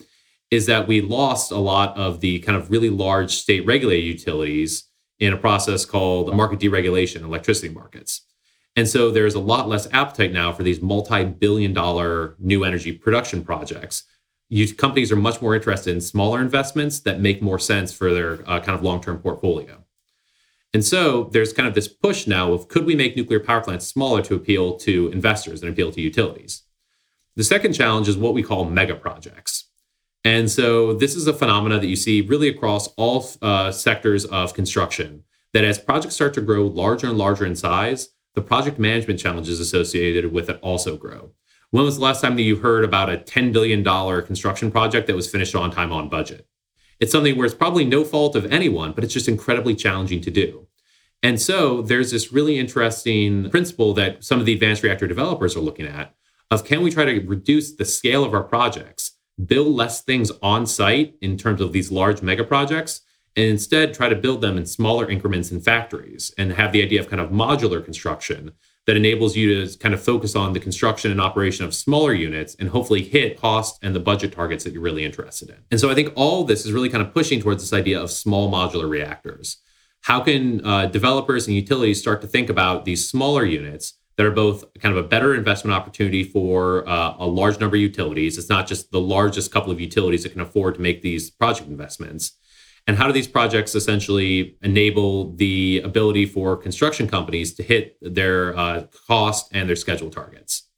is 0.50 0.66
that 0.66 0.88
we 0.88 1.00
lost 1.00 1.52
a 1.52 1.58
lot 1.58 1.96
of 1.96 2.20
the 2.20 2.40
kind 2.40 2.58
of 2.58 2.70
really 2.72 2.90
large 2.90 3.36
state 3.36 3.64
regulated 3.64 4.04
utilities 4.04 4.89
in 5.20 5.32
a 5.32 5.36
process 5.36 5.84
called 5.84 6.34
market 6.34 6.58
deregulation, 6.58 7.22
electricity 7.22 7.72
markets. 7.72 8.22
And 8.76 8.88
so 8.88 9.10
there's 9.10 9.34
a 9.34 9.40
lot 9.40 9.68
less 9.68 9.86
appetite 9.92 10.32
now 10.32 10.52
for 10.52 10.62
these 10.62 10.80
multi 10.80 11.24
billion 11.24 11.72
dollar 11.72 12.36
new 12.38 12.64
energy 12.64 12.92
production 12.92 13.44
projects. 13.44 14.04
You, 14.48 14.74
companies 14.74 15.12
are 15.12 15.16
much 15.16 15.40
more 15.40 15.54
interested 15.54 15.94
in 15.94 16.00
smaller 16.00 16.40
investments 16.40 17.00
that 17.00 17.20
make 17.20 17.40
more 17.42 17.58
sense 17.58 17.92
for 17.92 18.12
their 18.12 18.40
uh, 18.50 18.60
kind 18.60 18.76
of 18.76 18.82
long 18.82 19.00
term 19.00 19.18
portfolio. 19.18 19.84
And 20.72 20.84
so 20.84 21.24
there's 21.32 21.52
kind 21.52 21.68
of 21.68 21.74
this 21.74 21.88
push 21.88 22.26
now 22.26 22.52
of 22.52 22.68
could 22.68 22.86
we 22.86 22.94
make 22.94 23.16
nuclear 23.16 23.40
power 23.40 23.60
plants 23.60 23.86
smaller 23.86 24.22
to 24.22 24.34
appeal 24.34 24.76
to 24.78 25.08
investors 25.08 25.62
and 25.62 25.70
appeal 25.70 25.92
to 25.92 26.00
utilities? 26.00 26.62
The 27.36 27.44
second 27.44 27.72
challenge 27.72 28.08
is 28.08 28.16
what 28.16 28.34
we 28.34 28.42
call 28.42 28.64
mega 28.64 28.94
projects. 28.94 29.69
And 30.24 30.50
so 30.50 30.92
this 30.92 31.16
is 31.16 31.26
a 31.26 31.32
phenomena 31.32 31.78
that 31.78 31.86
you 31.86 31.96
see 31.96 32.20
really 32.20 32.48
across 32.48 32.88
all 32.96 33.26
uh, 33.40 33.72
sectors 33.72 34.24
of 34.26 34.54
construction. 34.54 35.24
That 35.52 35.64
as 35.64 35.78
projects 35.78 36.14
start 36.14 36.34
to 36.34 36.40
grow 36.40 36.66
larger 36.66 37.08
and 37.08 37.18
larger 37.18 37.44
in 37.44 37.56
size, 37.56 38.10
the 38.34 38.42
project 38.42 38.78
management 38.78 39.18
challenges 39.18 39.58
associated 39.58 40.32
with 40.32 40.48
it 40.48 40.60
also 40.62 40.96
grow. 40.96 41.32
When 41.70 41.84
was 41.84 41.96
the 41.96 42.04
last 42.04 42.20
time 42.20 42.36
that 42.36 42.42
you 42.42 42.56
heard 42.56 42.84
about 42.84 43.12
a 43.12 43.16
$10 43.16 43.52
billion 43.52 43.82
construction 44.24 44.70
project 44.70 45.06
that 45.06 45.16
was 45.16 45.30
finished 45.30 45.54
on 45.54 45.70
time 45.70 45.92
on 45.92 46.08
budget? 46.08 46.46
It's 47.00 47.12
something 47.12 47.36
where 47.36 47.46
it's 47.46 47.54
probably 47.54 47.84
no 47.84 48.04
fault 48.04 48.36
of 48.36 48.52
anyone, 48.52 48.92
but 48.92 49.04
it's 49.04 49.14
just 49.14 49.28
incredibly 49.28 49.74
challenging 49.74 50.20
to 50.20 50.30
do. 50.30 50.66
And 51.22 51.40
so 51.40 51.82
there's 51.82 52.10
this 52.10 52.32
really 52.32 52.58
interesting 52.58 53.50
principle 53.50 53.94
that 53.94 54.24
some 54.24 54.40
of 54.40 54.46
the 54.46 54.52
advanced 54.52 54.82
reactor 54.82 55.06
developers 55.06 55.56
are 55.56 55.60
looking 55.60 55.86
at 55.86 56.14
of 56.50 56.64
can 56.64 56.82
we 56.82 56.90
try 56.90 57.04
to 57.04 57.20
reduce 57.20 57.74
the 57.74 57.84
scale 57.84 58.24
of 58.24 58.34
our 58.34 58.42
projects 58.42 59.12
build 59.46 59.74
less 59.74 60.02
things 60.02 60.30
on 60.42 60.66
site 60.66 61.14
in 61.20 61.36
terms 61.36 61.60
of 61.60 61.72
these 61.72 61.90
large 61.90 62.22
mega 62.22 62.44
projects 62.44 63.02
and 63.36 63.46
instead 63.46 63.94
try 63.94 64.08
to 64.08 64.16
build 64.16 64.40
them 64.40 64.56
in 64.56 64.66
smaller 64.66 65.08
increments 65.08 65.52
in 65.52 65.60
factories 65.60 66.32
and 66.36 66.52
have 66.52 66.72
the 66.72 66.82
idea 66.82 67.00
of 67.00 67.08
kind 67.08 67.20
of 67.20 67.30
modular 67.30 67.84
construction 67.84 68.52
that 68.86 68.96
enables 68.96 69.36
you 69.36 69.64
to 69.64 69.78
kind 69.78 69.94
of 69.94 70.02
focus 70.02 70.34
on 70.34 70.52
the 70.52 70.58
construction 70.58 71.10
and 71.12 71.20
operation 71.20 71.64
of 71.64 71.74
smaller 71.74 72.12
units 72.12 72.56
and 72.56 72.70
hopefully 72.70 73.02
hit 73.02 73.40
cost 73.40 73.78
and 73.82 73.94
the 73.94 74.00
budget 74.00 74.32
targets 74.32 74.64
that 74.64 74.72
you're 74.72 74.82
really 74.82 75.04
interested 75.04 75.48
in. 75.48 75.56
And 75.70 75.78
so 75.78 75.90
I 75.90 75.94
think 75.94 76.12
all 76.16 76.44
this 76.44 76.66
is 76.66 76.72
really 76.72 76.88
kind 76.88 77.06
of 77.06 77.14
pushing 77.14 77.40
towards 77.40 77.62
this 77.62 77.72
idea 77.72 78.00
of 78.00 78.10
small 78.10 78.50
modular 78.50 78.88
reactors. 78.88 79.58
How 80.02 80.20
can 80.20 80.64
uh, 80.66 80.86
developers 80.86 81.46
and 81.46 81.54
utilities 81.54 82.00
start 82.00 82.20
to 82.22 82.26
think 82.26 82.48
about 82.48 82.84
these 82.84 83.08
smaller 83.08 83.44
units 83.44 83.94
that 84.20 84.26
are 84.26 84.30
both 84.30 84.66
kind 84.82 84.94
of 84.94 85.02
a 85.02 85.08
better 85.08 85.34
investment 85.34 85.74
opportunity 85.74 86.22
for 86.22 86.86
uh, 86.86 87.14
a 87.18 87.26
large 87.26 87.58
number 87.58 87.76
of 87.76 87.80
utilities. 87.80 88.36
It's 88.36 88.50
not 88.50 88.66
just 88.66 88.90
the 88.90 89.00
largest 89.00 89.50
couple 89.50 89.72
of 89.72 89.80
utilities 89.80 90.24
that 90.24 90.32
can 90.32 90.42
afford 90.42 90.74
to 90.74 90.82
make 90.82 91.00
these 91.00 91.30
project 91.30 91.70
investments. 91.70 92.32
And 92.86 92.98
how 92.98 93.06
do 93.06 93.14
these 93.14 93.26
projects 93.26 93.74
essentially 93.74 94.58
enable 94.60 95.34
the 95.36 95.80
ability 95.82 96.26
for 96.26 96.54
construction 96.54 97.08
companies 97.08 97.54
to 97.54 97.62
hit 97.62 97.96
their 98.02 98.54
uh, 98.58 98.88
cost 99.06 99.48
and 99.52 99.66
their 99.66 99.74
schedule 99.74 100.10
targets? 100.10 100.68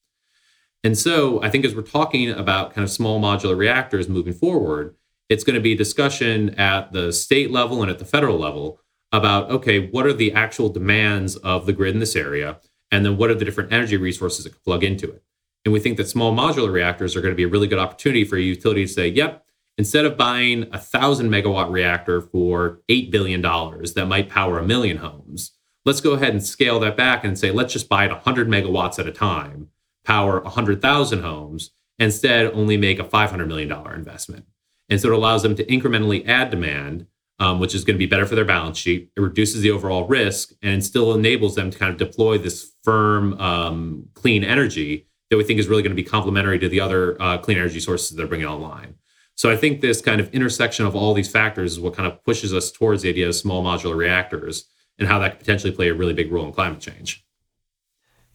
And 0.85 0.97
so 0.97 1.43
I 1.43 1.51
think 1.51 1.65
as 1.65 1.75
we're 1.75 1.83
talking 1.83 2.31
about 2.31 2.73
kind 2.73 2.85
of 2.85 2.93
small 2.93 3.21
modular 3.21 3.57
reactors 3.57 4.09
moving 4.09 4.35
forward, 4.35 4.95
it's 5.29 5.43
going 5.43 5.57
to 5.57 5.61
be 5.61 5.75
discussion 5.75 6.51
at 6.61 6.93
the 6.93 7.13
state 7.13 7.51
level 7.51 7.83
and 7.83 7.91
at 7.91 7.99
the 7.99 8.05
federal 8.05 8.39
level 8.39 8.79
about 9.11 9.51
okay, 9.51 9.89
what 9.89 10.07
are 10.07 10.13
the 10.13 10.33
actual 10.33 10.69
demands 10.69 11.35
of 11.39 11.67
the 11.67 11.73
grid 11.73 11.93
in 11.93 11.99
this 11.99 12.15
area? 12.15 12.61
And 12.93 13.05
then 13.05 13.17
what 13.17 13.31
are 13.31 13.35
the 13.35 13.45
different 13.45 13.73
energy 13.73 13.97
resources 13.97 14.45
that 14.45 14.51
can 14.51 14.61
plug 14.65 14.85
into 14.85 15.11
it? 15.11 15.25
And 15.65 15.73
we 15.73 15.81
think 15.81 15.97
that 15.97 16.09
small 16.09 16.35
modular 16.35 16.71
reactors 16.71 17.17
are 17.17 17.21
going 17.21 17.33
to 17.33 17.37
be 17.37 17.45
a 17.45 17.49
really 17.49 17.67
good 17.67 17.79
opportunity 17.79 18.25
for 18.25 18.37
a 18.37 18.41
utility 18.41 18.87
to 18.87 18.93
say, 18.93 19.09
yep, 19.09 19.45
instead 19.79 20.05
of 20.05 20.17
buying 20.17 20.69
a 20.73 20.79
thousand 20.79 21.31
megawatt 21.31 21.71
reactor 21.71 22.21
for 22.21 22.81
$8 22.89 23.11
billion 23.11 23.41
that 23.41 24.07
might 24.09 24.29
power 24.29 24.59
a 24.59 24.67
million 24.67 24.99
homes, 24.99 25.53
let's 25.85 26.01
go 26.01 26.13
ahead 26.13 26.31
and 26.31 26.45
scale 26.45 26.79
that 26.81 26.97
back 26.97 27.25
and 27.25 27.39
say, 27.39 27.51
let's 27.51 27.73
just 27.73 27.89
buy 27.89 28.05
it 28.05 28.11
100 28.11 28.49
megawatts 28.49 28.99
at 28.99 29.09
a 29.09 29.13
time, 29.13 29.69
power 30.05 30.41
100,000 30.41 31.23
homes, 31.23 31.71
instead 31.99 32.47
only 32.47 32.77
make 32.77 32.99
a 32.99 33.05
$500 33.05 33.47
million 33.47 33.73
investment. 33.95 34.45
And 34.89 35.01
so 35.01 35.09
it 35.09 35.15
allows 35.15 35.43
them 35.43 35.55
to 35.57 35.65
incrementally 35.65 36.27
add 36.27 36.51
demand, 36.51 37.07
um, 37.39 37.59
which 37.59 37.75
is 37.75 37.85
going 37.85 37.95
to 37.95 37.99
be 37.99 38.07
better 38.07 38.27
for 38.27 38.35
their 38.35 38.45
balance 38.45 38.79
sheet. 38.79 39.11
It 39.17 39.21
reduces 39.21 39.63
the 39.63 39.71
overall 39.71 40.07
risk 40.07 40.53
and 40.63 40.85
still 40.85 41.15
enables 41.15 41.55
them 41.55 41.71
to 41.71 41.79
kind 41.79 41.93
of 41.93 41.99
deploy 41.99 42.39
this 42.39 42.73
firm, 42.85 43.39
um, 43.41 44.09
clean 44.15 44.45
energy 44.45 45.07
that 45.31 45.37
we 45.37 45.45
think 45.45 45.59
is 45.59 45.67
really 45.67 45.83
going 45.83 45.97
to 45.97 46.03
be 46.03 46.09
complementary 46.09 46.59
to 46.59 46.69
the 46.69 46.81
other 46.81 47.21
uh, 47.21 47.39
clean 47.39 47.59
energy 47.59 47.81
sources 47.81 48.17
they're 48.17 48.27
bringing 48.27 48.47
online. 48.47 48.95
So 49.35 49.51
I 49.51 49.57
think 49.57 49.81
this 49.81 50.01
kind 50.01 50.21
of 50.21 50.33
intersection 50.35 50.85
of 50.85 50.95
all 50.95 51.15
these 51.15 51.31
factors 51.31 51.73
is 51.73 51.81
what 51.81 51.95
kind 51.95 52.07
of 52.11 52.23
pushes 52.23 52.53
us 52.53 52.71
towards 52.71 53.03
the 53.03 53.09
idea 53.09 53.29
of 53.29 53.35
small 53.35 53.65
modular 53.65 53.97
reactors 53.97 54.69
and 54.99 55.09
how 55.09 55.19
that 55.21 55.31
could 55.31 55.41
potentially 55.41 55.73
play 55.73 55.89
a 55.89 55.95
really 55.95 56.13
big 56.13 56.31
role 56.31 56.47
in 56.47 56.53
climate 56.53 56.81
change. 56.81 57.25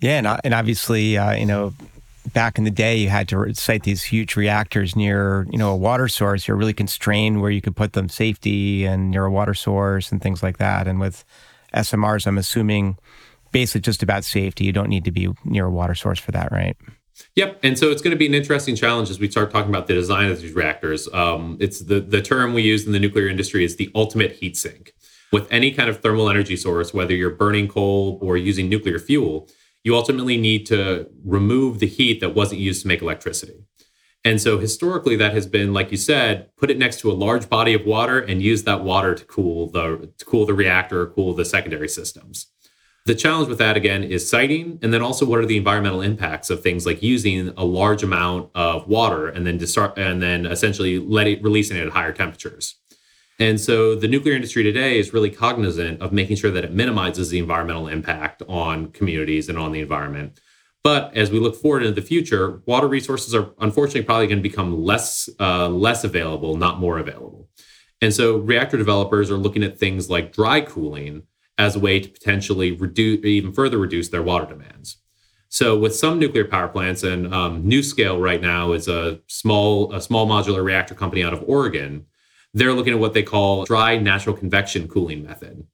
Yeah, 0.02 0.18
and, 0.18 0.40
and 0.44 0.54
obviously, 0.54 1.18
uh, 1.18 1.34
you 1.34 1.46
know, 1.46 1.74
back 2.34 2.58
in 2.58 2.63
the 2.63 2.72
day, 2.72 2.98
you 2.98 3.10
had 3.10 3.28
to 3.30 3.54
site 3.54 3.84
these 3.84 4.04
huge 4.04 4.36
reactors 4.36 4.96
near, 4.96 5.48
you 5.50 5.58
know, 5.58 5.72
a 5.72 5.76
water 5.76 6.08
source. 6.08 6.48
You're 6.48 6.58
really 6.58 6.74
constrained 6.74 7.42
where 7.42 7.52
you 7.52 7.62
could 7.62 7.76
put 7.76 7.94
them 7.94 8.10
safety 8.10 8.86
and 8.86 9.12
near 9.12 9.26
a 9.26 9.32
water 9.32 9.54
source 9.54 10.12
and 10.12 10.22
things 10.22 10.44
like 10.44 10.58
that. 10.58 10.88
And 10.88 11.00
with 11.00 11.24
SMRs, 11.74 12.28
I'm 12.28 12.38
assuming 12.38 12.98
basically 13.52 13.82
just 13.82 14.04
about 14.04 14.24
safety. 14.24 14.66
You 14.66 14.74
don't 14.74 14.90
need 14.90 15.06
to 15.06 15.12
be 15.12 15.30
near 15.46 15.66
a 15.66 15.72
water 15.72 15.96
source 15.96 16.20
for 16.20 16.32
that, 16.32 16.52
right? 16.52 16.78
Yep, 17.36 17.60
and 17.63 17.78
so 17.78 17.90
it's 17.90 18.02
going 18.02 18.12
to 18.12 18.18
be 18.18 18.28
an 18.28 18.34
interesting 18.34 18.76
challenge 18.76 19.10
as 19.10 19.20
we 19.20 19.30
start 19.30 19.52
talking 19.52 19.70
about 19.70 19.88
the 19.88 19.94
design 19.94 20.30
of 20.30 20.42
these 20.42 20.54
reactors. 20.54 21.08
Um, 21.13 21.58
it's 21.60 21.80
the 21.80 22.00
the 22.00 22.22
term 22.22 22.54
we 22.54 22.62
use 22.62 22.86
in 22.86 22.92
the 22.92 23.00
nuclear 23.00 23.28
industry 23.28 23.63
is 23.63 23.76
the 23.76 23.92
ultimate 23.96 24.34
heat 24.34 24.56
sink. 24.56 24.94
With 25.32 25.52
any 25.52 25.72
kind 25.72 25.90
of 25.90 26.00
thermal 26.00 26.30
energy 26.30 26.56
source, 26.56 26.94
whether 26.94 27.13
you're 27.13 27.32
burning 27.32 27.68
coal 27.68 28.18
or 28.22 28.38
using 28.38 28.70
nuclear 28.70 28.98
fuel, 28.98 29.50
you 29.88 29.95
ultimately 29.95 30.36
need 30.36 30.65
to 30.65 31.10
remove 31.23 31.80
the 31.80 31.88
heat 31.88 32.19
that 32.19 32.36
wasn't 32.36 32.60
used 32.60 32.82
to 32.82 32.89
make 32.89 33.02
electricity. 33.02 33.63
And 34.26 34.41
so 34.41 34.60
historically, 34.60 35.15
that 35.15 35.34
has 35.34 35.47
been, 35.47 35.71
like 35.71 35.91
you 35.91 35.95
said, 35.95 36.50
put 36.58 36.69
it 36.69 36.78
next 36.78 37.00
to 37.00 37.10
a 37.10 37.13
large 37.13 37.47
body 37.47 37.73
of 37.73 37.86
water 37.86 38.19
and 38.19 38.41
use 38.41 38.63
that 38.63 38.84
water 38.84 39.15
to 39.15 39.23
cool 39.23 39.69
the 39.69 40.12
to 40.17 40.26
cool 40.26 40.45
the 40.45 40.54
reactor, 40.54 41.04
or 41.04 41.08
cool 41.08 41.34
the 41.34 41.45
secondary 41.45 41.88
systems. 41.88 42.47
The 43.06 43.15
challenge 43.15 43.47
with 43.47 43.60
that 43.60 43.78
again 43.78 44.04
is 44.04 44.30
siting, 44.30 44.78
and 44.82 44.93
then 44.93 45.02
also 45.02 45.26
what 45.26 45.39
are 45.39 45.45
the 45.45 45.56
environmental 45.56 46.02
impacts 46.02 46.50
of 46.50 46.62
things 46.62 46.86
like 46.86 47.02
using 47.02 47.54
a 47.56 47.63
large 47.63 48.04
amount 48.04 48.52
of 48.56 48.89
water 48.89 49.30
and 49.30 49.47
then 49.47 49.65
start 49.65 49.97
and 49.97 50.21
then 50.21 50.45
essentially 50.45 51.00
let 51.00 51.28
it 51.28 51.41
releasing 51.41 51.78
it 51.78 51.88
at 51.88 51.93
higher 51.93 52.12
temperatures. 52.12 52.76
And 53.39 53.60
so 53.60 53.93
the 53.95 54.08
nuclear 54.08 54.34
industry 54.34 54.63
today 54.63 54.97
is 54.97 55.13
really 55.13 55.30
cognizant 55.30 56.02
of 56.02 56.12
making 56.12 56.38
sure 56.38 56.50
that 56.52 56.63
it 56.63 56.73
minimizes 56.73 57.30
the 57.30 57.38
environmental 57.38 57.88
impact 57.88 58.41
on 58.47 58.91
communities 58.91 59.47
and 59.47 59.58
on 59.58 59.71
the 59.71 59.80
environment. 59.80 60.39
But 60.84 61.15
as 61.15 61.30
we 61.30 61.39
look 61.39 61.56
forward 61.56 61.84
into 61.84 62.00
the 62.00 62.08
future, 62.08 62.62
water 62.65 62.88
resources 62.88 63.36
are 63.36 63.52
unfortunately 63.60 64.04
probably 64.04 64.28
going 64.28 64.39
to 64.39 64.50
become 64.50 64.84
less 64.84 65.30
uh, 65.39 65.67
less 65.69 66.04
available, 66.04 66.56
not 66.56 66.80
more 66.80 66.97
available. 66.97 67.50
And 68.02 68.13
so 68.13 68.38
reactor 68.38 68.78
developers 68.78 69.30
are 69.30 69.38
looking 69.38 69.63
at 69.63 69.78
things 69.78 70.10
like 70.10 70.32
dry 70.32 70.62
cooling 70.62 71.23
as 71.58 71.76
a 71.76 71.80
way 71.80 72.00
to 72.00 72.08
potentially 72.08 72.71
reduce 72.71 73.23
even 73.26 73.52
further 73.52 73.78
reduce 73.78 74.10
their 74.10 74.23
water 74.23 74.45
demands. 74.45 74.97
So 75.50 75.78
with 75.78 75.95
some 75.95 76.19
nuclear 76.19 76.45
power 76.45 76.67
plants, 76.67 77.04
and 77.04 77.34
um, 77.34 77.63
NuScale 77.63 78.21
right 78.21 78.41
now 78.41 78.73
is 78.73 78.88
a 78.88 79.19
small 79.28 79.93
a 79.93 80.02
small 80.02 80.28
modular 80.28 80.63
reactor 80.63 80.95
company 80.95 81.23
out 81.23 81.34
of 81.34 81.43
Oregon 81.47 82.06
they're 82.54 82.74
looking 82.74 82.94
at 82.94 83.00
what 83.00 83.14
they 83.14 83.24
call 83.24 83.66
dry 83.66 83.98
natural 83.98 84.36
convection 84.36 84.88
cooling 84.88 85.24
method 85.24 85.66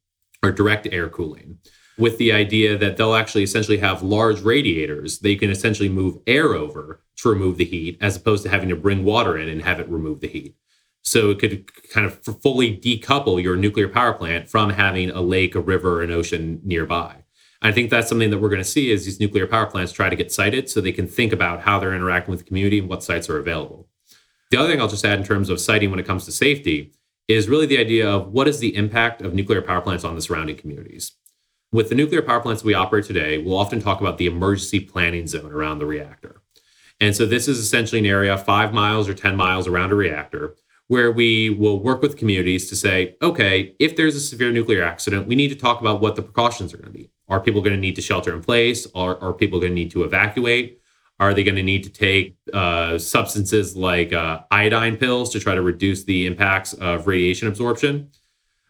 or 0.41 0.51
direct 0.51 0.87
air 0.91 1.09
cooling 1.09 1.57
with 1.97 2.17
the 2.17 2.31
idea 2.31 2.77
that 2.77 2.97
they'll 2.97 3.15
actually 3.15 3.43
essentially 3.43 3.77
have 3.77 4.01
large 4.01 4.41
radiators 4.41 5.19
that 5.19 5.29
you 5.29 5.37
can 5.37 5.51
essentially 5.51 5.89
move 5.89 6.17
air 6.25 6.53
over 6.53 7.01
to 7.17 7.29
remove 7.29 7.57
the 7.57 7.65
heat 7.65 7.97
as 8.01 8.15
opposed 8.15 8.43
to 8.43 8.49
having 8.49 8.69
to 8.69 8.75
bring 8.75 9.03
water 9.03 9.37
in 9.37 9.47
and 9.47 9.61
have 9.61 9.79
it 9.79 9.87
remove 9.87 10.19
the 10.19 10.27
heat. 10.27 10.55
So 11.03 11.31
it 11.31 11.39
could 11.39 11.69
kind 11.91 12.05
of 12.05 12.23
fully 12.41 12.75
decouple 12.77 13.41
your 13.43 13.55
nuclear 13.55 13.89
power 13.89 14.13
plant 14.13 14.49
from 14.49 14.71
having 14.71 15.09
a 15.09 15.21
lake, 15.21 15.53
a 15.53 15.59
river, 15.59 16.01
an 16.01 16.11
ocean 16.11 16.61
nearby. 16.63 17.17
I 17.61 17.71
think 17.71 17.89
that's 17.89 18.09
something 18.09 18.29
that 18.29 18.39
we're 18.39 18.49
going 18.49 18.61
to 18.61 18.67
see 18.67 18.91
as 18.91 19.05
these 19.05 19.19
nuclear 19.19 19.47
power 19.47 19.65
plants 19.65 19.91
try 19.91 20.09
to 20.09 20.15
get 20.15 20.31
sited 20.31 20.69
so 20.69 20.81
they 20.81 20.91
can 20.91 21.07
think 21.07 21.31
about 21.31 21.61
how 21.61 21.79
they're 21.79 21.93
interacting 21.93 22.31
with 22.31 22.39
the 22.39 22.45
community 22.45 22.79
and 22.79 22.89
what 22.89 23.03
sites 23.03 23.29
are 23.29 23.37
available. 23.37 23.87
The 24.53 24.59
other 24.59 24.69
thing 24.69 24.79
I'll 24.79 24.87
just 24.87 25.03
add 25.03 25.17
in 25.17 25.25
terms 25.25 25.49
of 25.49 25.59
siting 25.59 25.89
when 25.89 25.97
it 25.97 26.05
comes 26.05 26.25
to 26.25 26.31
safety 26.31 26.93
is 27.27 27.49
really 27.49 27.65
the 27.65 27.79
idea 27.79 28.07
of 28.07 28.27
what 28.27 28.47
is 28.47 28.59
the 28.59 28.75
impact 28.75 29.23
of 29.23 29.33
nuclear 29.33 29.63
power 29.63 29.81
plants 29.81 30.03
on 30.03 30.13
the 30.13 30.21
surrounding 30.21 30.55
communities. 30.57 31.13
With 31.71 31.89
the 31.89 31.95
nuclear 31.95 32.21
power 32.21 32.39
plants 32.39 32.63
we 32.63 32.75
operate 32.75 33.05
today, 33.05 33.39
we'll 33.39 33.57
often 33.57 33.81
talk 33.81 33.99
about 33.99 34.19
the 34.19 34.27
emergency 34.27 34.79
planning 34.79 35.25
zone 35.25 35.51
around 35.51 35.79
the 35.79 35.87
reactor. 35.87 36.43
And 36.99 37.15
so 37.15 37.25
this 37.25 37.47
is 37.47 37.57
essentially 37.57 37.97
an 37.97 38.05
area 38.05 38.37
five 38.37 38.75
miles 38.75 39.09
or 39.09 39.15
10 39.15 39.35
miles 39.35 39.67
around 39.67 39.91
a 39.91 39.95
reactor 39.95 40.55
where 40.85 41.11
we 41.11 41.49
will 41.49 41.79
work 41.79 42.03
with 42.03 42.15
communities 42.15 42.69
to 42.69 42.75
say, 42.75 43.15
okay, 43.23 43.75
if 43.79 43.95
there's 43.95 44.15
a 44.15 44.19
severe 44.19 44.51
nuclear 44.51 44.83
accident, 44.83 45.25
we 45.25 45.33
need 45.33 45.49
to 45.49 45.55
talk 45.55 45.81
about 45.81 45.99
what 45.99 46.15
the 46.15 46.21
precautions 46.21 46.75
are 46.75 46.77
going 46.77 46.93
to 46.93 46.99
be. 46.99 47.09
Are 47.27 47.39
people 47.39 47.61
going 47.61 47.73
to 47.73 47.81
need 47.81 47.95
to 47.95 48.03
shelter 48.03 48.35
in 48.35 48.43
place? 48.43 48.85
Are, 48.93 49.17
are 49.19 49.33
people 49.33 49.59
going 49.59 49.71
to 49.71 49.75
need 49.75 49.89
to 49.89 50.03
evacuate? 50.03 50.79
Are 51.19 51.33
they 51.33 51.43
going 51.43 51.55
to 51.55 51.63
need 51.63 51.83
to 51.83 51.89
take 51.89 52.35
uh, 52.53 52.97
substances 52.97 53.75
like 53.75 54.13
uh, 54.13 54.41
iodine 54.51 54.97
pills 54.97 55.29
to 55.31 55.39
try 55.39 55.55
to 55.55 55.61
reduce 55.61 56.03
the 56.03 56.25
impacts 56.25 56.73
of 56.73 57.07
radiation 57.07 57.47
absorption? 57.47 58.09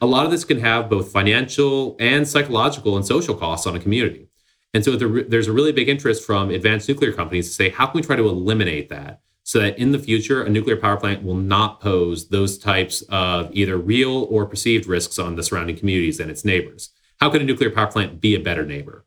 A 0.01 0.05
lot 0.05 0.25
of 0.25 0.31
this 0.31 0.43
can 0.43 0.59
have 0.59 0.89
both 0.89 1.11
financial 1.11 1.95
and 1.99 2.27
psychological 2.27 2.97
and 2.97 3.05
social 3.05 3.35
costs 3.35 3.65
on 3.65 3.75
a 3.75 3.79
community. 3.79 4.27
And 4.73 4.83
so 4.83 4.95
there's 4.95 5.47
a 5.47 5.53
really 5.53 5.71
big 5.71 5.87
interest 5.87 6.25
from 6.25 6.49
advanced 6.49 6.89
nuclear 6.89 7.13
companies 7.13 7.47
to 7.47 7.53
say, 7.53 7.69
how 7.69 7.85
can 7.85 7.99
we 7.99 8.01
try 8.01 8.15
to 8.15 8.27
eliminate 8.27 8.89
that 8.89 9.21
so 9.43 9.59
that 9.59 9.77
in 9.77 9.91
the 9.91 9.99
future, 9.99 10.43
a 10.43 10.49
nuclear 10.49 10.77
power 10.77 10.97
plant 10.97 11.23
will 11.23 11.35
not 11.35 11.79
pose 11.79 12.29
those 12.29 12.57
types 12.57 13.03
of 13.03 13.49
either 13.53 13.77
real 13.77 14.23
or 14.31 14.45
perceived 14.45 14.87
risks 14.87 15.19
on 15.19 15.35
the 15.35 15.43
surrounding 15.43 15.77
communities 15.77 16.19
and 16.19 16.31
its 16.31 16.43
neighbors? 16.43 16.89
How 17.19 17.29
can 17.29 17.41
a 17.41 17.45
nuclear 17.45 17.69
power 17.69 17.87
plant 17.87 18.19
be 18.19 18.35
a 18.35 18.39
better 18.39 18.65
neighbor? 18.65 19.05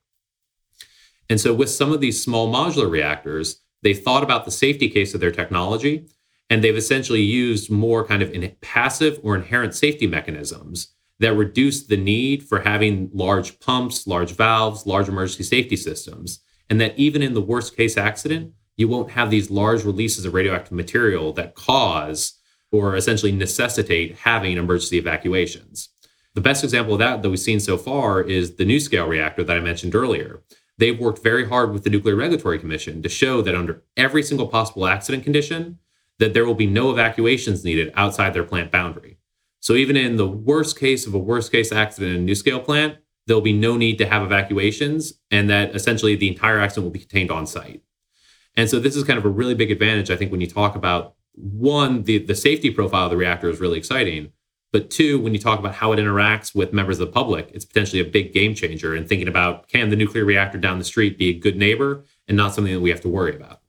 And 1.28 1.40
so, 1.40 1.52
with 1.52 1.70
some 1.70 1.92
of 1.92 2.00
these 2.00 2.22
small 2.22 2.52
modular 2.52 2.90
reactors, 2.90 3.62
they 3.82 3.94
thought 3.94 4.22
about 4.22 4.44
the 4.44 4.50
safety 4.50 4.88
case 4.88 5.14
of 5.14 5.20
their 5.20 5.30
technology, 5.30 6.06
and 6.50 6.62
they've 6.62 6.76
essentially 6.76 7.22
used 7.22 7.70
more 7.70 8.04
kind 8.04 8.22
of 8.22 8.30
in 8.32 8.54
passive 8.60 9.18
or 9.22 9.34
inherent 9.34 9.74
safety 9.74 10.06
mechanisms 10.06 10.94
that 11.18 11.34
reduce 11.34 11.86
the 11.86 11.96
need 11.96 12.42
for 12.42 12.60
having 12.60 13.10
large 13.12 13.58
pumps, 13.60 14.06
large 14.06 14.32
valves, 14.32 14.86
large 14.86 15.08
emergency 15.08 15.42
safety 15.42 15.76
systems. 15.76 16.40
And 16.68 16.80
that 16.80 16.98
even 16.98 17.22
in 17.22 17.34
the 17.34 17.40
worst 17.40 17.76
case 17.76 17.96
accident, 17.96 18.52
you 18.76 18.88
won't 18.88 19.10
have 19.12 19.30
these 19.30 19.50
large 19.50 19.84
releases 19.84 20.24
of 20.24 20.34
radioactive 20.34 20.72
material 20.72 21.32
that 21.34 21.54
cause 21.54 22.38
or 22.70 22.96
essentially 22.96 23.32
necessitate 23.32 24.16
having 24.16 24.56
emergency 24.56 24.98
evacuations. 24.98 25.88
The 26.34 26.40
best 26.42 26.64
example 26.64 26.94
of 26.94 26.98
that 26.98 27.22
that 27.22 27.30
we've 27.30 27.38
seen 27.38 27.60
so 27.60 27.78
far 27.78 28.20
is 28.20 28.56
the 28.56 28.66
NuScale 28.66 29.08
reactor 29.08 29.42
that 29.44 29.56
I 29.56 29.60
mentioned 29.60 29.94
earlier 29.94 30.42
they've 30.78 30.98
worked 30.98 31.22
very 31.22 31.48
hard 31.48 31.72
with 31.72 31.84
the 31.84 31.90
Nuclear 31.90 32.16
Regulatory 32.16 32.58
Commission 32.58 33.02
to 33.02 33.08
show 33.08 33.42
that 33.42 33.54
under 33.54 33.82
every 33.96 34.22
single 34.22 34.48
possible 34.48 34.86
accident 34.86 35.24
condition, 35.24 35.78
that 36.18 36.34
there 36.34 36.46
will 36.46 36.54
be 36.54 36.66
no 36.66 36.90
evacuations 36.90 37.64
needed 37.64 37.92
outside 37.94 38.34
their 38.34 38.44
plant 38.44 38.70
boundary. 38.70 39.18
So 39.60 39.74
even 39.74 39.96
in 39.96 40.16
the 40.16 40.28
worst 40.28 40.78
case 40.78 41.06
of 41.06 41.14
a 41.14 41.18
worst 41.18 41.50
case 41.50 41.72
accident 41.72 42.16
in 42.16 42.28
a 42.28 42.32
NuScale 42.32 42.64
plant, 42.64 42.98
there'll 43.26 43.42
be 43.42 43.52
no 43.52 43.76
need 43.76 43.98
to 43.98 44.06
have 44.06 44.22
evacuations, 44.22 45.14
and 45.30 45.50
that 45.50 45.74
essentially 45.74 46.14
the 46.14 46.28
entire 46.28 46.60
accident 46.60 46.84
will 46.84 46.92
be 46.92 47.00
contained 47.00 47.30
on 47.30 47.46
site. 47.46 47.82
And 48.56 48.70
so 48.70 48.78
this 48.78 48.96
is 48.96 49.04
kind 49.04 49.18
of 49.18 49.24
a 49.24 49.30
really 49.30 49.54
big 49.54 49.70
advantage, 49.70 50.10
I 50.10 50.16
think, 50.16 50.30
when 50.30 50.40
you 50.40 50.46
talk 50.46 50.76
about 50.76 51.14
one, 51.34 52.04
the, 52.04 52.18
the 52.18 52.34
safety 52.34 52.70
profile 52.70 53.06
of 53.06 53.10
the 53.10 53.16
reactor 53.16 53.50
is 53.50 53.60
really 53.60 53.78
exciting, 53.78 54.32
But 54.72 54.90
two, 54.90 55.18
when 55.20 55.32
you 55.32 55.38
talk 55.38 55.58
about 55.58 55.74
how 55.74 55.92
it 55.92 55.98
interacts 55.98 56.54
with 56.54 56.72
members 56.72 57.00
of 57.00 57.06
the 57.06 57.12
public, 57.12 57.50
it's 57.54 57.64
potentially 57.64 58.00
a 58.00 58.04
big 58.04 58.32
game 58.32 58.54
changer 58.54 58.94
in 58.94 59.06
thinking 59.06 59.28
about 59.28 59.68
can 59.68 59.90
the 59.90 59.96
nuclear 59.96 60.24
reactor 60.24 60.58
down 60.58 60.78
the 60.78 60.84
street 60.84 61.18
be 61.18 61.30
a 61.30 61.38
good 61.38 61.56
neighbor 61.56 62.04
and 62.28 62.36
not 62.36 62.54
something 62.54 62.74
that 62.74 62.80
we 62.80 62.90
have 62.90 63.00
to 63.02 63.08
worry 63.08 63.34
about. 63.34 63.60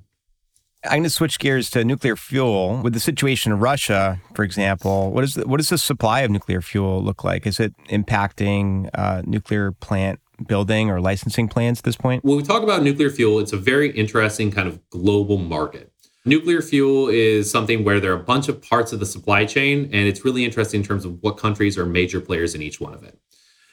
I'm 0.83 0.91
going 0.91 1.03
to 1.03 1.09
switch 1.09 1.39
gears 1.39 1.69
to 1.71 1.83
nuclear 1.83 2.15
fuel. 2.15 2.81
With 2.81 2.93
the 2.93 2.99
situation 2.99 3.51
in 3.51 3.59
Russia, 3.59 4.21
for 4.35 4.43
example, 4.43 5.11
what 5.11 5.23
is 5.23 5.33
the, 5.33 5.47
what 5.47 5.57
does 5.57 5.69
the 5.69 5.77
supply 5.77 6.21
of 6.21 6.31
nuclear 6.31 6.61
fuel 6.61 7.03
look 7.03 7.23
like? 7.23 7.45
Is 7.45 7.59
it 7.59 7.73
impacting 7.87 8.89
uh, 8.93 9.21
nuclear 9.25 9.71
plant 9.71 10.19
building 10.45 10.89
or 10.89 11.01
licensing 11.01 11.47
plans 11.47 11.79
at 11.79 11.83
this 11.83 11.95
point? 11.95 12.23
When 12.23 12.37
we 12.37 12.43
talk 12.43 12.63
about 12.63 12.83
nuclear 12.83 13.09
fuel, 13.09 13.39
it's 13.39 13.53
a 13.53 13.57
very 13.57 13.91
interesting 13.91 14.51
kind 14.51 14.67
of 14.67 14.87
global 14.89 15.37
market. 15.37 15.91
Nuclear 16.27 16.61
fuel 16.61 17.07
is 17.07 17.49
something 17.49 17.85
where 17.85 18.01
there 18.01 18.11
are 18.11 18.19
a 18.19 18.23
bunch 18.23 18.49
of 18.49 18.61
parts 18.61 18.91
of 18.91 18.99
the 18.99 19.05
supply 19.05 19.45
chain, 19.45 19.85
and 19.85 20.09
it's 20.09 20.25
really 20.25 20.43
interesting 20.43 20.81
in 20.81 20.85
terms 20.85 21.05
of 21.05 21.23
what 21.23 21.37
countries 21.37 21.77
are 21.77 21.85
major 21.85 22.19
players 22.19 22.53
in 22.53 22.61
each 22.61 22.81
one 22.81 22.93
of 22.93 23.01
it. 23.01 23.17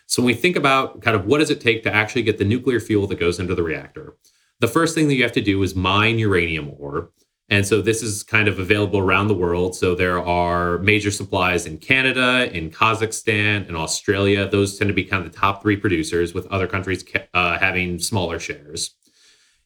So 0.06 0.22
when 0.22 0.28
we 0.28 0.34
think 0.34 0.54
about 0.54 1.02
kind 1.02 1.16
of 1.16 1.26
what 1.26 1.38
does 1.38 1.50
it 1.50 1.60
take 1.60 1.82
to 1.82 1.92
actually 1.92 2.22
get 2.22 2.38
the 2.38 2.44
nuclear 2.44 2.78
fuel 2.78 3.08
that 3.08 3.18
goes 3.18 3.40
into 3.40 3.56
the 3.56 3.64
reactor, 3.64 4.16
the 4.60 4.68
first 4.68 4.94
thing 4.94 5.08
that 5.08 5.14
you 5.16 5.24
have 5.24 5.32
to 5.32 5.40
do 5.40 5.60
is 5.64 5.74
mine 5.74 6.20
uranium 6.20 6.70
ore. 6.78 7.10
And 7.48 7.66
so 7.66 7.82
this 7.82 8.04
is 8.04 8.22
kind 8.22 8.46
of 8.46 8.60
available 8.60 9.00
around 9.00 9.26
the 9.26 9.34
world. 9.34 9.74
So 9.74 9.96
there 9.96 10.24
are 10.24 10.78
major 10.78 11.10
supplies 11.10 11.66
in 11.66 11.78
Canada, 11.78 12.56
in 12.56 12.70
Kazakhstan, 12.70 13.66
and 13.66 13.76
Australia. 13.76 14.48
Those 14.48 14.78
tend 14.78 14.88
to 14.88 14.94
be 14.94 15.02
kind 15.02 15.26
of 15.26 15.32
the 15.32 15.36
top 15.36 15.60
three 15.60 15.76
producers, 15.76 16.32
with 16.32 16.46
other 16.52 16.68
countries 16.68 17.04
uh, 17.34 17.58
having 17.58 17.98
smaller 17.98 18.38
shares. 18.38 18.94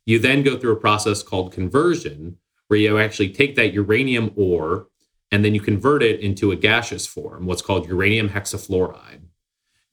You 0.07 0.19
then 0.19 0.43
go 0.43 0.59
through 0.59 0.73
a 0.73 0.81
process 0.81 1.23
called 1.23 1.53
conversion, 1.53 2.39
where 2.69 2.79
you 2.79 2.99
actually 2.99 3.31
take 3.31 3.57
that 3.57 3.73
uranium 3.73 4.31
ore 4.37 4.87
and 5.31 5.45
then 5.45 5.55
you 5.55 5.61
convert 5.61 6.03
it 6.03 6.21
into 6.21 6.53
a 6.53 6.57
gaseous 6.57 7.07
form, 7.07 7.47
what's 7.47 7.63
called 7.63 7.89
uranium 7.89 8.31
hexafluoride. 8.31 9.21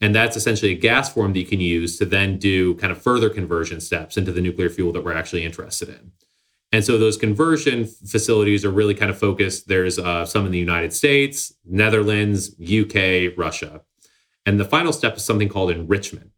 And 0.01 0.13
that's 0.13 0.38
essentially 0.38 0.71
a 0.71 0.78
gas 0.78 1.11
form 1.11 1.34
that 1.34 1.39
you 1.39 1.45
can 1.45 1.59
use 1.59 1.97
to 1.97 2.05
then 2.05 2.38
do 2.38 2.76
kind 2.76 2.91
of 2.91 3.01
further 3.01 3.30
conversion 3.30 3.82
steps 3.82 4.17
into 4.17 4.32
the 4.32 4.41
nuclear 4.41 4.69
fuel 4.69 4.91
that 4.93 5.03
we're 5.03 5.15
actually 5.15 5.43
interested 5.43 5.89
in. 5.89 6.11
And 6.71 6.84
so 6.84 6.97
those 6.97 7.15
conversion 7.15 7.86
facilities 7.86 8.65
are 8.65 8.71
really 8.71 8.93
kind 8.93 9.09
of 9.09 9.17
focused. 9.17 9.67
There's 9.67 9.97
uh, 9.97 10.26
some 10.26 10.45
in 10.45 10.51
the 10.51 10.59
United 10.59 10.91
States, 10.93 11.53
Netherlands, 11.65 12.55
UK, 12.59 13.38
Russia. 13.38 13.82
And 14.45 14.59
the 14.59 14.65
final 14.65 14.91
step 14.91 15.15
is 15.15 15.23
something 15.23 15.49
called 15.49 15.71
enrichment. 15.71 16.32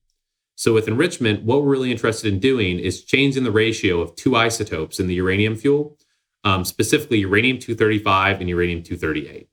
So 0.55 0.73
with 0.73 0.87
enrichment, 0.87 1.43
what 1.43 1.61
we're 1.61 1.71
really 1.71 1.91
interested 1.91 2.31
in 2.31 2.39
doing 2.39 2.79
is 2.79 3.03
changing 3.03 3.43
the 3.43 3.51
ratio 3.51 3.99
of 3.99 4.15
two 4.15 4.35
isotopes 4.35 4.99
in 4.99 5.07
the 5.07 5.15
uranium 5.15 5.55
fuel, 5.55 5.97
um, 6.43 6.63
specifically 6.65 7.19
uranium 7.19 7.57
235 7.57 8.39
and 8.39 8.49
uranium 8.49 8.83
238. 8.83 9.49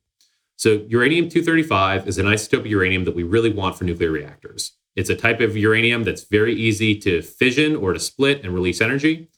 So, 0.57 0.85
uranium 0.89 1.29
235 1.29 2.07
is 2.07 2.19
an 2.19 2.27
isotope 2.27 2.61
of 2.61 2.67
uranium 2.67 3.05
that 3.05 3.15
we 3.15 3.25
really 3.25 3.51
want 3.51 3.77
for 3.77 3.85
nuclear 3.85 4.11
reactors. 4.11 4.73
It's 4.95 5.11
a 5.11 5.17
type 5.17 5.41
of 5.41 5.57
uranium 5.57 6.05
that's 6.05 6.25
very 6.25 6.55
easy 6.55 6.97
to 7.01 7.23
fission 7.23 7.75
or 7.75 7.93
to 7.93 7.99
split 7.99 8.45
and 8.45 8.55
release 8.55 8.81
energy. 8.81 9.29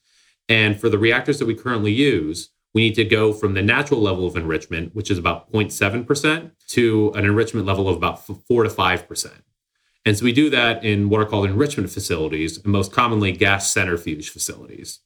And 0.49 0.79
for 0.79 0.89
the 0.89 0.99
reactors 0.99 1.39
that 1.39 1.47
we 1.47 1.55
currently 1.55 1.93
use, 1.93 2.51
we 2.75 2.83
need 2.83 2.95
to 2.97 3.05
go 3.05 3.33
from 3.33 3.55
the 3.55 3.63
natural 3.63 4.01
level 4.03 4.27
of 4.27 4.37
enrichment, 4.37 4.95
which 4.95 5.11
is 5.11 5.17
about 5.17 5.51
0.7%, 5.51 6.51
to 6.69 7.13
an 7.15 7.25
enrichment 7.25 7.67
level 7.67 7.89
of 7.89 7.97
about 7.97 8.27
4 8.27 8.65
to 8.65 8.69
5%. 8.69 9.31
And 10.05 10.17
so 10.17 10.25
we 10.25 10.33
do 10.33 10.51
that 10.51 10.85
in 10.85 11.09
what 11.09 11.21
are 11.21 11.25
called 11.25 11.47
enrichment 11.47 11.91
facilities, 11.91 12.59
and 12.59 12.67
most 12.67 12.93
commonly 12.93 13.33
gas 13.33 13.73
centrifuge 13.73 14.29
facilities 14.29 15.01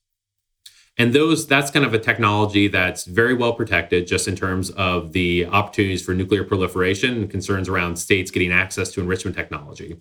and 1.01 1.15
those 1.15 1.47
that's 1.47 1.71
kind 1.71 1.87
of 1.87 1.95
a 1.95 1.99
technology 1.99 2.69
that's 2.69 3.05
very 3.07 3.33
well 3.33 3.55
protected 3.55 4.07
just 4.07 4.29
in 4.29 4.37
terms 4.37 4.69
of 4.73 5.13
the 5.13 5.47
opportunities 5.47 6.05
for 6.05 6.13
nuclear 6.13 6.45
proliferation 6.45 7.17
and 7.17 7.31
concerns 7.31 7.71
around 7.71 7.97
states 7.97 8.31
getting 8.31 8.53
access 8.53 8.93
to 8.93 9.01
enrichment 9.01 9.35
technology. 9.35 9.97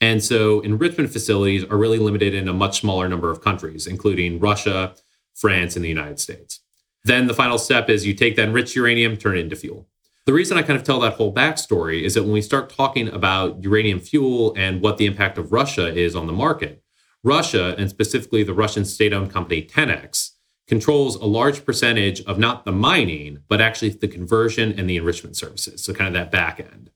And 0.00 0.22
so 0.22 0.60
enrichment 0.60 1.10
facilities 1.10 1.64
are 1.64 1.76
really 1.76 1.98
limited 1.98 2.34
in 2.34 2.46
a 2.46 2.52
much 2.52 2.82
smaller 2.82 3.08
number 3.08 3.32
of 3.32 3.40
countries 3.40 3.88
including 3.88 4.38
russia 4.38 4.94
france 5.34 5.74
and 5.74 5.84
the 5.84 5.88
united 5.88 6.20
states. 6.20 6.60
Then 7.02 7.26
the 7.26 7.34
final 7.34 7.58
step 7.58 7.90
is 7.90 8.06
you 8.06 8.14
take 8.14 8.36
that 8.36 8.46
enriched 8.46 8.76
uranium 8.76 9.16
turn 9.16 9.36
it 9.36 9.40
into 9.40 9.56
fuel. 9.56 9.88
The 10.26 10.32
reason 10.32 10.56
i 10.56 10.62
kind 10.62 10.78
of 10.78 10.84
tell 10.84 11.00
that 11.00 11.14
whole 11.14 11.34
backstory 11.34 12.02
is 12.02 12.14
that 12.14 12.22
when 12.22 12.32
we 12.32 12.42
start 12.42 12.70
talking 12.70 13.08
about 13.08 13.64
uranium 13.64 13.98
fuel 13.98 14.54
and 14.56 14.82
what 14.82 14.98
the 14.98 15.06
impact 15.06 15.36
of 15.36 15.50
russia 15.50 15.92
is 15.92 16.14
on 16.14 16.28
the 16.28 16.32
market 16.32 16.80
Russia, 17.24 17.74
and 17.78 17.90
specifically 17.90 18.42
the 18.42 18.54
Russian 18.54 18.84
state 18.84 19.12
owned 19.12 19.32
company 19.32 19.62
Tenex, 19.62 20.30
controls 20.66 21.16
a 21.16 21.24
large 21.24 21.64
percentage 21.64 22.20
of 22.22 22.38
not 22.38 22.64
the 22.64 22.72
mining, 22.72 23.38
but 23.48 23.60
actually 23.60 23.88
the 23.88 24.06
conversion 24.06 24.78
and 24.78 24.88
the 24.88 24.96
enrichment 24.96 25.36
services. 25.36 25.82
So, 25.82 25.94
kind 25.94 26.08
of 26.08 26.14
that 26.14 26.30
back 26.30 26.60
end. 26.60 26.90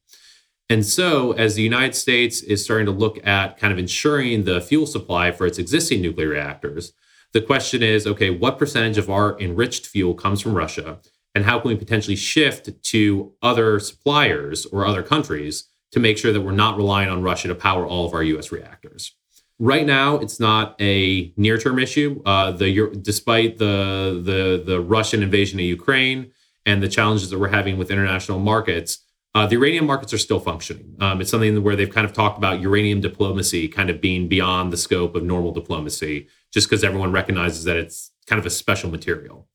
And 0.69 0.87
so, 0.87 1.33
as 1.33 1.55
the 1.55 1.63
United 1.63 1.95
States 1.95 2.41
is 2.43 2.63
starting 2.65 2.87
to 2.87 2.93
look 2.93 3.27
at 3.27 3.59
kind 3.59 3.73
of 3.73 3.79
ensuring 3.79 4.45
the 4.45 4.61
fuel 4.61 4.87
supply 4.87 5.33
for 5.33 5.47
its 5.47 5.59
existing 5.59 6.03
nuclear 6.03 6.29
reactors, 6.29 6.93
the 7.33 7.41
question 7.41 7.83
is 7.83 8.07
okay, 8.07 8.31
what 8.31 8.59
percentage 8.59 8.99
of 8.99 9.11
our 9.11 9.39
enriched 9.41 9.87
fuel 9.87 10.15
comes 10.15 10.41
from 10.41 10.55
Russia? 10.55 10.99
And 11.35 11.45
how 11.45 11.59
can 11.59 11.71
we 11.71 11.77
potentially 11.77 12.17
shift 12.17 12.83
to 12.83 13.33
other 13.41 13.79
suppliers 13.79 14.67
or 14.67 14.87
other 14.87 15.03
countries 15.03 15.65
to 15.93 16.01
make 16.01 16.19
sure 16.19 16.33
that 16.33 16.43
we're 16.43 16.53
not 16.53 16.77
relying 16.77 17.09
on 17.09 17.23
Russia 17.23 17.49
to 17.49 17.55
power 17.55 17.87
all 17.87 18.07
of 18.07 18.13
our 18.13 18.23
US 18.23 18.53
reactors? 18.53 19.15
Right 19.63 19.87
now, 19.87 20.19
it's 20.19 20.41
not 20.41 20.75
a 20.81 21.33
near-term 21.37 21.79
issue. 21.79 22.21
Uh, 22.27 22.51
the 22.51 22.99
despite 23.01 23.59
the 23.59 24.21
the 24.21 24.61
the 24.67 24.81
Russian 24.81 25.23
invasion 25.23 25.61
of 25.61 25.65
Ukraine 25.65 26.33
and 26.67 26.83
the 26.83 26.89
challenges 26.89 27.31
that 27.31 27.39
we're 27.39 27.47
having 27.47 27.79
with 27.79 27.89
international 27.89 28.41
markets, 28.41 28.99
uh, 29.37 29.47
the 29.47 29.55
uranium 29.55 29.87
markets 29.87 30.13
are 30.13 30.19
still 30.19 30.41
functioning. 30.41 30.97
Um, 30.99 31.21
it's 31.21 31.31
something 31.31 31.63
where 31.63 31.77
they've 31.77 31.89
kind 31.89 32.05
of 32.05 32.13
talked 32.13 32.39
about 32.39 32.61
uranium 32.61 33.01
diplomacy 33.01 33.69
kind 33.69 33.89
of 33.89 34.01
being 34.01 34.27
beyond 34.27 34.73
the 34.73 34.77
scope 34.77 35.15
of 35.15 35.23
normal 35.23 35.53
diplomacy, 35.53 36.27
just 36.53 36.69
because 36.69 36.83
everyone 36.83 37.13
recognizes 37.13 37.63
that 37.63 37.77
it's 37.77 38.11
kind 38.27 38.41
of 38.41 38.47
a 38.47 38.51
special 38.51 38.91
material. 38.91 39.47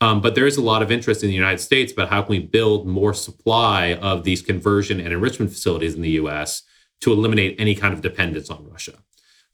Um, 0.00 0.20
but 0.20 0.34
there 0.34 0.48
is 0.48 0.56
a 0.56 0.62
lot 0.62 0.82
of 0.82 0.90
interest 0.90 1.22
in 1.22 1.28
the 1.28 1.36
United 1.36 1.60
States 1.60 1.92
about 1.92 2.08
how 2.08 2.22
can 2.22 2.30
we 2.30 2.40
build 2.40 2.88
more 2.88 3.14
supply 3.14 3.94
of 4.02 4.24
these 4.24 4.42
conversion 4.42 4.98
and 4.98 5.12
enrichment 5.12 5.52
facilities 5.52 5.94
in 5.94 6.02
the 6.02 6.16
U.S. 6.22 6.64
to 7.02 7.12
eliminate 7.12 7.54
any 7.60 7.76
kind 7.76 7.94
of 7.94 8.00
dependence 8.00 8.50
on 8.50 8.68
Russia. 8.68 8.94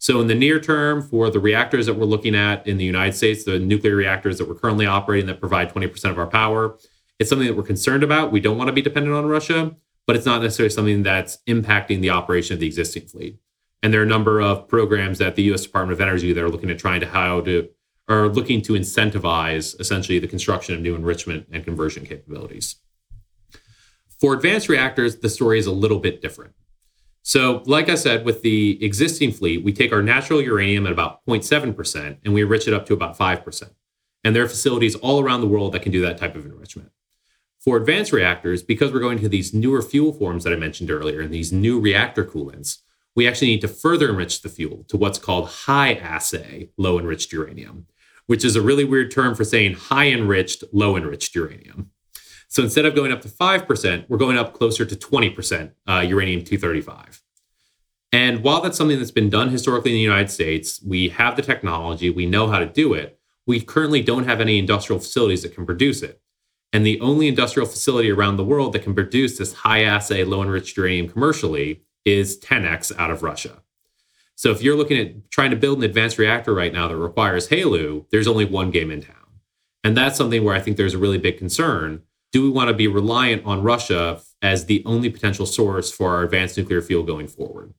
So, 0.01 0.19
in 0.23 0.29
the 0.29 0.35
near 0.35 0.59
term, 0.59 1.03
for 1.03 1.29
the 1.29 1.39
reactors 1.39 1.85
that 1.85 1.93
we're 1.93 2.07
looking 2.07 2.35
at 2.35 2.67
in 2.67 2.79
the 2.79 2.85
United 2.87 3.13
States, 3.13 3.45
the 3.45 3.59
nuclear 3.59 3.95
reactors 3.95 4.39
that 4.39 4.49
we're 4.49 4.55
currently 4.55 4.87
operating 4.87 5.27
that 5.27 5.41
provide 5.41 5.73
20% 5.73 6.11
of 6.11 6.19
our 6.19 6.27
power, 6.27 6.79
it's 7.19 7.29
something 7.29 7.47
that 7.47 7.55
we're 7.55 7.63
concerned 7.63 8.03
about. 8.03 8.33
We 8.33 8.41
don't 8.41 8.57
want 8.57 8.69
to 8.69 8.73
be 8.73 8.81
dependent 8.81 9.15
on 9.15 9.27
Russia, 9.27 9.77
but 10.07 10.17
it's 10.17 10.25
not 10.25 10.41
necessarily 10.41 10.71
something 10.71 11.03
that's 11.03 11.37
impacting 11.47 12.01
the 12.01 12.09
operation 12.09 12.55
of 12.55 12.61
the 12.61 12.67
existing 12.67 13.09
fleet. 13.09 13.39
And 13.83 13.93
there 13.93 14.01
are 14.01 14.05
a 14.05 14.09
number 14.09 14.41
of 14.41 14.67
programs 14.69 15.19
that 15.19 15.37
the 15.37 15.43
US 15.53 15.65
Department 15.65 15.93
of 15.93 16.01
Energy 16.01 16.33
that 16.33 16.43
are 16.43 16.49
looking 16.49 16.71
at 16.71 16.79
trying 16.79 17.01
to 17.01 17.07
how 17.07 17.43
to 17.43 17.69
are 18.09 18.27
looking 18.27 18.63
to 18.63 18.73
incentivize 18.73 19.79
essentially 19.79 20.19
the 20.19 20.27
construction 20.27 20.75
of 20.75 20.81
new 20.81 20.95
enrichment 20.95 21.47
and 21.53 21.63
conversion 21.63 22.07
capabilities. 22.07 22.77
For 24.19 24.33
advanced 24.33 24.71
reactors, 24.71 25.19
the 25.19 25.29
story 25.29 25.59
is 25.59 25.67
a 25.67 25.73
little 25.73 25.99
bit 25.99 26.23
different. 26.23 26.55
So, 27.31 27.63
like 27.65 27.89
I 27.89 27.95
said, 27.95 28.25
with 28.25 28.43
the 28.43 28.85
existing 28.85 29.31
fleet, 29.31 29.63
we 29.63 29.73
take 29.73 29.93
our 29.93 30.03
natural 30.03 30.43
uranium 30.43 30.85
at 30.85 30.91
about 30.91 31.25
0.7% 31.27 32.19
and 32.25 32.35
we 32.35 32.43
enrich 32.43 32.67
it 32.67 32.75
up 32.75 32.87
to 32.87 32.93
about 32.93 33.17
5%. 33.17 33.71
And 34.25 34.35
there 34.35 34.43
are 34.43 34.49
facilities 34.49 34.97
all 34.97 35.21
around 35.21 35.41
the 35.41 35.47
world 35.47 35.71
that 35.73 35.83
can 35.83 35.93
do 35.93 36.01
that 36.01 36.19
type 36.19 36.35
of 36.35 36.45
enrichment. 36.45 36.91
For 37.61 37.77
advanced 37.77 38.11
reactors, 38.11 38.65
because 38.65 38.93
we're 38.93 38.99
going 38.99 39.21
to 39.21 39.29
these 39.29 39.55
newer 39.55 39.81
fuel 39.81 40.13
forms 40.13 40.43
that 40.43 40.53
I 40.53 40.57
mentioned 40.57 40.91
earlier 40.91 41.21
and 41.21 41.33
these 41.33 41.53
new 41.53 41.79
reactor 41.79 42.25
coolants, 42.25 42.79
we 43.15 43.29
actually 43.29 43.53
need 43.53 43.61
to 43.61 43.69
further 43.69 44.09
enrich 44.09 44.43
the 44.43 44.49
fuel 44.49 44.85
to 44.89 44.97
what's 44.97 45.21
called 45.21 45.47
high 45.47 45.95
assay 45.95 46.71
low 46.79 46.99
enriched 46.99 47.33
uranium, 47.33 47.87
which 48.27 48.45
is 48.45 48.57
a 48.57 48.61
really 48.61 48.83
weird 48.83 49.13
term 49.13 49.37
for 49.37 49.45
saying 49.45 49.75
high 49.75 50.09
enriched, 50.09 50.65
low 50.73 50.97
enriched 50.97 51.33
uranium. 51.37 51.93
So 52.51 52.65
instead 52.65 52.85
of 52.85 52.97
going 52.97 53.13
up 53.13 53.23
to 53.23 53.29
5%, 53.29 54.07
we're 54.09 54.19
going 54.19 54.37
up 54.37 54.55
closer 54.55 54.85
to 54.85 54.97
20% 54.97 55.71
uh, 55.89 56.01
uranium 56.01 56.43
235. 56.43 57.23
And 58.13 58.43
while 58.43 58.61
that's 58.61 58.77
something 58.77 58.99
that's 58.99 59.13
been 59.13 59.31
done 59.31 59.51
historically 59.51 59.93
in 59.93 59.97
the 59.97 60.01
United 60.01 60.33
States, 60.33 60.83
we 60.85 61.11
have 61.11 61.37
the 61.37 61.43
technology, 61.43 62.11
we 62.11 62.27
know 62.27 62.49
how 62.49 62.59
to 62.59 62.67
do 62.67 62.93
it. 62.93 63.21
We 63.47 63.61
currently 63.61 64.03
don't 64.03 64.25
have 64.25 64.41
any 64.41 64.59
industrial 64.59 64.99
facilities 64.99 65.43
that 65.43 65.55
can 65.55 65.65
produce 65.65 66.03
it. 66.03 66.21
And 66.73 66.85
the 66.85 67.01
only 67.01 67.29
industrial 67.29 67.69
facility 67.69 68.11
around 68.11 68.37
the 68.37 68.45
world 68.45 68.73
that 68.73 68.83
can 68.83 68.95
produce 68.95 69.39
this 69.39 69.53
high 69.53 69.85
assay, 69.85 70.25
low 70.25 70.43
enriched 70.43 70.77
uranium 70.77 71.09
commercially 71.09 71.83
is 72.05 72.39
Tenex 72.41 72.97
out 72.99 73.13
of 73.13 73.23
Russia. 73.23 73.63
So 74.35 74.51
if 74.51 74.61
you're 74.61 74.77
looking 74.77 74.99
at 74.99 75.31
trying 75.31 75.51
to 75.51 75.57
build 75.57 75.79
an 75.79 75.85
advanced 75.85 76.19
reactor 76.19 76.53
right 76.53 76.73
now 76.73 76.89
that 76.89 76.97
requires 76.97 77.49
HALEU, 77.49 78.07
there's 78.11 78.27
only 78.27 78.45
one 78.45 78.73
game 78.73 78.91
in 78.91 79.03
town. 79.03 79.15
And 79.85 79.97
that's 79.97 80.19
something 80.19 80.43
where 80.43 80.55
I 80.55 80.61
think 80.61 80.77
there's 80.77 80.95
a 80.95 80.99
really 80.99 81.19
big 81.19 81.39
concern 81.39 82.03
do 82.33 82.43
we 82.43 82.51
want 82.51 82.69
to 82.69 82.75
be 82.75 82.87
reliant 82.87 83.45
on 83.45 83.63
Russia 83.63 84.21
as 84.43 84.67
the 84.67 84.83
only 84.87 85.11
potential 85.11 85.47
source 85.47 85.91
for 85.91 86.15
our 86.15 86.23
advanced 86.23 86.57
nuclear 86.57 86.81
fuel 86.81 87.03
going 87.03 87.27
forward? 87.27 87.75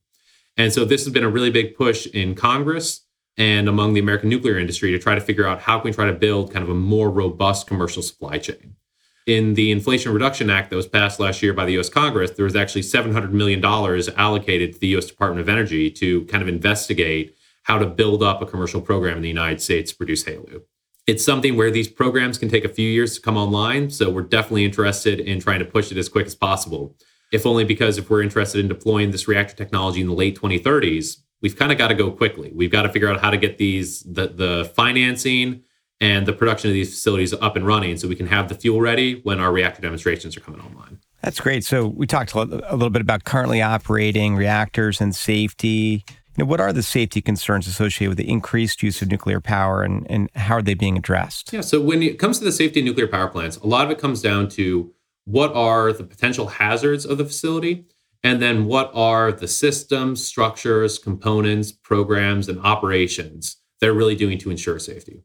And 0.56 0.72
so 0.72 0.84
this 0.84 1.04
has 1.04 1.12
been 1.12 1.24
a 1.24 1.30
really 1.30 1.50
big 1.50 1.76
push 1.76 2.06
in 2.06 2.34
Congress 2.34 3.06
and 3.38 3.68
among 3.68 3.94
the 3.94 4.00
American 4.00 4.28
nuclear 4.28 4.58
industry 4.58 4.90
to 4.90 4.98
try 4.98 5.14
to 5.14 5.20
figure 5.20 5.46
out 5.46 5.60
how 5.60 5.78
can 5.78 5.90
we 5.90 5.92
try 5.94 6.06
to 6.06 6.12
build 6.12 6.52
kind 6.52 6.62
of 6.62 6.68
a 6.68 6.74
more 6.74 7.10
robust 7.10 7.66
commercial 7.66 8.02
supply 8.02 8.38
chain. 8.38 8.76
in 9.24 9.54
the 9.54 9.70
Inflation 9.70 10.12
Reduction 10.12 10.50
Act 10.50 10.68
that 10.70 10.76
was 10.76 10.88
passed 10.88 11.20
last 11.20 11.42
year 11.42 11.52
by 11.52 11.64
the 11.64 11.78
US 11.78 11.88
Congress, 11.88 12.32
there 12.32 12.44
was 12.44 12.56
actually 12.56 12.82
$700 12.82 13.30
million 13.30 13.64
allocated 13.64 14.72
to 14.74 14.80
the 14.80 14.96
US 14.98 15.06
Department 15.06 15.40
of 15.40 15.48
Energy 15.48 15.90
to 15.92 16.24
kind 16.24 16.42
of 16.42 16.48
investigate 16.48 17.36
how 17.62 17.78
to 17.78 17.86
build 17.86 18.22
up 18.22 18.42
a 18.42 18.46
commercial 18.46 18.80
program 18.80 19.16
in 19.16 19.22
the 19.22 19.28
United 19.28 19.60
States 19.60 19.92
to 19.92 19.96
produce 19.96 20.24
HALEU. 20.24 20.62
It's 21.06 21.24
something 21.24 21.56
where 21.56 21.70
these 21.70 21.88
programs 21.88 22.38
can 22.38 22.48
take 22.48 22.64
a 22.64 22.68
few 22.68 22.88
years 22.88 23.16
to 23.16 23.20
come 23.20 23.36
online. 23.36 23.90
So 23.90 24.08
we're 24.08 24.22
definitely 24.22 24.64
interested 24.64 25.18
in 25.20 25.40
trying 25.40 25.58
to 25.58 25.64
push 25.64 25.90
it 25.90 25.98
as 25.98 26.08
quick 26.08 26.26
as 26.26 26.34
possible. 26.34 26.96
If 27.32 27.46
only 27.46 27.64
because 27.64 27.98
if 27.98 28.08
we're 28.08 28.22
interested 28.22 28.60
in 28.60 28.68
deploying 28.68 29.10
this 29.10 29.26
reactor 29.26 29.56
technology 29.56 30.00
in 30.00 30.06
the 30.06 30.14
late 30.14 30.38
2030s, 30.38 31.16
we've 31.40 31.56
kind 31.56 31.72
of 31.72 31.78
got 31.78 31.88
to 31.88 31.94
go 31.94 32.10
quickly. 32.10 32.52
We've 32.54 32.70
got 32.70 32.82
to 32.82 32.88
figure 32.88 33.08
out 33.08 33.20
how 33.20 33.30
to 33.30 33.36
get 33.36 33.58
these 33.58 34.02
the, 34.02 34.28
the 34.28 34.70
financing 34.76 35.62
and 36.00 36.26
the 36.26 36.32
production 36.32 36.70
of 36.70 36.74
these 36.74 36.90
facilities 36.90 37.32
up 37.32 37.56
and 37.56 37.66
running 37.66 37.96
so 37.96 38.08
we 38.08 38.16
can 38.16 38.26
have 38.26 38.48
the 38.48 38.54
fuel 38.54 38.80
ready 38.80 39.20
when 39.22 39.40
our 39.40 39.52
reactor 39.52 39.80
demonstrations 39.80 40.36
are 40.36 40.40
coming 40.40 40.60
online. 40.60 40.98
That's 41.22 41.38
great. 41.38 41.64
So 41.64 41.86
we 41.86 42.08
talked 42.08 42.34
a 42.34 42.44
little 42.44 42.90
bit 42.90 43.02
about 43.02 43.22
currently 43.22 43.62
operating 43.62 44.34
reactors 44.34 45.00
and 45.00 45.14
safety. 45.14 46.04
You 46.36 46.44
know, 46.44 46.48
what 46.48 46.60
are 46.60 46.72
the 46.72 46.82
safety 46.82 47.20
concerns 47.20 47.66
associated 47.66 48.10
with 48.10 48.18
the 48.18 48.30
increased 48.30 48.82
use 48.82 49.02
of 49.02 49.10
nuclear 49.10 49.40
power 49.40 49.82
and, 49.82 50.06
and 50.08 50.30
how 50.34 50.56
are 50.56 50.62
they 50.62 50.74
being 50.74 50.96
addressed? 50.96 51.52
Yeah, 51.52 51.60
so 51.60 51.80
when 51.80 52.02
it 52.02 52.18
comes 52.18 52.38
to 52.38 52.44
the 52.44 52.52
safety 52.52 52.80
of 52.80 52.86
nuclear 52.86 53.06
power 53.06 53.28
plants, 53.28 53.58
a 53.58 53.66
lot 53.66 53.84
of 53.84 53.90
it 53.90 53.98
comes 53.98 54.22
down 54.22 54.48
to 54.50 54.92
what 55.24 55.52
are 55.54 55.92
the 55.92 56.04
potential 56.04 56.46
hazards 56.46 57.04
of 57.04 57.18
the 57.18 57.24
facility 57.24 57.84
and 58.24 58.40
then 58.40 58.66
what 58.66 58.90
are 58.94 59.30
the 59.30 59.48
systems, 59.48 60.24
structures, 60.24 60.98
components, 60.98 61.70
programs, 61.72 62.48
and 62.48 62.60
operations 62.60 63.58
they're 63.82 63.92
really 63.92 64.14
doing 64.14 64.38
to 64.38 64.50
ensure 64.50 64.78
safety. 64.78 65.24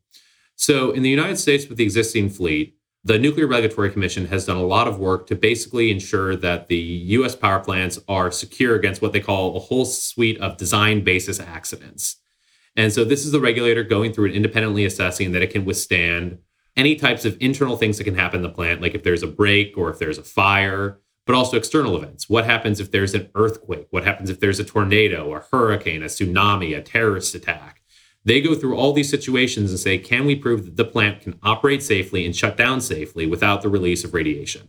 So, 0.56 0.90
in 0.90 1.04
the 1.04 1.10
United 1.10 1.38
States, 1.38 1.68
with 1.70 1.78
the 1.78 1.84
existing 1.84 2.30
fleet, 2.32 2.77
the 3.08 3.18
Nuclear 3.18 3.48
Regulatory 3.48 3.90
Commission 3.90 4.26
has 4.26 4.46
done 4.46 4.58
a 4.58 4.66
lot 4.66 4.86
of 4.86 5.00
work 5.00 5.28
to 5.28 5.36
basically 5.36 5.92
ensure 5.92 6.36
that 6.36 6.68
the 6.68 6.76
US 6.76 7.38
power 7.38 7.62
plants 7.62 7.98
are 8.10 8.30
secure 8.32 8.76
against 8.76 9.02
what 9.02 9.14
they 9.14 9.22
call 9.22 9.56
a 9.56 9.60
whole 9.60 9.86
suite 9.86 10.38
of 10.42 10.58
design 10.58 11.06
basis 11.06 11.40
accidents. 11.40 12.18
And 12.76 12.92
so, 12.92 13.06
this 13.06 13.26
is 13.26 13.32
the 13.32 13.40
regulator 13.40 13.82
going 13.82 14.12
through 14.12 14.26
and 14.26 14.36
independently 14.36 14.84
assessing 14.84 15.32
that 15.32 15.42
it 15.42 15.52
can 15.52 15.64
withstand 15.64 16.40
any 16.76 16.96
types 16.98 17.24
of 17.24 17.38
internal 17.40 17.78
things 17.78 17.98
that 17.98 18.04
can 18.04 18.14
happen 18.14 18.40
in 18.40 18.44
the 18.44 18.50
plant, 18.50 18.82
like 18.82 18.94
if 18.94 19.04
there's 19.04 19.24
a 19.24 19.28
break 19.28 19.78
or 19.78 19.90
if 19.90 20.00
there's 20.00 20.18
a 20.18 20.24
fire, 20.24 21.00
but 21.26 21.34
also 21.34 21.56
external 21.56 21.96
events. 21.96 22.28
What 22.28 22.44
happens 22.44 22.82
if 22.82 22.92
there's 22.92 23.14
an 23.14 23.30
earthquake? 23.36 23.88
What 23.90 24.04
happens 24.04 24.30
if 24.30 24.42
there's 24.42 24.60
a 24.60 24.66
tornado, 24.66 25.34
a 25.34 25.40
hurricane, 25.40 26.04
a 26.04 26.08
tsunami, 26.08 26.78
a 26.78 26.82
terrorist 26.82 27.34
attack? 27.34 27.82
They 28.28 28.42
go 28.42 28.56
through 28.56 28.76
all 28.76 28.92
these 28.92 29.10
situations 29.10 29.70
and 29.70 29.80
say, 29.80 29.98
can 29.98 30.26
we 30.26 30.36
prove 30.36 30.66
that 30.66 30.76
the 30.76 30.84
plant 30.84 31.22
can 31.22 31.40
operate 31.44 31.82
safely 31.82 32.26
and 32.26 32.36
shut 32.36 32.58
down 32.58 32.82
safely 32.82 33.26
without 33.26 33.62
the 33.62 33.70
release 33.70 34.04
of 34.04 34.14
radiation? 34.14 34.68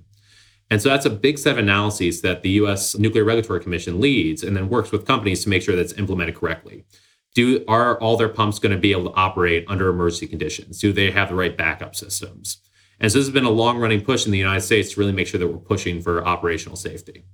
And 0.71 0.81
so 0.81 0.91
that's 0.91 1.07
a 1.07 1.11
big 1.11 1.39
set 1.39 1.55
of 1.55 1.59
analyses 1.59 2.21
that 2.21 2.43
the 2.43 2.51
US 2.51 2.97
Nuclear 2.97 3.25
Regulatory 3.25 3.59
Commission 3.59 4.01
leads 4.01 4.45
and 4.45 4.57
then 4.57 4.69
works 4.69 4.93
with 4.93 5.09
companies 5.09 5.43
to 5.43 5.49
make 5.49 5.63
sure 5.63 5.75
that's 5.75 5.95
implemented 5.95 6.37
correctly. 6.37 6.85
Do 7.35 7.65
are 7.67 7.99
all 7.99 8.17
their 8.17 8.29
pumps 8.29 8.61
going 8.61 8.71
to 8.71 8.79
be 8.79 8.93
able 8.93 9.11
to 9.11 9.17
operate 9.17 9.65
under 9.67 9.89
emergency 9.89 10.29
conditions? 10.29 10.79
Do 10.79 10.93
they 10.93 11.11
have 11.11 11.31
the 11.31 11.35
right 11.35 11.57
backup 11.57 11.97
systems? 11.97 12.59
And 13.01 13.11
so 13.11 13.19
this 13.19 13.27
has 13.27 13.35
been 13.35 13.45
a 13.45 13.51
long 13.51 13.79
running 13.79 14.03
push 14.03 14.25
in 14.25 14.31
the 14.31 14.39
United 14.39 14.61
States 14.61 14.93
to 14.93 15.01
really 15.01 15.11
make 15.11 15.27
sure 15.27 15.41
that 15.41 15.49
we're 15.49 15.59
pushing 15.59 16.01
for 16.01 16.25
operational 16.25 16.77
safety. 16.77 17.25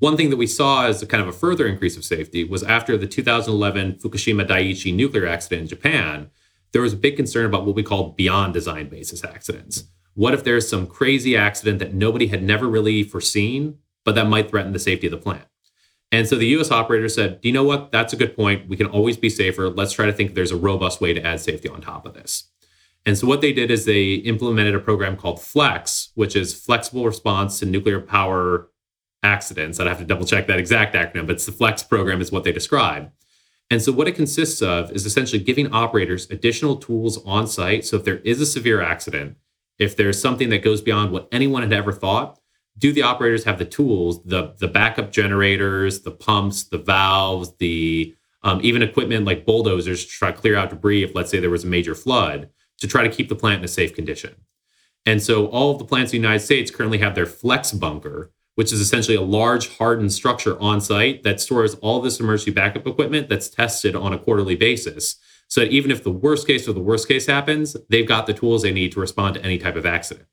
One 0.00 0.16
thing 0.16 0.30
that 0.30 0.38
we 0.38 0.46
saw 0.46 0.86
as 0.86 1.02
a 1.02 1.06
kind 1.06 1.22
of 1.22 1.28
a 1.28 1.32
further 1.32 1.66
increase 1.66 1.94
of 1.94 2.04
safety 2.04 2.42
was 2.42 2.62
after 2.62 2.96
the 2.96 3.06
2011 3.06 3.96
Fukushima 3.96 4.48
Daiichi 4.48 4.94
nuclear 4.94 5.26
accident 5.26 5.62
in 5.62 5.68
Japan, 5.68 6.30
there 6.72 6.80
was 6.80 6.94
a 6.94 6.96
big 6.96 7.16
concern 7.16 7.44
about 7.44 7.66
what 7.66 7.74
we 7.74 7.82
call 7.82 8.12
beyond 8.12 8.54
design 8.54 8.88
basis 8.88 9.22
accidents. 9.22 9.84
What 10.14 10.32
if 10.32 10.42
there's 10.42 10.66
some 10.66 10.86
crazy 10.86 11.36
accident 11.36 11.80
that 11.80 11.92
nobody 11.92 12.28
had 12.28 12.42
never 12.42 12.66
really 12.66 13.02
foreseen, 13.02 13.76
but 14.04 14.14
that 14.14 14.26
might 14.26 14.48
threaten 14.48 14.72
the 14.72 14.78
safety 14.78 15.06
of 15.06 15.10
the 15.10 15.18
plant? 15.18 15.44
And 16.10 16.26
so 16.26 16.36
the 16.36 16.46
US 16.46 16.70
operator 16.70 17.10
said, 17.10 17.42
Do 17.42 17.48
you 17.48 17.52
know 17.52 17.64
what? 17.64 17.92
That's 17.92 18.14
a 18.14 18.16
good 18.16 18.34
point. 18.34 18.70
We 18.70 18.78
can 18.78 18.86
always 18.86 19.18
be 19.18 19.28
safer. 19.28 19.68
Let's 19.68 19.92
try 19.92 20.06
to 20.06 20.14
think 20.14 20.34
there's 20.34 20.50
a 20.50 20.56
robust 20.56 21.02
way 21.02 21.12
to 21.12 21.22
add 21.22 21.40
safety 21.40 21.68
on 21.68 21.82
top 21.82 22.06
of 22.06 22.14
this. 22.14 22.44
And 23.04 23.18
so 23.18 23.26
what 23.26 23.42
they 23.42 23.52
did 23.52 23.70
is 23.70 23.84
they 23.84 24.14
implemented 24.14 24.74
a 24.74 24.80
program 24.80 25.18
called 25.18 25.40
FLEX, 25.40 26.08
which 26.14 26.34
is 26.34 26.54
flexible 26.54 27.04
response 27.04 27.58
to 27.58 27.66
nuclear 27.66 28.00
power 28.00 28.70
accidents. 29.22 29.78
I'd 29.78 29.86
have 29.86 29.98
to 29.98 30.04
double 30.04 30.26
check 30.26 30.46
that 30.46 30.58
exact 30.58 30.94
acronym, 30.94 31.26
but 31.26 31.36
it's 31.36 31.46
the 31.46 31.52
FLEX 31.52 31.88
program 31.88 32.20
is 32.20 32.32
what 32.32 32.44
they 32.44 32.52
describe. 32.52 33.10
And 33.70 33.80
so 33.80 33.92
what 33.92 34.08
it 34.08 34.16
consists 34.16 34.62
of 34.62 34.90
is 34.90 35.06
essentially 35.06 35.42
giving 35.42 35.72
operators 35.72 36.28
additional 36.30 36.76
tools 36.76 37.24
on 37.24 37.46
site. 37.46 37.84
So 37.84 37.96
if 37.96 38.04
there 38.04 38.18
is 38.18 38.40
a 38.40 38.46
severe 38.46 38.80
accident, 38.80 39.36
if 39.78 39.96
there's 39.96 40.20
something 40.20 40.48
that 40.50 40.64
goes 40.64 40.80
beyond 40.80 41.12
what 41.12 41.28
anyone 41.30 41.62
had 41.62 41.72
ever 41.72 41.92
thought, 41.92 42.38
do 42.78 42.92
the 42.92 43.02
operators 43.02 43.44
have 43.44 43.58
the 43.58 43.64
tools, 43.64 44.22
the 44.24 44.54
the 44.58 44.68
backup 44.68 45.12
generators, 45.12 46.00
the 46.00 46.10
pumps, 46.10 46.64
the 46.64 46.78
valves, 46.78 47.52
the 47.58 48.14
um, 48.42 48.60
even 48.62 48.82
equipment 48.82 49.26
like 49.26 49.44
bulldozers 49.44 50.04
to 50.04 50.10
try 50.10 50.32
to 50.32 50.38
clear 50.38 50.56
out 50.56 50.70
debris 50.70 51.04
if 51.04 51.14
let's 51.14 51.30
say 51.30 51.38
there 51.38 51.50
was 51.50 51.64
a 51.64 51.68
major 51.68 51.94
flood 51.94 52.48
to 52.78 52.86
try 52.86 53.02
to 53.02 53.14
keep 53.14 53.28
the 53.28 53.34
plant 53.34 53.58
in 53.58 53.64
a 53.64 53.68
safe 53.68 53.94
condition. 53.94 54.34
And 55.06 55.22
so 55.22 55.46
all 55.46 55.70
of 55.70 55.78
the 55.78 55.84
plants 55.84 56.12
in 56.12 56.20
the 56.20 56.26
United 56.26 56.44
States 56.44 56.70
currently 56.70 56.98
have 56.98 57.14
their 57.14 57.26
flex 57.26 57.72
bunker, 57.72 58.32
which 58.54 58.72
is 58.72 58.80
essentially 58.80 59.16
a 59.16 59.22
large 59.22 59.76
hardened 59.76 60.12
structure 60.12 60.60
on 60.60 60.80
site 60.80 61.22
that 61.22 61.40
stores 61.40 61.74
all 61.76 62.00
this 62.00 62.20
emergency 62.20 62.50
backup 62.50 62.86
equipment 62.86 63.28
that's 63.28 63.48
tested 63.48 63.94
on 63.96 64.12
a 64.12 64.18
quarterly 64.18 64.56
basis. 64.56 65.16
So 65.48 65.60
that 65.60 65.72
even 65.72 65.90
if 65.90 66.04
the 66.04 66.10
worst 66.10 66.46
case 66.46 66.68
or 66.68 66.72
the 66.72 66.80
worst 66.80 67.08
case 67.08 67.26
happens, 67.26 67.76
they've 67.88 68.06
got 68.06 68.26
the 68.26 68.34
tools 68.34 68.62
they 68.62 68.72
need 68.72 68.92
to 68.92 69.00
respond 69.00 69.34
to 69.34 69.44
any 69.44 69.58
type 69.58 69.76
of 69.76 69.86
accident. 69.86 70.26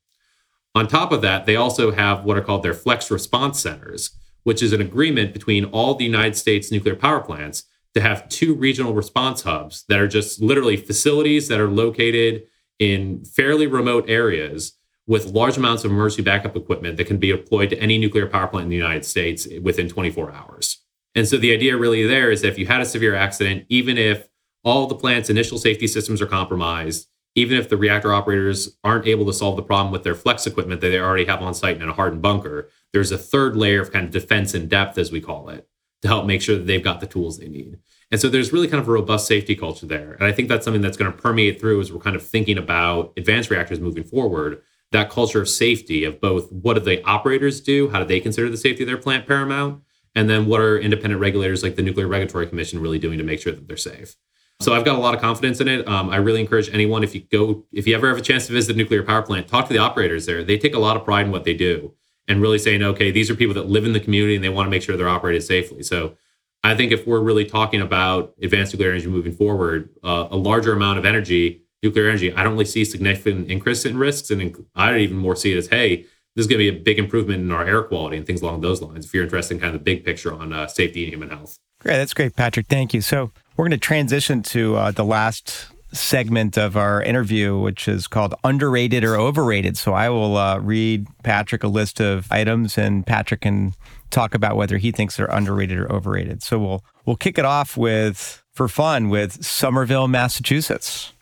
On 0.74 0.86
top 0.86 1.10
of 1.10 1.22
that, 1.22 1.46
they 1.46 1.56
also 1.56 1.90
have 1.90 2.24
what 2.24 2.36
are 2.36 2.42
called 2.42 2.62
their 2.62 2.74
flex 2.74 3.10
response 3.10 3.58
centers, 3.58 4.10
which 4.44 4.62
is 4.62 4.72
an 4.72 4.80
agreement 4.80 5.32
between 5.32 5.64
all 5.66 5.94
the 5.94 6.04
United 6.04 6.36
States 6.36 6.70
nuclear 6.70 6.94
power 6.94 7.20
plants 7.20 7.64
to 7.94 8.00
have 8.00 8.28
two 8.28 8.54
regional 8.54 8.94
response 8.94 9.42
hubs 9.42 9.84
that 9.88 9.98
are 9.98 10.06
just 10.06 10.40
literally 10.40 10.76
facilities 10.76 11.48
that 11.48 11.58
are 11.60 11.68
located 11.68 12.44
in 12.78 13.24
fairly 13.24 13.66
remote 13.66 14.04
areas 14.08 14.77
with 15.08 15.32
large 15.32 15.56
amounts 15.56 15.84
of 15.84 15.90
emergency 15.90 16.22
backup 16.22 16.54
equipment 16.54 16.98
that 16.98 17.06
can 17.06 17.16
be 17.16 17.32
deployed 17.32 17.70
to 17.70 17.80
any 17.80 17.98
nuclear 17.98 18.26
power 18.26 18.46
plant 18.46 18.64
in 18.64 18.70
the 18.70 18.76
United 18.76 19.04
States 19.04 19.48
within 19.62 19.88
24 19.88 20.30
hours. 20.30 20.84
And 21.14 21.26
so 21.26 21.38
the 21.38 21.52
idea 21.52 21.76
really 21.76 22.06
there 22.06 22.30
is 22.30 22.42
that 22.42 22.48
if 22.48 22.58
you 22.58 22.66
had 22.66 22.82
a 22.82 22.86
severe 22.86 23.14
accident, 23.14 23.64
even 23.70 23.96
if 23.96 24.28
all 24.62 24.86
the 24.86 24.94
plant's 24.94 25.30
initial 25.30 25.58
safety 25.58 25.86
systems 25.86 26.20
are 26.20 26.26
compromised, 26.26 27.08
even 27.34 27.56
if 27.56 27.70
the 27.70 27.76
reactor 27.76 28.12
operators 28.12 28.76
aren't 28.84 29.06
able 29.06 29.24
to 29.24 29.32
solve 29.32 29.56
the 29.56 29.62
problem 29.62 29.90
with 29.90 30.02
their 30.02 30.14
flex 30.14 30.46
equipment 30.46 30.82
that 30.82 30.90
they 30.90 31.00
already 31.00 31.24
have 31.24 31.40
on 31.40 31.54
site 31.54 31.80
in 31.80 31.88
a 31.88 31.92
hardened 31.92 32.20
bunker, 32.20 32.68
there's 32.92 33.10
a 33.10 33.18
third 33.18 33.56
layer 33.56 33.80
of 33.80 33.90
kind 33.90 34.04
of 34.04 34.10
defense 34.10 34.54
in 34.54 34.68
depth, 34.68 34.98
as 34.98 35.10
we 35.10 35.22
call 35.22 35.48
it, 35.48 35.66
to 36.02 36.08
help 36.08 36.26
make 36.26 36.42
sure 36.42 36.56
that 36.56 36.66
they've 36.66 36.84
got 36.84 37.00
the 37.00 37.06
tools 37.06 37.38
they 37.38 37.48
need. 37.48 37.78
And 38.10 38.20
so 38.20 38.28
there's 38.28 38.52
really 38.52 38.68
kind 38.68 38.80
of 38.80 38.88
a 38.88 38.92
robust 38.92 39.26
safety 39.26 39.54
culture 39.54 39.86
there. 39.86 40.12
And 40.14 40.24
I 40.24 40.32
think 40.32 40.48
that's 40.48 40.64
something 40.64 40.82
that's 40.82 40.96
going 40.96 41.10
to 41.10 41.16
permeate 41.16 41.60
through 41.60 41.80
as 41.80 41.92
we're 41.92 42.00
kind 42.00 42.16
of 42.16 42.26
thinking 42.26 42.58
about 42.58 43.12
advanced 43.16 43.50
reactors 43.50 43.80
moving 43.80 44.04
forward 44.04 44.62
that 44.92 45.10
culture 45.10 45.40
of 45.40 45.48
safety 45.48 46.04
of 46.04 46.20
both 46.20 46.50
what 46.50 46.74
do 46.74 46.80
the 46.80 47.02
operators 47.04 47.60
do, 47.60 47.88
how 47.90 47.98
do 47.98 48.04
they 48.04 48.20
consider 48.20 48.48
the 48.48 48.56
safety 48.56 48.82
of 48.82 48.86
their 48.86 48.96
plant 48.96 49.26
paramount, 49.26 49.82
and 50.14 50.28
then 50.28 50.46
what 50.46 50.60
are 50.60 50.78
independent 50.78 51.20
regulators 51.20 51.62
like 51.62 51.76
the 51.76 51.82
Nuclear 51.82 52.06
Regulatory 52.06 52.46
Commission 52.46 52.80
really 52.80 52.98
doing 52.98 53.18
to 53.18 53.24
make 53.24 53.40
sure 53.40 53.52
that 53.52 53.68
they're 53.68 53.76
safe. 53.76 54.16
So 54.60 54.74
I've 54.74 54.84
got 54.84 54.96
a 54.96 55.00
lot 55.00 55.14
of 55.14 55.20
confidence 55.20 55.60
in 55.60 55.68
it. 55.68 55.86
Um, 55.86 56.10
I 56.10 56.16
really 56.16 56.40
encourage 56.40 56.68
anyone 56.70 57.04
if 57.04 57.14
you 57.14 57.20
go, 57.20 57.64
if 57.72 57.86
you 57.86 57.94
ever 57.94 58.08
have 58.08 58.18
a 58.18 58.22
chance 58.22 58.46
to 58.48 58.52
visit 58.52 58.74
a 58.74 58.78
nuclear 58.78 59.04
power 59.04 59.22
plant, 59.22 59.46
talk 59.46 59.68
to 59.68 59.72
the 59.72 59.78
operators 59.78 60.26
there. 60.26 60.42
They 60.42 60.58
take 60.58 60.74
a 60.74 60.80
lot 60.80 60.96
of 60.96 61.04
pride 61.04 61.26
in 61.26 61.32
what 61.32 61.44
they 61.44 61.54
do 61.54 61.94
and 62.26 62.42
really 62.42 62.58
saying, 62.58 62.82
okay, 62.82 63.12
these 63.12 63.30
are 63.30 63.36
people 63.36 63.54
that 63.54 63.68
live 63.68 63.84
in 63.84 63.92
the 63.92 64.00
community 64.00 64.34
and 64.34 64.42
they 64.42 64.48
want 64.48 64.66
to 64.66 64.70
make 64.70 64.82
sure 64.82 64.96
they're 64.96 65.08
operated 65.08 65.44
safely. 65.44 65.84
So 65.84 66.16
I 66.64 66.74
think 66.74 66.90
if 66.90 67.06
we're 67.06 67.20
really 67.20 67.44
talking 67.44 67.80
about 67.80 68.34
advanced 68.42 68.74
nuclear 68.74 68.90
energy 68.90 69.06
moving 69.06 69.32
forward, 69.32 69.90
uh, 70.02 70.26
a 70.30 70.36
larger 70.36 70.72
amount 70.72 70.98
of 70.98 71.04
energy 71.04 71.62
nuclear 71.82 72.08
energy, 72.08 72.32
I 72.32 72.42
don't 72.42 72.52
really 72.52 72.64
see 72.64 72.84
significant 72.84 73.50
increase 73.50 73.84
in 73.84 73.96
risks. 73.98 74.30
And 74.30 74.56
I 74.74 74.98
even 74.98 75.16
more 75.16 75.36
see 75.36 75.52
it 75.52 75.58
as, 75.58 75.68
hey, 75.68 76.06
this 76.36 76.44
is 76.44 76.46
going 76.46 76.64
to 76.64 76.70
be 76.70 76.76
a 76.76 76.82
big 76.82 76.98
improvement 76.98 77.40
in 77.40 77.50
our 77.50 77.66
air 77.66 77.82
quality 77.82 78.16
and 78.16 78.26
things 78.26 78.42
along 78.42 78.60
those 78.60 78.80
lines. 78.80 79.06
If 79.06 79.14
you're 79.14 79.24
interested 79.24 79.54
in 79.54 79.60
kind 79.60 79.74
of 79.74 79.80
the 79.80 79.84
big 79.84 80.04
picture 80.04 80.32
on 80.32 80.52
uh, 80.52 80.66
safety 80.66 81.04
and 81.04 81.12
human 81.12 81.30
health. 81.30 81.56
Great. 81.80 81.96
That's 81.96 82.14
great, 82.14 82.36
Patrick. 82.36 82.66
Thank 82.66 82.92
you. 82.92 83.00
So 83.00 83.30
we're 83.56 83.64
going 83.64 83.70
to 83.72 83.78
transition 83.78 84.42
to 84.44 84.76
uh, 84.76 84.90
the 84.90 85.04
last 85.04 85.68
segment 85.92 86.58
of 86.58 86.76
our 86.76 87.02
interview, 87.02 87.58
which 87.58 87.88
is 87.88 88.06
called 88.06 88.34
underrated 88.44 89.04
or 89.04 89.16
overrated. 89.16 89.76
So 89.78 89.94
I 89.94 90.10
will 90.10 90.36
uh, 90.36 90.58
read 90.58 91.06
Patrick 91.22 91.64
a 91.64 91.68
list 91.68 92.00
of 92.00 92.30
items, 92.30 92.76
and 92.76 93.06
Patrick 93.06 93.42
can 93.42 93.74
talk 94.10 94.34
about 94.34 94.56
whether 94.56 94.78
he 94.78 94.92
thinks 94.92 95.16
they're 95.16 95.26
underrated 95.26 95.78
or 95.78 95.90
overrated. 95.90 96.42
So 96.42 96.58
we'll 96.58 96.84
we'll 97.06 97.16
kick 97.16 97.38
it 97.38 97.44
off 97.44 97.76
with 97.76 98.42
for 98.52 98.68
fun 98.68 99.08
with 99.08 99.44
Somerville, 99.44 100.08
Massachusetts. 100.08 101.12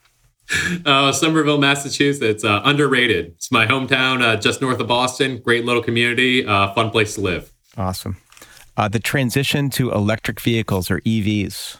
Uh, 0.84 1.10
Somerville, 1.10 1.58
Massachusetts, 1.58 2.44
uh, 2.44 2.60
underrated. 2.64 3.26
It's 3.26 3.50
my 3.50 3.66
hometown, 3.66 4.22
uh, 4.22 4.36
just 4.36 4.60
north 4.60 4.78
of 4.78 4.86
Boston. 4.86 5.38
Great 5.38 5.64
little 5.64 5.82
community, 5.82 6.46
uh, 6.46 6.72
fun 6.74 6.90
place 6.90 7.14
to 7.16 7.20
live. 7.20 7.52
Awesome. 7.76 8.16
Uh, 8.76 8.88
the 8.88 9.00
transition 9.00 9.70
to 9.70 9.90
electric 9.90 10.40
vehicles 10.40 10.90
or 10.90 11.00
EVs. 11.00 11.78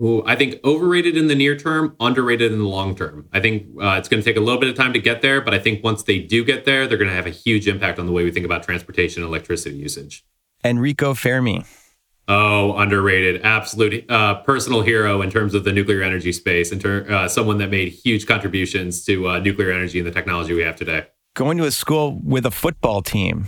Ooh, 0.00 0.22
I 0.24 0.36
think 0.36 0.60
overrated 0.64 1.16
in 1.16 1.26
the 1.26 1.34
near 1.34 1.56
term, 1.56 1.96
underrated 1.98 2.52
in 2.52 2.58
the 2.58 2.68
long 2.68 2.94
term. 2.94 3.28
I 3.32 3.40
think 3.40 3.66
uh, 3.82 3.96
it's 3.98 4.08
going 4.08 4.22
to 4.22 4.24
take 4.24 4.36
a 4.36 4.40
little 4.40 4.60
bit 4.60 4.70
of 4.70 4.76
time 4.76 4.92
to 4.92 5.00
get 5.00 5.22
there, 5.22 5.40
but 5.40 5.52
I 5.52 5.58
think 5.58 5.82
once 5.82 6.04
they 6.04 6.20
do 6.20 6.44
get 6.44 6.64
there, 6.64 6.86
they're 6.86 6.98
going 6.98 7.10
to 7.10 7.16
have 7.16 7.26
a 7.26 7.30
huge 7.30 7.66
impact 7.66 7.98
on 7.98 8.06
the 8.06 8.12
way 8.12 8.22
we 8.22 8.30
think 8.30 8.46
about 8.46 8.62
transportation 8.62 9.22
and 9.22 9.28
electricity 9.28 9.76
usage. 9.76 10.24
Enrico 10.64 11.14
Fermi. 11.14 11.64
Oh, 12.28 12.76
underrated. 12.76 13.40
Absolute 13.42 14.08
uh, 14.10 14.34
personal 14.42 14.82
hero 14.82 15.22
in 15.22 15.30
terms 15.30 15.54
of 15.54 15.64
the 15.64 15.72
nuclear 15.72 16.02
energy 16.02 16.32
space, 16.32 16.70
and 16.70 16.80
ter- 16.80 17.10
uh, 17.10 17.26
someone 17.26 17.56
that 17.58 17.70
made 17.70 17.88
huge 17.88 18.26
contributions 18.26 19.02
to 19.06 19.28
uh, 19.28 19.38
nuclear 19.38 19.72
energy 19.72 19.98
and 19.98 20.06
the 20.06 20.12
technology 20.12 20.52
we 20.52 20.62
have 20.62 20.76
today. 20.76 21.06
Going 21.34 21.56
to 21.56 21.64
a 21.64 21.70
school 21.70 22.20
with 22.22 22.44
a 22.44 22.50
football 22.50 23.00
team. 23.00 23.46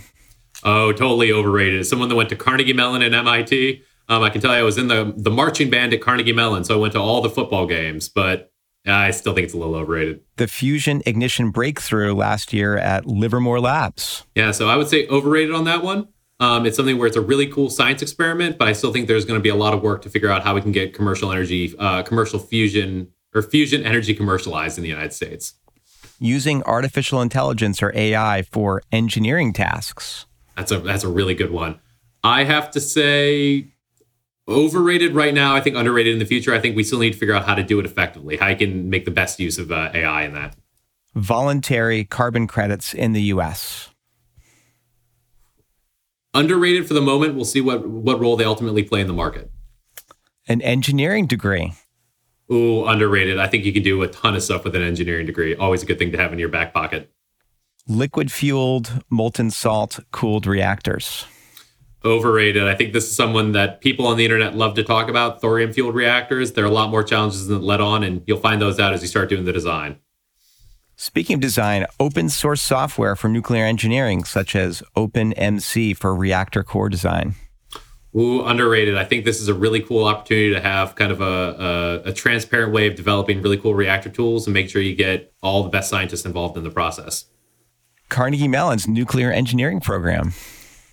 Oh, 0.63 0.91
totally 0.91 1.31
overrated. 1.31 1.85
Someone 1.85 2.09
that 2.09 2.15
went 2.15 2.29
to 2.29 2.35
Carnegie 2.35 2.73
Mellon 2.73 3.03
and 3.03 3.13
MIT. 3.13 3.83
Um, 4.09 4.23
I 4.23 4.29
can 4.29 4.41
tell 4.41 4.51
you 4.51 4.59
I 4.59 4.63
was 4.63 4.77
in 4.77 4.87
the, 4.87 5.13
the 5.15 5.29
marching 5.31 5.69
band 5.69 5.93
at 5.93 6.01
Carnegie 6.01 6.33
Mellon, 6.33 6.63
so 6.63 6.75
I 6.75 6.81
went 6.81 6.93
to 6.93 6.99
all 6.99 7.21
the 7.21 7.29
football 7.29 7.67
games, 7.67 8.09
but 8.09 8.51
I 8.85 9.11
still 9.11 9.33
think 9.33 9.45
it's 9.45 9.53
a 9.53 9.57
little 9.57 9.75
overrated. 9.75 10.21
The 10.37 10.47
fusion 10.47 11.03
ignition 11.05 11.51
breakthrough 11.51 12.13
last 12.15 12.51
year 12.51 12.77
at 12.77 13.05
Livermore 13.05 13.59
Labs. 13.59 14.25
Yeah, 14.35 14.51
so 14.51 14.67
I 14.67 14.75
would 14.75 14.87
say 14.87 15.07
overrated 15.07 15.53
on 15.53 15.65
that 15.65 15.83
one. 15.83 16.07
Um, 16.41 16.65
it's 16.65 16.75
something 16.75 16.97
where 16.97 17.05
it's 17.05 17.15
a 17.15 17.21
really 17.21 17.45
cool 17.45 17.69
science 17.69 18.01
experiment, 18.01 18.57
but 18.57 18.67
I 18.67 18.73
still 18.73 18.91
think 18.91 19.07
there's 19.07 19.25
going 19.25 19.39
to 19.39 19.43
be 19.43 19.49
a 19.49 19.55
lot 19.55 19.75
of 19.75 19.83
work 19.83 20.01
to 20.01 20.09
figure 20.09 20.27
out 20.27 20.43
how 20.43 20.55
we 20.55 20.61
can 20.61 20.71
get 20.71 20.91
commercial 20.91 21.31
energy, 21.31 21.73
uh, 21.77 22.01
commercial 22.01 22.39
fusion 22.39 23.09
or 23.35 23.43
fusion 23.43 23.85
energy 23.85 24.15
commercialized 24.15 24.79
in 24.79 24.81
the 24.81 24.89
United 24.89 25.13
States. 25.13 25.53
Using 26.19 26.63
artificial 26.63 27.21
intelligence 27.21 27.83
or 27.83 27.95
AI 27.95 28.41
for 28.41 28.81
engineering 28.91 29.53
tasks. 29.53 30.25
That's 30.57 30.71
a 30.71 30.79
that's 30.79 31.03
a 31.03 31.09
really 31.09 31.35
good 31.35 31.51
one. 31.51 31.79
I 32.23 32.43
have 32.43 32.71
to 32.71 32.79
say 32.79 33.67
overrated 34.47 35.13
right 35.13 35.35
now. 35.35 35.55
I 35.55 35.61
think 35.61 35.75
underrated 35.75 36.13
in 36.13 36.19
the 36.19 36.25
future. 36.25 36.55
I 36.55 36.59
think 36.59 36.75
we 36.75 36.83
still 36.83 36.99
need 36.99 37.13
to 37.13 37.19
figure 37.19 37.35
out 37.35 37.45
how 37.45 37.53
to 37.53 37.63
do 37.63 37.79
it 37.79 37.85
effectively. 37.85 38.37
How 38.37 38.47
you 38.47 38.57
can 38.57 38.89
make 38.89 39.05
the 39.05 39.11
best 39.11 39.39
use 39.39 39.59
of 39.59 39.71
uh, 39.71 39.91
AI 39.93 40.23
in 40.23 40.33
that. 40.33 40.55
Voluntary 41.13 42.03
carbon 42.03 42.47
credits 42.47 42.95
in 42.95 43.13
the 43.13 43.21
U.S. 43.23 43.90
Underrated 46.33 46.87
for 46.87 46.93
the 46.93 47.01
moment. 47.01 47.35
We'll 47.35 47.45
see 47.45 47.61
what 47.61 47.87
what 47.87 48.19
role 48.19 48.35
they 48.35 48.45
ultimately 48.45 48.83
play 48.83 49.01
in 49.01 49.07
the 49.07 49.13
market. 49.13 49.51
An 50.47 50.61
engineering 50.61 51.27
degree. 51.27 51.73
Ooh, 52.51 52.85
underrated. 52.85 53.39
I 53.39 53.47
think 53.47 53.63
you 53.63 53.73
can 53.73 53.83
do 53.83 54.01
a 54.01 54.07
ton 54.07 54.35
of 54.35 54.43
stuff 54.43 54.63
with 54.63 54.75
an 54.75 54.81
engineering 54.81 55.25
degree. 55.25 55.55
Always 55.55 55.83
a 55.83 55.85
good 55.85 55.99
thing 55.99 56.11
to 56.11 56.17
have 56.17 56.33
in 56.33 56.39
your 56.39 56.49
back 56.49 56.73
pocket. 56.73 57.11
Liquid 57.87 58.31
fueled 58.31 59.03
molten 59.09 59.51
salt 59.51 59.99
cooled 60.11 60.45
reactors 60.45 61.25
overrated. 62.03 62.67
I 62.67 62.75
think 62.75 62.93
this 62.93 63.05
is 63.05 63.15
someone 63.15 63.51
that 63.51 63.81
people 63.81 64.07
on 64.07 64.17
the 64.17 64.25
internet 64.25 64.55
love 64.55 64.75
to 64.75 64.83
talk 64.83 65.09
about. 65.09 65.41
Thorium 65.41 65.71
fueled 65.71 65.95
reactors. 65.95 66.53
There 66.53 66.63
are 66.63 66.67
a 66.67 66.71
lot 66.71 66.89
more 66.89 67.03
challenges 67.03 67.47
than 67.47 67.61
let 67.61 67.81
on, 67.81 68.03
and 68.03 68.23
you'll 68.25 68.39
find 68.39 68.61
those 68.61 68.79
out 68.79 68.93
as 68.93 69.01
you 69.01 69.07
start 69.07 69.29
doing 69.29 69.45
the 69.45 69.53
design. 69.53 69.97
Speaking 71.01 71.33
of 71.33 71.39
design, 71.39 71.87
open 71.99 72.29
source 72.29 72.61
software 72.61 73.15
for 73.15 73.27
nuclear 73.27 73.65
engineering, 73.65 74.23
such 74.23 74.55
as 74.55 74.83
OpenMC 74.95 75.97
for 75.97 76.13
reactor 76.13 76.61
core 76.61 76.89
design. 76.89 77.33
Ooh, 78.15 78.43
underrated. 78.43 78.95
I 78.95 79.03
think 79.05 79.25
this 79.25 79.41
is 79.41 79.47
a 79.47 79.55
really 79.55 79.79
cool 79.79 80.05
opportunity 80.05 80.53
to 80.53 80.61
have 80.61 80.93
kind 80.93 81.11
of 81.11 81.19
a, 81.19 82.03
a, 82.05 82.09
a 82.09 82.13
transparent 82.13 82.71
way 82.71 82.85
of 82.85 82.93
developing 82.93 83.41
really 83.41 83.57
cool 83.57 83.73
reactor 83.73 84.09
tools 84.09 84.45
and 84.45 84.53
make 84.53 84.69
sure 84.69 84.79
you 84.79 84.95
get 84.95 85.33
all 85.41 85.63
the 85.63 85.69
best 85.69 85.89
scientists 85.89 86.23
involved 86.23 86.55
in 86.55 86.63
the 86.63 86.69
process. 86.69 87.25
Carnegie 88.09 88.47
Mellon's 88.47 88.87
nuclear 88.87 89.31
engineering 89.31 89.79
program. 89.79 90.33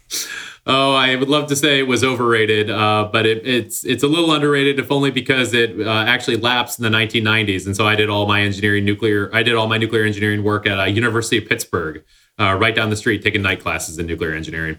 Oh, 0.70 0.92
I 0.92 1.16
would 1.16 1.30
love 1.30 1.46
to 1.48 1.56
say 1.56 1.78
it 1.78 1.88
was 1.88 2.04
overrated, 2.04 2.68
uh, 2.68 3.08
but 3.10 3.24
it, 3.24 3.46
it's 3.46 3.86
it's 3.86 4.02
a 4.02 4.06
little 4.06 4.32
underrated, 4.32 4.78
if 4.78 4.92
only 4.92 5.10
because 5.10 5.54
it 5.54 5.80
uh, 5.80 6.04
actually 6.06 6.36
lapsed 6.36 6.78
in 6.78 6.82
the 6.82 6.90
1990s. 6.90 7.64
And 7.64 7.74
so 7.74 7.86
I 7.86 7.96
did 7.96 8.10
all 8.10 8.26
my 8.26 8.42
engineering 8.42 8.84
nuclear, 8.84 9.34
I 9.34 9.42
did 9.42 9.54
all 9.54 9.66
my 9.66 9.78
nuclear 9.78 10.04
engineering 10.04 10.44
work 10.44 10.66
at 10.66 10.78
uh, 10.78 10.84
University 10.84 11.38
of 11.38 11.48
Pittsburgh, 11.48 12.04
uh, 12.38 12.54
right 12.60 12.74
down 12.74 12.90
the 12.90 12.96
street, 12.96 13.22
taking 13.22 13.40
night 13.40 13.60
classes 13.60 13.98
in 13.98 14.04
nuclear 14.04 14.34
engineering. 14.34 14.78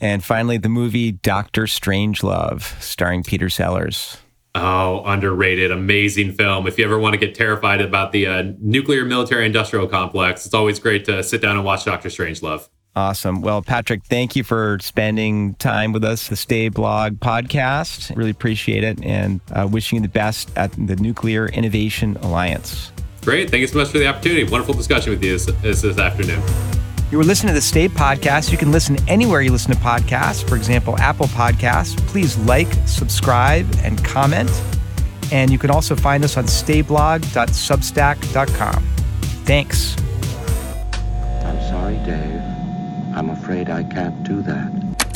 And 0.00 0.24
finally, 0.24 0.58
the 0.58 0.68
movie 0.68 1.12
Doctor 1.12 1.64
Strangelove, 1.64 2.62
starring 2.82 3.22
Peter 3.22 3.48
Sellers. 3.48 4.18
Oh, 4.56 5.04
underrated, 5.04 5.70
amazing 5.70 6.32
film. 6.32 6.66
If 6.66 6.78
you 6.78 6.84
ever 6.84 6.98
want 6.98 7.12
to 7.12 7.18
get 7.18 7.36
terrified 7.36 7.80
about 7.80 8.10
the 8.10 8.26
uh, 8.26 8.44
nuclear 8.58 9.04
military 9.04 9.46
industrial 9.46 9.86
complex, 9.86 10.46
it's 10.46 10.54
always 10.54 10.80
great 10.80 11.04
to 11.04 11.22
sit 11.22 11.40
down 11.40 11.54
and 11.54 11.64
watch 11.64 11.84
Doctor 11.84 12.08
Strangelove. 12.08 12.68
Awesome. 12.96 13.42
Well, 13.42 13.62
Patrick, 13.62 14.02
thank 14.04 14.34
you 14.34 14.42
for 14.42 14.78
spending 14.80 15.54
time 15.54 15.92
with 15.92 16.02
us, 16.02 16.28
the 16.28 16.36
Stay 16.36 16.68
Blog 16.68 17.20
podcast. 17.20 18.16
Really 18.16 18.30
appreciate 18.30 18.82
it 18.82 19.04
and 19.04 19.40
uh, 19.52 19.68
wishing 19.70 19.98
you 19.98 20.02
the 20.02 20.08
best 20.08 20.50
at 20.56 20.72
the 20.72 20.96
Nuclear 20.96 21.46
Innovation 21.46 22.16
Alliance. 22.22 22.90
Great. 23.22 23.50
Thank 23.50 23.60
you 23.60 23.68
so 23.68 23.78
much 23.78 23.88
for 23.88 23.98
the 23.98 24.06
opportunity. 24.06 24.44
Wonderful 24.44 24.74
discussion 24.74 25.10
with 25.10 25.22
you 25.22 25.32
this, 25.32 25.46
this, 25.46 25.82
this 25.82 25.98
afternoon. 25.98 26.42
You 27.10 27.18
were 27.18 27.24
listening 27.24 27.48
to 27.48 27.54
the 27.54 27.62
Stay 27.62 27.88
podcast. 27.88 28.52
You 28.52 28.58
can 28.58 28.70
listen 28.70 28.96
anywhere 29.08 29.40
you 29.42 29.50
listen 29.52 29.72
to 29.72 29.78
podcasts, 29.78 30.46
for 30.46 30.56
example, 30.56 30.98
Apple 30.98 31.26
Podcasts. 31.28 31.96
Please 32.08 32.36
like, 32.38 32.70
subscribe, 32.86 33.66
and 33.82 34.04
comment. 34.04 34.50
And 35.32 35.50
you 35.50 35.58
can 35.58 35.70
also 35.70 35.96
find 35.96 36.22
us 36.24 36.36
on 36.36 36.44
stayblog.substack.com. 36.44 38.82
Thanks. 39.44 39.96
I'm 41.44 41.60
sorry, 41.70 41.96
Dave. 42.04 42.47
I'm 43.18 43.30
afraid 43.30 43.68
I 43.68 43.82
can't 43.82 44.22
do 44.22 44.42
that. 44.42 45.07